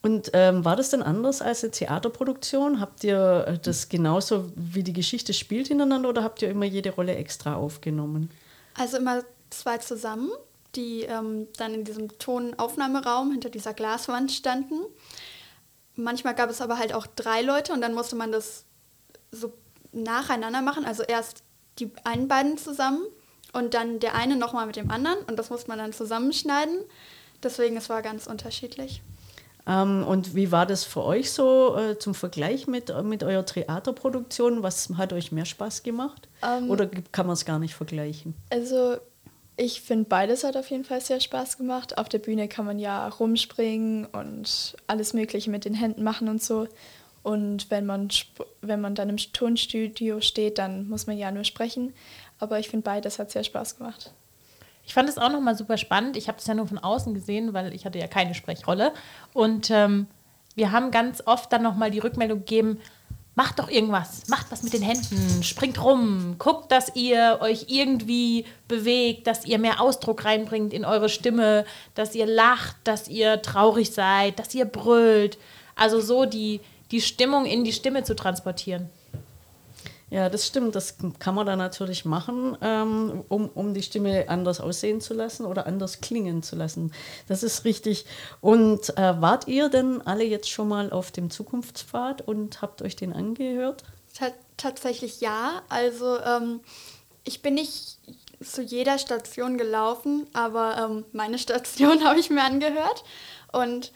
Und 0.02 0.32
ähm, 0.34 0.64
war 0.64 0.76
das 0.76 0.92
denn 0.92 1.04
anders 1.04 1.42
als 1.42 1.64
eine 1.64 1.72
Theaterproduktion? 1.72 2.80
Habt 2.80 3.04
ihr 3.04 3.46
äh, 3.48 3.60
das 3.60 3.90
genauso 3.90 4.50
wie 4.56 4.84
die 4.84 4.94
Geschichte 4.94 5.34
spielt 5.34 5.68
hintereinander 5.68 6.10
oder 6.10 6.24
habt 6.24 6.42
ihr 6.42 6.50
immer 6.50 6.66
jede 6.66 6.92
Rolle 6.92 7.16
extra 7.16 7.56
aufgenommen? 7.56 8.32
Also 8.76 8.98
immer 8.98 9.24
zwei 9.50 9.78
zusammen, 9.78 10.32
die 10.76 11.04
ähm, 11.04 11.48
dann 11.58 11.74
in 11.74 11.84
diesem 11.84 12.18
Tonaufnahmeraum 12.20 13.32
hinter 13.32 13.50
dieser 13.50 13.74
Glaswand 13.74 14.32
standen. 14.32 14.82
Manchmal 15.96 16.36
gab 16.36 16.50
es 16.50 16.62
aber 16.62 16.78
halt 16.78 16.94
auch 16.94 17.08
drei 17.08 17.42
Leute 17.42 17.74
und 17.74 17.82
dann 17.82 17.94
musste 17.94 18.16
man 18.16 18.32
das 18.32 18.66
so 19.32 19.54
nacheinander 19.92 20.62
machen. 20.62 20.86
Also 20.86 21.04
erst 21.04 21.44
die 21.80 21.92
einen 22.04 22.28
beiden 22.28 22.58
zusammen 22.58 23.02
und 23.54 23.74
dann 23.74 24.00
der 24.00 24.16
eine 24.16 24.36
nochmal 24.36 24.68
mit 24.68 24.76
dem 24.76 24.92
anderen 24.92 25.20
und 25.26 25.38
das 25.38 25.50
musste 25.50 25.70
man 25.70 25.80
dann 25.80 25.94
zusammenschneiden. 25.94 26.80
Deswegen, 27.44 27.78
es 27.78 27.90
war 27.90 28.02
ganz 28.02 28.28
unterschiedlich. 28.28 29.02
Ähm, 29.68 30.06
und 30.08 30.34
wie 30.34 30.52
war 30.52 30.66
das 30.66 30.86
für 30.86 31.04
euch 31.04 31.32
so 31.32 31.76
äh, 31.76 32.00
zum 32.00 32.16
Vergleich 32.16 32.68
mit, 32.68 32.90
äh, 32.90 33.04
mit 33.04 33.24
eurer 33.24 33.46
Theaterproduktion? 33.46 34.64
Was 34.64 34.90
hat 34.96 35.12
euch 35.12 35.32
mehr 35.32 35.46
Spaß 35.46 35.84
gemacht? 35.84 36.30
Ähm, 36.42 36.70
oder 36.70 36.88
kann 36.88 37.28
man 37.28 37.34
es 37.34 37.46
gar 37.46 37.60
nicht 37.60 37.76
vergleichen? 37.76 38.34
Also 38.50 38.98
ich 39.58 39.82
finde 39.82 40.06
beides 40.06 40.44
hat 40.44 40.56
auf 40.56 40.70
jeden 40.70 40.84
Fall 40.84 41.02
sehr 41.02 41.20
Spaß 41.20 41.58
gemacht. 41.58 41.98
Auf 41.98 42.08
der 42.08 42.20
Bühne 42.20 42.48
kann 42.48 42.66
man 42.66 42.78
ja 42.78 43.08
rumspringen 43.08 44.06
und 44.06 44.78
alles 44.86 45.14
Mögliche 45.14 45.50
mit 45.50 45.66
den 45.66 45.74
Händen 45.74 46.04
machen 46.04 46.30
und 46.30 46.42
so. 46.42 46.68
Und 47.24 47.70
wenn 47.72 47.86
man, 47.86 48.10
wenn 48.62 48.80
man 48.80 48.94
dann 48.94 49.10
im 49.10 49.18
Tonstudio 49.18 50.22
steht, 50.22 50.60
dann 50.60 50.88
muss 50.88 51.08
man 51.08 51.18
ja 51.18 51.32
nur 51.32 51.44
sprechen. 51.44 51.94
Aber 52.40 52.60
ich 52.60 52.70
finde 52.70 52.84
beides 52.84 53.18
hat 53.18 53.32
sehr 53.32 53.44
Spaß 53.44 53.78
gemacht. 53.78 54.14
Ich 54.86 54.94
fand 54.94 55.10
es 55.10 55.18
auch 55.18 55.32
nochmal 55.32 55.58
super 55.58 55.78
spannend. 55.78 56.16
Ich 56.16 56.28
habe 56.28 56.38
es 56.38 56.46
ja 56.46 56.54
nur 56.54 56.68
von 56.68 56.78
außen 56.78 57.14
gesehen, 57.14 57.54
weil 57.54 57.74
ich 57.74 57.86
hatte 57.86 58.00
ja 58.00 58.08
keine 58.08 58.36
Sprechrolle. 58.36 58.94
Und 59.34 59.72
ähm, 59.72 60.06
wir 60.56 60.72
haben 60.72 60.92
ganz 60.92 61.22
oft 61.26 61.52
dann 61.52 61.64
nochmal 61.64 61.92
die 61.92 62.00
Rückmeldung 62.00 62.40
gegeben, 62.40 62.80
macht 63.38 63.60
doch 63.60 63.70
irgendwas, 63.70 64.24
macht 64.30 64.48
was 64.50 64.64
mit 64.64 64.74
den 64.74 64.82
Händen, 64.82 65.44
springt 65.44 65.82
rum, 65.82 66.38
guckt, 66.40 66.72
dass 66.72 66.96
ihr 66.96 67.38
euch 67.40 67.66
irgendwie 67.68 68.46
bewegt, 68.68 69.28
dass 69.28 69.46
ihr 69.46 69.60
mehr 69.60 69.80
Ausdruck 69.80 70.26
reinbringt 70.26 70.74
in 70.74 70.84
eure 70.84 71.08
Stimme, 71.08 71.64
dass 71.94 72.16
ihr 72.16 72.26
lacht, 72.26 72.76
dass 72.84 73.08
ihr 73.08 73.44
traurig 73.44 73.92
seid, 73.92 74.40
dass 74.40 74.56
ihr 74.56 74.66
brüllt. 74.66 75.38
Also 75.76 76.02
so 76.02 76.26
die, 76.26 76.62
die 76.90 77.00
Stimmung 77.00 77.46
in 77.46 77.64
die 77.64 77.74
Stimme 77.74 78.04
zu 78.04 78.16
transportieren. 78.16 78.90
Ja, 80.10 80.30
das 80.30 80.48
stimmt. 80.48 80.76
Das 80.76 80.96
kann 81.20 81.36
man 81.36 81.46
dann 81.46 81.60
natürlich 81.60 82.06
machen, 82.06 82.58
ähm, 82.62 83.26
um, 83.28 83.50
um 83.50 83.74
die 83.74 83.84
Stimme 83.84 84.30
anders 84.30 84.62
aussehen 84.62 85.02
zu 85.02 85.14
lassen 85.14 85.46
oder 85.46 85.68
anders 85.68 86.00
klingen 86.00 86.44
zu 86.44 86.56
lassen. 86.56 86.94
Das 87.28 87.44
ist 87.44 87.66
richtig. 87.66 88.06
Und 88.40 88.98
äh, 88.98 89.22
wart 89.22 89.48
ihr 89.48 89.68
denn 89.68 90.02
alle 90.06 90.24
jetzt 90.24 90.50
schon 90.50 90.70
mal 90.70 90.92
auf 90.92 91.12
dem 91.12 91.30
Zukunftspfad 91.30 92.22
und 92.22 92.62
habt 92.62 92.82
euch 92.82 92.96
den 92.96 93.12
angehört? 93.12 93.84
Ta 94.18 94.28
tatsächlich 94.56 95.20
ja. 95.20 95.62
Also 95.68 96.20
ähm, 96.22 96.62
ich 97.26 97.42
bin 97.42 97.56
nicht 97.56 98.00
zu 98.42 98.62
jeder 98.62 99.00
Station 99.00 99.58
gelaufen, 99.58 100.26
aber 100.32 100.78
ähm, 100.78 101.06
meine 101.12 101.38
Station 101.38 102.06
habe 102.06 102.20
ich 102.20 102.30
mir 102.30 102.44
angehört. 102.44 103.04
Und 103.52 103.92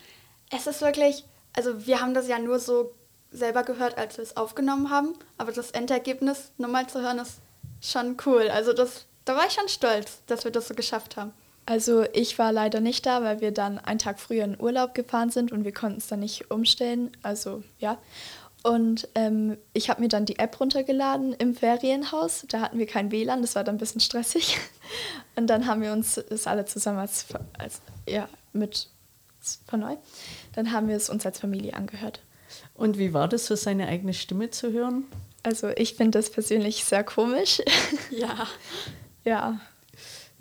es 0.50 0.68
ist 0.68 0.82
wirklich, 0.82 1.24
also 1.54 1.86
wir 1.88 2.02
haben 2.02 2.14
das 2.14 2.28
ja 2.28 2.38
nur 2.38 2.60
so 2.60 2.94
selber 3.32 3.64
gehört, 3.64 3.98
als 3.98 4.18
wir 4.18 4.24
es 4.24 4.38
aufgenommen 4.38 4.90
haben. 4.90 5.14
Aber 5.38 5.52
das 5.52 5.72
Endergebnis 5.72 6.52
nochmal 6.58 6.88
zu 6.88 7.02
hören, 7.02 7.20
ist 7.20 7.40
schon 7.82 8.18
cool. 8.26 8.50
Also 8.50 8.74
das, 8.74 9.06
da 9.26 9.36
war 9.36 9.48
ich 9.48 9.54
schon 9.54 9.68
stolz, 9.68 10.22
dass 10.28 10.44
wir 10.44 10.52
das 10.52 10.68
so 10.68 10.74
geschafft 10.74 11.18
haben. 11.18 11.34
Also 11.66 12.04
ich 12.14 12.38
war 12.40 12.52
leider 12.52 12.82
nicht 12.82 13.06
da, 13.06 13.24
weil 13.24 13.40
wir 13.40 13.52
dann 13.52 13.78
einen 13.80 14.00
Tag 14.00 14.20
früher 14.20 14.44
in 14.44 14.60
Urlaub 14.60 14.94
gefahren 14.94 15.30
sind 15.30 15.52
und 15.52 15.64
wir 15.64 15.74
konnten 15.74 16.00
es 16.00 16.08
dann 16.08 16.20
nicht 16.20 16.52
umstellen. 16.52 17.12
Also 17.24 17.64
ja. 17.80 17.98
Und 18.64 19.08
ähm, 19.16 19.58
ich 19.74 19.90
habe 19.90 20.02
mir 20.02 20.08
dann 20.08 20.26
die 20.26 20.38
App 20.38 20.60
runtergeladen 20.60 21.34
im 21.34 21.56
Ferienhaus. 21.56 22.46
Da 22.48 22.62
hatten 22.62 22.78
wir 22.78 22.86
kein 22.86 23.12
WLAN, 23.12 23.42
das 23.42 23.56
war 23.56 23.64
dann 23.64 23.76
ein 23.76 23.80
bisschen 23.80 24.02
stressig. 24.02 24.58
Und 25.36 25.48
dann 25.48 25.66
haben 25.66 25.82
wir 25.82 25.94
uns 25.94 26.22
das 26.30 26.46
alle 26.46 26.66
zusammen 26.66 27.00
als, 27.00 27.26
als 27.58 27.82
ja, 28.08 28.28
mit 28.54 28.90
von 29.68 29.80
neu. 29.80 29.96
Dann 30.54 30.72
haben 30.72 30.88
wir 30.88 30.96
es 30.96 31.10
uns 31.10 31.26
als 31.26 31.40
Familie 31.40 31.74
angehört. 31.74 32.22
Und 32.74 32.98
wie 32.98 33.14
war 33.14 33.28
das, 33.28 33.46
so 33.46 33.56
seine 33.56 33.88
eigene 33.88 34.14
Stimme 34.14 34.50
zu 34.50 34.72
hören? 34.72 35.06
Also 35.44 35.70
ich 35.76 35.96
finde 35.96 36.20
das 36.20 36.30
persönlich 36.30 36.84
sehr 36.84 37.04
komisch. 37.04 37.62
Ja. 38.12 38.48
ja. 39.24 39.60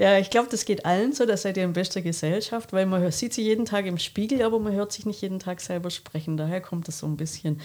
Ja, 0.01 0.17
ich 0.17 0.31
glaube, 0.31 0.49
das 0.51 0.65
geht 0.65 0.87
allen 0.87 1.13
so, 1.13 1.27
da 1.27 1.37
seid 1.37 1.59
ihr 1.59 1.65
in 1.65 1.75
bester 1.75 2.01
Gesellschaft, 2.01 2.73
weil 2.73 2.87
man 2.87 3.13
sieht 3.13 3.35
sie 3.35 3.43
jeden 3.43 3.67
Tag 3.67 3.85
im 3.85 3.99
Spiegel, 3.99 4.41
aber 4.41 4.59
man 4.59 4.73
hört 4.73 4.93
sich 4.93 5.05
nicht 5.05 5.21
jeden 5.21 5.39
Tag 5.41 5.61
selber 5.61 5.91
sprechen. 5.91 6.39
Daher 6.39 6.63
kommt 6.63 6.89
das 6.89 7.01
so 7.01 7.07
ein 7.07 7.19
bisschen. 7.19 7.61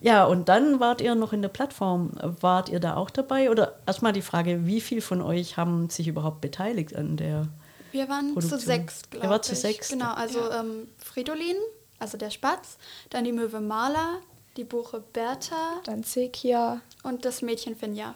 Ja, 0.00 0.24
und 0.24 0.48
dann 0.48 0.78
wart 0.78 1.00
ihr 1.00 1.16
noch 1.16 1.32
in 1.32 1.42
der 1.42 1.48
Plattform. 1.48 2.12
Wart 2.40 2.68
ihr 2.68 2.78
da 2.78 2.94
auch 2.94 3.10
dabei? 3.10 3.50
Oder 3.50 3.80
erstmal 3.84 4.12
die 4.12 4.22
Frage, 4.22 4.64
wie 4.64 4.80
viele 4.80 5.00
von 5.00 5.20
euch 5.20 5.56
haben 5.56 5.90
sich 5.90 6.06
überhaupt 6.06 6.40
beteiligt 6.40 6.94
an 6.94 7.16
der 7.16 7.48
Wir 7.90 8.08
waren 8.08 8.32
Produktion? 8.34 8.60
zu 8.60 8.64
sechs, 8.64 9.02
glaube 9.10 9.16
ich. 9.18 9.24
Ihr 9.24 9.30
wart 9.30 9.44
zu 9.44 9.56
sechs? 9.56 9.88
Genau, 9.88 10.12
also 10.12 10.38
ähm, 10.52 10.86
Fridolin, 10.98 11.56
also 12.02 12.18
der 12.18 12.30
Spatz, 12.30 12.76
dann 13.10 13.24
die 13.24 13.32
Möwe 13.32 13.60
Marla, 13.60 14.18
die 14.58 14.64
Buche 14.64 15.02
Bertha 15.12 15.80
Dann 15.84 16.02
Sekia. 16.02 16.80
und 17.02 17.24
das 17.24 17.40
Mädchen 17.40 17.74
Finja. 17.76 18.14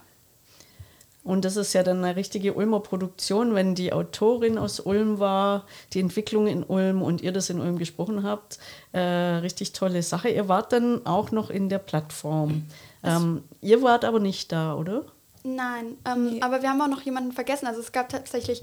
Und 1.24 1.44
das 1.44 1.56
ist 1.56 1.72
ja 1.72 1.82
dann 1.82 2.04
eine 2.04 2.14
richtige 2.14 2.54
Ulmer 2.54 2.78
Produktion, 2.80 3.54
wenn 3.54 3.74
die 3.74 3.92
Autorin 3.92 4.58
aus 4.58 4.78
Ulm 4.78 5.18
war, 5.18 5.64
die 5.92 5.98
Entwicklung 5.98 6.46
in 6.46 6.62
Ulm 6.62 7.02
und 7.02 7.20
ihr 7.20 7.32
das 7.32 7.50
in 7.50 7.58
Ulm 7.58 7.78
gesprochen 7.78 8.22
habt. 8.22 8.58
Äh, 8.92 9.00
richtig 9.00 9.72
tolle 9.72 10.02
Sache. 10.04 10.28
Ihr 10.28 10.48
wart 10.48 10.72
dann 10.72 11.04
auch 11.04 11.32
noch 11.32 11.50
in 11.50 11.68
der 11.68 11.78
Plattform. 11.80 12.66
Ähm, 13.02 13.42
ihr 13.60 13.82
wart 13.82 14.04
aber 14.04 14.20
nicht 14.20 14.52
da, 14.52 14.76
oder? 14.76 15.02
Nein, 15.42 15.96
ähm, 16.04 16.34
Nee. 16.34 16.42
aber 16.42 16.62
wir 16.62 16.70
haben 16.70 16.80
auch 16.82 16.88
noch 16.88 17.02
jemanden 17.02 17.32
vergessen. 17.32 17.66
Also 17.66 17.80
es 17.80 17.90
gab 17.90 18.08
tatsächlich 18.08 18.62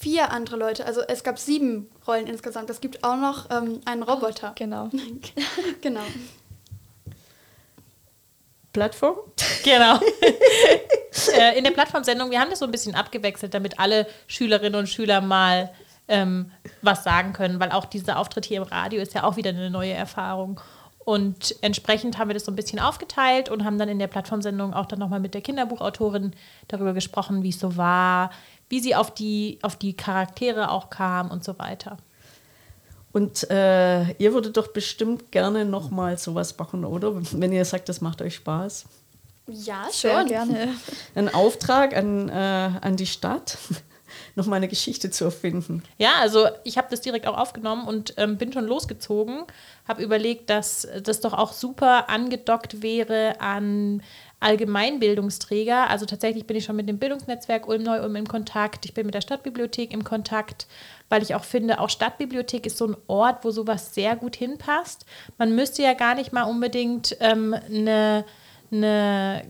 vier 0.00 0.32
andere 0.32 0.56
Leute. 0.56 0.86
Also 0.86 1.02
es 1.02 1.22
gab 1.22 1.38
sieben 1.38 1.90
Rollen 2.06 2.26
insgesamt. 2.26 2.70
Es 2.70 2.80
gibt 2.80 3.04
auch 3.04 3.16
noch 3.16 3.50
ähm, 3.50 3.80
einen 3.84 4.02
Roboter. 4.02 4.54
Genau. 4.60 4.90
genau. 5.80 6.00
Plattform? 8.72 9.16
Genau. 9.64 9.98
äh, 11.38 11.58
in 11.58 11.64
der 11.64 11.72
Plattformsendung, 11.72 12.30
wir 12.30 12.40
haben 12.40 12.50
das 12.50 12.60
so 12.60 12.64
ein 12.64 12.70
bisschen 12.70 12.94
abgewechselt, 12.94 13.52
damit 13.52 13.78
alle 13.78 14.06
Schülerinnen 14.26 14.78
und 14.78 14.88
Schüler 14.88 15.20
mal 15.20 15.70
ähm, 16.08 16.50
was 16.82 17.04
sagen 17.04 17.32
können, 17.32 17.58
weil 17.58 17.72
auch 17.72 17.84
dieser 17.84 18.18
Auftritt 18.18 18.44
hier 18.44 18.58
im 18.58 18.64
Radio 18.64 19.00
ist 19.00 19.14
ja 19.14 19.24
auch 19.24 19.36
wieder 19.36 19.50
eine 19.50 19.70
neue 19.70 19.92
Erfahrung. 19.92 20.60
Und 21.04 21.56
entsprechend 21.62 22.18
haben 22.18 22.28
wir 22.28 22.34
das 22.34 22.44
so 22.44 22.52
ein 22.52 22.56
bisschen 22.56 22.78
aufgeteilt 22.78 23.48
und 23.48 23.64
haben 23.64 23.78
dann 23.78 23.88
in 23.88 23.98
der 23.98 24.06
Plattformsendung 24.06 24.74
auch 24.74 24.86
dann 24.86 24.98
nochmal 24.98 25.20
mit 25.20 25.34
der 25.34 25.40
Kinderbuchautorin 25.40 26.32
darüber 26.68 26.92
gesprochen, 26.92 27.42
wie 27.42 27.48
es 27.48 27.58
so 27.58 27.76
war, 27.76 28.30
wie 28.68 28.80
sie 28.80 28.94
auf 28.94 29.12
die, 29.12 29.58
auf 29.62 29.76
die 29.76 29.94
Charaktere 29.94 30.70
auch 30.70 30.90
kam 30.90 31.30
und 31.30 31.42
so 31.42 31.58
weiter. 31.58 31.96
Und 33.12 33.50
äh, 33.50 34.12
ihr 34.12 34.32
würdet 34.34 34.56
doch 34.56 34.68
bestimmt 34.68 35.32
gerne 35.32 35.64
nochmal 35.64 36.16
sowas 36.16 36.56
machen, 36.58 36.84
oder? 36.84 37.12
Wenn 37.32 37.52
ihr 37.52 37.64
sagt, 37.64 37.88
das 37.88 38.00
macht 38.00 38.22
euch 38.22 38.36
Spaß. 38.36 38.84
Ja, 39.48 39.88
Sehr 39.90 40.18
schon. 40.20 40.28
gerne. 40.28 40.68
Ein 41.16 41.32
Auftrag 41.34 41.96
an, 41.96 42.28
äh, 42.28 42.32
an 42.32 42.96
die 42.96 43.06
Stadt, 43.06 43.58
nochmal 44.34 44.58
eine 44.58 44.68
Geschichte 44.68 45.10
zu 45.10 45.24
erfinden. 45.24 45.82
Ja, 45.98 46.14
also 46.20 46.46
ich 46.64 46.78
habe 46.78 46.88
das 46.90 47.00
direkt 47.00 47.26
auch 47.26 47.36
aufgenommen 47.36 47.86
und 47.86 48.14
ähm, 48.16 48.36
bin 48.36 48.52
schon 48.52 48.66
losgezogen. 48.66 49.44
Habe 49.86 50.02
überlegt, 50.02 50.50
dass 50.50 50.88
das 51.02 51.20
doch 51.20 51.32
auch 51.32 51.52
super 51.52 52.08
angedockt 52.08 52.82
wäre 52.82 53.40
an 53.40 54.02
Allgemeinbildungsträger. 54.40 55.90
Also 55.90 56.06
tatsächlich 56.06 56.46
bin 56.46 56.56
ich 56.56 56.64
schon 56.64 56.76
mit 56.76 56.88
dem 56.88 56.98
Bildungsnetzwerk 56.98 57.68
Ulm 57.68 57.82
Neu 57.82 58.02
Ulm 58.02 58.16
in 58.16 58.26
Kontakt. 58.26 58.84
Ich 58.86 58.94
bin 58.94 59.06
mit 59.06 59.14
der 59.14 59.20
Stadtbibliothek 59.20 59.92
im 59.92 60.04
Kontakt, 60.04 60.66
weil 61.08 61.22
ich 61.22 61.34
auch 61.34 61.44
finde, 61.44 61.80
auch 61.80 61.90
Stadtbibliothek 61.90 62.66
ist 62.66 62.78
so 62.78 62.86
ein 62.86 62.96
Ort, 63.06 63.44
wo 63.44 63.50
sowas 63.50 63.94
sehr 63.94 64.16
gut 64.16 64.36
hinpasst. 64.36 65.04
Man 65.38 65.54
müsste 65.54 65.82
ja 65.82 65.92
gar 65.92 66.14
nicht 66.14 66.32
mal 66.32 66.44
unbedingt 66.44 67.16
ähm, 67.20 67.54
eine 67.54 68.24
eine 68.72 69.42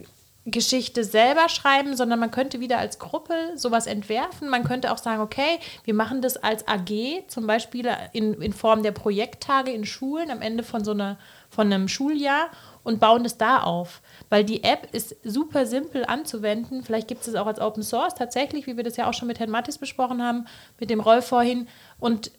Geschichte 0.47 1.05
selber 1.05 1.49
schreiben, 1.51 1.97
sondern 1.97 2.19
man 2.19 2.31
könnte 2.31 2.61
wieder 2.61 2.79
als 2.79 2.99
Gruppe 2.99 3.35
sowas 3.57 3.87
entwerfen. 3.87 4.49
Man 4.49 4.65
könnte 4.65 4.91
auch 4.91 4.99
sagen, 4.99 5.21
okay, 5.21 5.59
wir 5.85 5.93
machen 5.93 6.23
das 6.23 6.39
als 6.39 6.67
AG, 6.67 7.29
zum 7.29 7.47
Beispiel 7.47 7.89
in, 8.13 8.35
in 8.41 8.55
Form 8.55 8.83
der 8.83 8.93
Projekttage 8.93 9.71
in 9.71 9.85
Schulen 9.85 10.31
am 10.31 10.41
Ende 10.41 10.63
von 10.63 10.83
so 10.83 10.93
einer, 10.93 11.19
von 11.51 11.67
einem 11.67 11.89
Schuljahr 11.89 12.49
und 12.83 13.01
bauen 13.01 13.23
das 13.23 13.37
da 13.37 13.63
auf. 13.63 14.01
Weil 14.31 14.45
die 14.45 14.65
App 14.65 14.89
ist 14.93 15.15
super 15.25 15.67
simpel 15.67 16.07
anzuwenden. 16.07 16.83
Vielleicht 16.85 17.09
gibt 17.09 17.21
es 17.21 17.29
es 17.29 17.35
auch 17.35 17.47
als 17.47 17.61
Open 17.61 17.83
Source 17.83 18.15
tatsächlich, 18.15 18.67
wie 18.67 18.79
wir 18.79 18.85
das 18.85 18.97
ja 18.97 19.09
auch 19.09 19.15
schon 19.15 19.29
mit 19.29 19.41
Herrn 19.41 19.51
Mattis 19.51 19.77
besprochen 19.77 20.23
haben, 20.23 20.47
mit 20.79 20.89
dem 20.89 21.01
Rolf 21.01 21.27
vorhin. 21.27 21.69
Und 21.99 22.33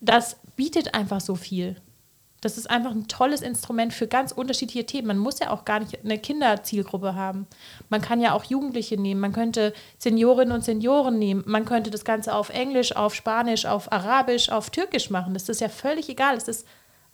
das 0.00 0.36
bietet 0.56 0.94
einfach 0.94 1.22
so 1.22 1.36
viel. 1.36 1.76
Das 2.40 2.56
ist 2.56 2.70
einfach 2.70 2.92
ein 2.92 3.06
tolles 3.06 3.42
Instrument 3.42 3.92
für 3.92 4.06
ganz 4.06 4.32
unterschiedliche 4.32 4.86
Themen. 4.86 5.08
Man 5.08 5.18
muss 5.18 5.40
ja 5.40 5.50
auch 5.50 5.64
gar 5.64 5.80
nicht 5.80 6.04
eine 6.04 6.18
Kinderzielgruppe 6.18 7.14
haben. 7.14 7.46
Man 7.90 8.00
kann 8.00 8.20
ja 8.20 8.32
auch 8.32 8.44
Jugendliche 8.44 8.96
nehmen. 8.96 9.20
Man 9.20 9.32
könnte 9.32 9.74
Seniorinnen 9.98 10.54
und 10.54 10.64
Senioren 10.64 11.18
nehmen. 11.18 11.44
Man 11.46 11.66
könnte 11.66 11.90
das 11.90 12.04
Ganze 12.04 12.34
auf 12.34 12.48
Englisch, 12.48 12.96
auf 12.96 13.14
Spanisch, 13.14 13.66
auf 13.66 13.92
Arabisch, 13.92 14.48
auf 14.48 14.70
Türkisch 14.70 15.10
machen. 15.10 15.34
Das 15.34 15.48
ist 15.48 15.60
ja 15.60 15.68
völlig 15.68 16.08
egal. 16.08 16.36
Es 16.36 16.48
ist 16.48 16.66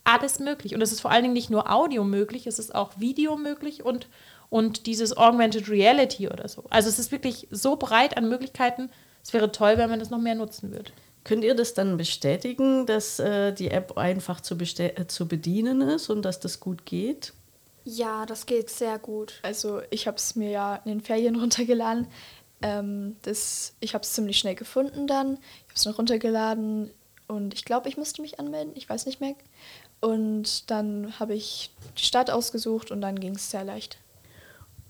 alles 0.06 0.38
möglich. 0.38 0.74
Und 0.74 0.80
es 0.80 0.92
ist 0.92 1.00
vor 1.00 1.10
allen 1.10 1.22
Dingen 1.22 1.34
nicht 1.34 1.50
nur 1.50 1.70
Audio 1.70 2.04
möglich, 2.04 2.46
es 2.46 2.58
ist 2.58 2.74
auch 2.74 2.92
Video 2.98 3.36
möglich 3.36 3.84
und, 3.84 4.08
und 4.48 4.86
dieses 4.86 5.16
Augmented 5.16 5.68
Reality 5.68 6.28
oder 6.28 6.48
so. 6.48 6.64
Also 6.70 6.88
es 6.88 6.98
ist 6.98 7.12
wirklich 7.12 7.48
so 7.50 7.76
breit 7.76 8.16
an 8.16 8.28
Möglichkeiten. 8.28 8.90
Es 9.22 9.32
wäre 9.32 9.50
toll, 9.50 9.76
wenn 9.76 9.90
man 9.90 9.98
das 9.98 10.10
noch 10.10 10.20
mehr 10.20 10.36
nutzen 10.36 10.70
würde. 10.70 10.92
Könnt 11.26 11.42
ihr 11.42 11.56
das 11.56 11.74
dann 11.74 11.96
bestätigen, 11.96 12.86
dass 12.86 13.18
äh, 13.18 13.52
die 13.52 13.72
App 13.72 13.98
einfach 13.98 14.40
zu, 14.40 14.54
äh, 14.54 15.06
zu 15.08 15.26
bedienen 15.26 15.80
ist 15.80 16.08
und 16.08 16.22
dass 16.22 16.38
das 16.38 16.60
gut 16.60 16.86
geht? 16.86 17.32
Ja, 17.84 18.26
das 18.26 18.46
geht 18.46 18.70
sehr 18.70 19.00
gut. 19.00 19.40
Also 19.42 19.82
ich 19.90 20.06
habe 20.06 20.18
es 20.18 20.36
mir 20.36 20.50
ja 20.50 20.76
in 20.76 20.88
den 20.88 21.00
Ferien 21.00 21.34
runtergeladen. 21.40 22.06
Ähm, 22.62 23.16
das, 23.22 23.74
ich 23.80 23.94
habe 23.94 24.02
es 24.02 24.12
ziemlich 24.12 24.38
schnell 24.38 24.54
gefunden 24.54 25.08
dann. 25.08 25.32
Ich 25.32 25.64
habe 25.64 25.74
es 25.74 25.84
noch 25.84 25.98
runtergeladen 25.98 26.92
und 27.26 27.54
ich 27.54 27.64
glaube, 27.64 27.88
ich 27.88 27.96
musste 27.96 28.22
mich 28.22 28.38
anmelden. 28.38 28.74
Ich 28.76 28.88
weiß 28.88 29.04
nicht 29.06 29.20
mehr. 29.20 29.34
Und 30.00 30.70
dann 30.70 31.18
habe 31.18 31.34
ich 31.34 31.72
die 31.98 32.04
Stadt 32.04 32.30
ausgesucht 32.30 32.92
und 32.92 33.00
dann 33.00 33.18
ging 33.18 33.34
es 33.34 33.50
sehr 33.50 33.64
leicht. 33.64 33.98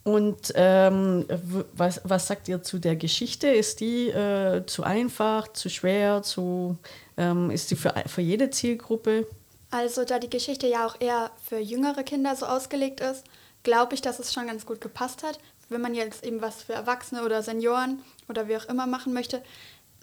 Und 0.06 0.52
ähm, 0.54 1.26
was, 1.72 2.00
was 2.04 2.28
sagt 2.28 2.46
ihr 2.46 2.62
zu 2.62 2.78
der 2.78 2.94
Geschichte? 2.94 3.48
Ist 3.48 3.80
die 3.80 4.06
äh, 4.10 4.64
zu 4.64 4.84
einfach, 4.84 5.48
zu 5.48 5.68
schwer, 5.68 6.22
zu, 6.22 6.78
ähm, 7.16 7.50
ist 7.50 7.72
die 7.72 7.74
für, 7.74 7.92
für 8.06 8.20
jede 8.20 8.50
Zielgruppe? 8.50 9.26
Also 9.72 10.04
da 10.04 10.20
die 10.20 10.30
Geschichte 10.30 10.68
ja 10.68 10.86
auch 10.86 10.94
eher 11.00 11.32
für 11.42 11.58
jüngere 11.58 12.04
Kinder 12.04 12.36
so 12.36 12.46
ausgelegt 12.46 13.00
ist, 13.00 13.24
glaube 13.64 13.96
ich, 13.96 14.00
dass 14.00 14.20
es 14.20 14.32
schon 14.32 14.46
ganz 14.46 14.64
gut 14.64 14.80
gepasst 14.80 15.24
hat. 15.24 15.40
Wenn 15.70 15.80
man 15.80 15.92
jetzt 15.92 16.24
eben 16.24 16.40
was 16.40 16.62
für 16.62 16.74
Erwachsene 16.74 17.24
oder 17.24 17.42
Senioren 17.42 18.00
oder 18.28 18.46
wie 18.46 18.56
auch 18.56 18.66
immer 18.66 18.86
machen 18.86 19.12
möchte, 19.12 19.42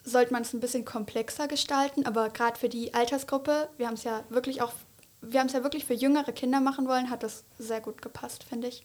sollte 0.04 0.34
man 0.34 0.42
es 0.42 0.52
ein 0.52 0.60
bisschen 0.60 0.84
komplexer 0.84 1.48
gestalten. 1.48 2.04
Aber 2.04 2.28
gerade 2.28 2.58
für 2.58 2.68
die 2.68 2.92
Altersgruppe, 2.92 3.70
wir 3.78 3.86
haben 3.86 3.94
es 3.94 4.04
ja 4.04 4.22
wirklich 4.28 4.60
auch, 4.60 4.74
wir 5.22 5.40
haben 5.40 5.46
es 5.46 5.54
ja 5.54 5.62
wirklich 5.62 5.86
für 5.86 5.94
jüngere 5.94 6.32
Kinder 6.32 6.60
machen 6.60 6.88
wollen, 6.88 7.08
hat 7.08 7.22
das 7.22 7.44
sehr 7.58 7.80
gut 7.80 8.02
gepasst, 8.02 8.44
finde 8.44 8.68
ich. 8.68 8.84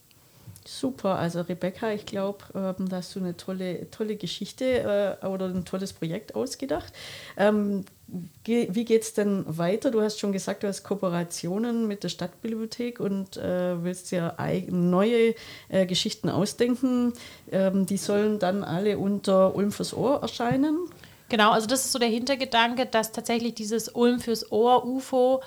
Super, 0.66 1.16
also 1.18 1.42
Rebecca, 1.42 1.92
ich 1.92 2.06
glaube, 2.06 2.40
ähm, 2.54 2.90
da 2.90 2.98
hast 2.98 3.16
du 3.16 3.20
eine 3.20 3.36
tolle, 3.38 3.90
tolle 3.92 4.16
Geschichte 4.18 5.18
äh, 5.22 5.26
oder 5.26 5.48
ein 5.48 5.66
tolles 5.66 5.94
Projekt 5.94 6.36
ausgedacht. 6.36 6.94
Ähm, 7.38 7.86
ge 8.44 8.68
wie 8.72 8.86
geht 8.86 9.04
es 9.04 9.14
denn 9.14 9.46
weiter? 9.48 9.90
Du 9.90 10.02
hast 10.02 10.20
schon 10.20 10.32
gesagt, 10.32 10.64
du 10.64 10.68
hast 10.68 10.84
Kooperationen 10.84 11.88
mit 11.88 12.04
der 12.04 12.10
Stadtbibliothek 12.10 13.00
und 13.00 13.38
äh, 13.38 13.84
willst 13.84 14.12
ja 14.12 14.36
neue 14.70 15.34
äh, 15.70 15.86
Geschichten 15.86 16.30
ausdenken. 16.30 17.14
Ähm, 17.52 17.86
die 17.86 17.98
sollen 17.98 18.40
dann 18.40 18.64
alle 18.64 18.98
unter 18.98 19.56
Ulm 19.56 19.72
fürs 19.72 19.94
Ohr 19.94 20.22
erscheinen. 20.22 20.90
Genau, 21.30 21.52
also 21.52 21.68
das 21.68 21.86
ist 21.86 21.92
so 21.92 22.00
der 22.00 22.10
Hintergedanke, 22.10 22.88
dass 22.88 23.12
tatsächlich 23.12 23.54
dieses 23.54 23.90
Ulm 23.90 24.20
fürs 24.20 24.52
Ohr 24.52 24.86
UFO 24.86 25.42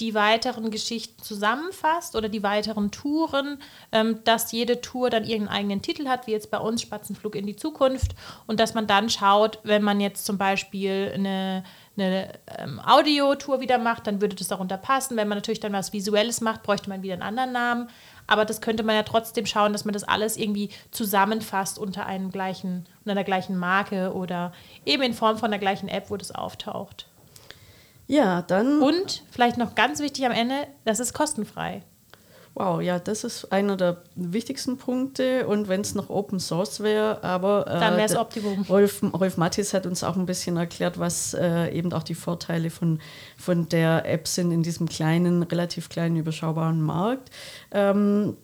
die 0.00 0.14
weiteren 0.14 0.70
Geschichten 0.70 1.22
zusammenfasst 1.22 2.16
oder 2.16 2.28
die 2.28 2.42
weiteren 2.42 2.90
Touren, 2.90 3.58
ähm, 3.92 4.24
dass 4.24 4.52
jede 4.52 4.80
Tour 4.80 5.10
dann 5.10 5.24
ihren 5.24 5.48
eigenen 5.48 5.82
Titel 5.82 6.08
hat, 6.08 6.26
wie 6.26 6.32
jetzt 6.32 6.50
bei 6.50 6.58
uns 6.58 6.82
Spatzenflug 6.82 7.34
in 7.34 7.46
die 7.46 7.56
Zukunft 7.56 8.14
und 8.46 8.58
dass 8.58 8.74
man 8.74 8.86
dann 8.86 9.10
schaut, 9.10 9.58
wenn 9.62 9.82
man 9.82 10.00
jetzt 10.00 10.24
zum 10.24 10.38
Beispiel 10.38 11.12
eine, 11.14 11.64
eine 11.96 12.32
ähm, 12.58 12.80
Audiotour 12.80 13.60
wieder 13.60 13.78
macht, 13.78 14.06
dann 14.06 14.20
würde 14.20 14.36
das 14.36 14.48
darunter 14.48 14.78
passen. 14.78 15.16
Wenn 15.16 15.28
man 15.28 15.38
natürlich 15.38 15.60
dann 15.60 15.72
was 15.72 15.92
Visuelles 15.92 16.40
macht, 16.40 16.62
bräuchte 16.62 16.88
man 16.88 17.02
wieder 17.02 17.14
einen 17.14 17.22
anderen 17.22 17.52
Namen. 17.52 17.88
Aber 18.26 18.44
das 18.44 18.60
könnte 18.60 18.84
man 18.84 18.94
ja 18.94 19.02
trotzdem 19.02 19.44
schauen, 19.44 19.72
dass 19.72 19.84
man 19.84 19.92
das 19.92 20.04
alles 20.04 20.36
irgendwie 20.36 20.70
zusammenfasst 20.92 21.78
unter 21.78 22.06
einem 22.06 22.30
gleichen, 22.30 22.86
unter 23.00 23.10
einer 23.10 23.24
gleichen 23.24 23.58
Marke 23.58 24.14
oder 24.14 24.52
eben 24.86 25.02
in 25.02 25.14
Form 25.14 25.36
von 25.36 25.50
der 25.50 25.58
gleichen 25.58 25.88
App, 25.88 26.10
wo 26.10 26.16
das 26.16 26.30
auftaucht. 26.30 27.09
Ja, 28.10 28.42
dann. 28.42 28.82
Und 28.82 29.22
vielleicht 29.30 29.56
noch 29.56 29.76
ganz 29.76 30.00
wichtig 30.00 30.26
am 30.26 30.32
Ende, 30.32 30.66
das 30.84 30.98
ist 30.98 31.12
kostenfrei. 31.12 31.84
Wow, 32.54 32.82
ja, 32.82 32.98
das 32.98 33.22
ist 33.22 33.52
einer 33.52 33.76
der 33.76 34.02
wichtigsten 34.16 34.78
Punkte. 34.78 35.46
Und 35.46 35.68
wenn 35.68 35.82
es 35.82 35.94
noch 35.94 36.10
Open 36.10 36.40
Source 36.40 36.80
wäre, 36.80 37.22
aber. 37.22 37.68
Äh, 37.68 37.78
Dann 37.78 37.96
wäre 37.96 38.06
es 38.06 38.16
Optimum. 38.16 38.62
Rolf, 38.68 39.00
Rolf 39.04 39.36
Mattis 39.36 39.72
hat 39.72 39.86
uns 39.86 40.02
auch 40.02 40.16
ein 40.16 40.26
bisschen 40.26 40.56
erklärt, 40.56 40.98
was 40.98 41.34
äh, 41.34 41.70
eben 41.70 41.92
auch 41.92 42.02
die 42.02 42.16
Vorteile 42.16 42.70
von, 42.70 42.98
von 43.38 43.68
der 43.68 44.04
App 44.04 44.26
sind 44.26 44.50
in 44.50 44.64
diesem 44.64 44.88
kleinen, 44.88 45.44
relativ 45.44 45.88
kleinen, 45.88 46.16
überschaubaren 46.16 46.82
Markt. 46.82 47.30
Ähm, 47.70 48.36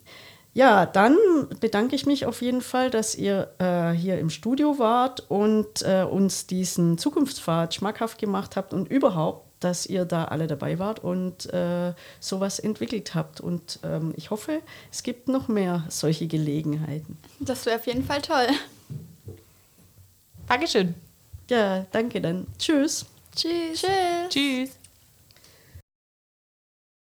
ja, 0.55 0.87
dann 0.87 1.19
bedanke 1.61 1.97
ich 1.97 2.07
mich 2.07 2.25
auf 2.25 2.41
jeden 2.41 2.62
Fall, 2.62 2.89
dass 2.89 3.17
ihr 3.17 3.51
äh, 3.59 3.91
hier 3.91 4.19
im 4.21 4.31
Studio 4.31 4.79
wart 4.79 5.29
und 5.29 5.83
äh, 5.83 6.05
uns 6.05 6.47
diesen 6.47 6.97
Zukunftspfad 6.97 7.75
schmackhaft 7.75 8.19
gemacht 8.19 8.57
habt 8.57 8.73
und 8.73 8.89
überhaupt, 8.89 9.45
dass 9.61 9.86
ihr 9.86 10.04
da 10.04 10.26
alle 10.26 10.46
dabei 10.46 10.78
wart 10.78 11.00
und 11.00 11.52
äh, 11.52 11.92
sowas 12.20 12.59
entwickelt 12.59 13.14
habt. 13.14 13.40
Und 13.40 13.80
ähm, 13.82 14.12
ich 14.16 14.30
hoffe, 14.30 14.61
es 14.90 15.02
gibt 15.02 15.28
noch 15.28 15.48
mehr 15.48 15.84
solche 15.88 16.26
Gelegenheiten. 16.26 17.18
Das 17.40 17.66
wäre 17.66 17.76
auf 17.76 17.86
jeden 17.86 18.04
Fall 18.04 18.22
toll. 18.22 18.46
Dankeschön. 20.46 20.94
Ja, 21.50 21.86
danke 21.90 22.20
dann. 22.20 22.46
Tschüss. 22.59 23.07
Tschüss. 23.34 23.84
Tschüss. 24.28 24.78